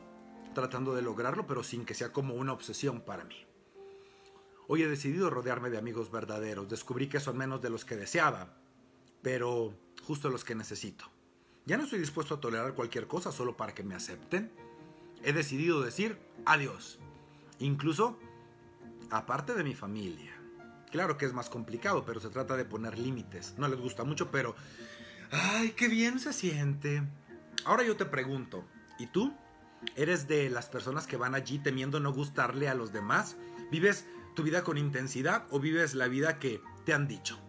tratando 0.59 0.93
de 0.93 1.01
lograrlo, 1.01 1.47
pero 1.47 1.63
sin 1.63 1.85
que 1.85 1.93
sea 1.93 2.11
como 2.11 2.35
una 2.35 2.53
obsesión 2.53 3.01
para 3.01 3.23
mí. 3.23 3.45
Hoy 4.67 4.83
he 4.83 4.87
decidido 4.87 5.29
rodearme 5.29 5.69
de 5.69 5.77
amigos 5.77 6.11
verdaderos. 6.11 6.69
Descubrí 6.69 7.07
que 7.07 7.19
son 7.19 7.37
menos 7.37 7.61
de 7.61 7.69
los 7.69 7.85
que 7.85 7.95
deseaba, 7.95 8.53
pero 9.21 9.73
justo 10.05 10.29
los 10.29 10.43
que 10.43 10.55
necesito. 10.55 11.05
Ya 11.65 11.77
no 11.77 11.83
estoy 11.83 11.99
dispuesto 11.99 12.35
a 12.35 12.39
tolerar 12.39 12.73
cualquier 12.73 13.07
cosa 13.07 13.31
solo 13.31 13.57
para 13.57 13.73
que 13.73 13.83
me 13.83 13.95
acepten. 13.95 14.51
He 15.23 15.33
decidido 15.33 15.81
decir 15.81 16.17
adiós. 16.45 16.99
Incluso 17.59 18.17
aparte 19.09 19.53
de 19.53 19.63
mi 19.63 19.75
familia. 19.75 20.35
Claro 20.91 21.17
que 21.17 21.25
es 21.25 21.33
más 21.33 21.49
complicado, 21.49 22.05
pero 22.05 22.19
se 22.19 22.29
trata 22.29 22.55
de 22.55 22.65
poner 22.65 22.97
límites. 22.97 23.55
No 23.57 23.67
les 23.67 23.79
gusta 23.79 24.03
mucho, 24.03 24.31
pero... 24.31 24.55
¡Ay, 25.31 25.71
qué 25.71 25.87
bien 25.87 26.19
se 26.19 26.33
siente! 26.33 27.03
Ahora 27.65 27.83
yo 27.83 27.95
te 27.95 28.05
pregunto, 28.05 28.63
¿y 28.97 29.07
tú? 29.07 29.33
¿Eres 29.95 30.27
de 30.27 30.49
las 30.49 30.67
personas 30.67 31.07
que 31.07 31.17
van 31.17 31.35
allí 31.35 31.59
temiendo 31.59 31.99
no 31.99 32.13
gustarle 32.13 32.69
a 32.69 32.75
los 32.75 32.91
demás? 32.91 33.37
¿Vives 33.71 34.05
tu 34.35 34.43
vida 34.43 34.63
con 34.63 34.77
intensidad 34.77 35.45
o 35.51 35.59
vives 35.59 35.95
la 35.95 36.07
vida 36.07 36.39
que 36.39 36.61
te 36.85 36.93
han 36.93 37.07
dicho? 37.07 37.39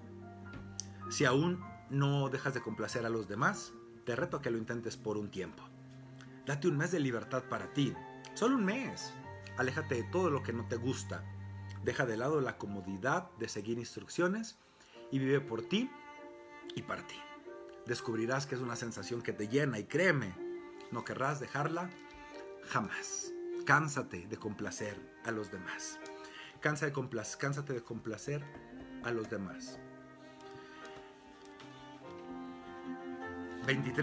Si 1.11 1.25
aún 1.25 1.61
no 1.91 2.29
dejas 2.29 2.55
de 2.55 2.63
complacer 2.63 3.05
a 3.05 3.11
los 3.11 3.29
demás, 3.29 3.73
te 4.05 4.17
reto 4.17 4.41
que 4.41 4.51
lo 4.51 4.59
intentes 4.59 4.97
por 4.97 5.17
un 5.17 5.31
tiempo. 5.31 5.63
Date 6.47 6.69
un 6.69 6.77
mes 6.77 6.93
de 6.93 7.01
libertad 7.01 7.45
para 7.49 7.73
ti. 7.73 7.95
Solo 8.35 8.57
un 8.57 8.65
mes. 8.65 9.13
Aléjate 9.57 9.97
de 9.97 10.05
todo 10.05 10.31
lo 10.31 10.43
que 10.43 10.53
no 10.53 10.67
te 10.69 10.77
gusta 10.77 11.25
Deja 11.85 12.05
de 12.05 12.17
lado 12.17 12.41
la 12.41 12.59
comodidad 12.59 13.31
de 13.39 13.49
seguir 13.49 13.79
instrucciones 13.79 14.59
y 15.11 15.19
vive 15.19 15.41
por 15.41 15.63
ti 15.63 15.91
y 16.75 16.83
para 16.83 17.07
ti. 17.07 17.17
Descubrirás 17.87 18.47
que 18.47 18.55
es 18.55 18.61
una 18.61 18.77
sensación 18.77 19.23
que 19.23 19.33
te 19.33 19.49
llena 19.49 19.79
y 19.79 19.85
créeme, 19.85 20.35
no 20.91 21.05
querrás 21.05 21.41
dejarla 21.41 21.91
jamás. 22.69 23.33
Cánsate 23.67 24.27
de 24.27 24.37
complacer 24.37 24.97
a 25.25 25.31
los 25.31 25.51
demás. 25.51 25.99
Cansa 26.61 26.87
de 26.87 26.93
cánsate 27.39 27.73
de 27.73 27.83
complacer 27.83 28.43
a 29.05 29.11
los 29.11 29.31
demás. 29.31 29.79
23 33.67 33.95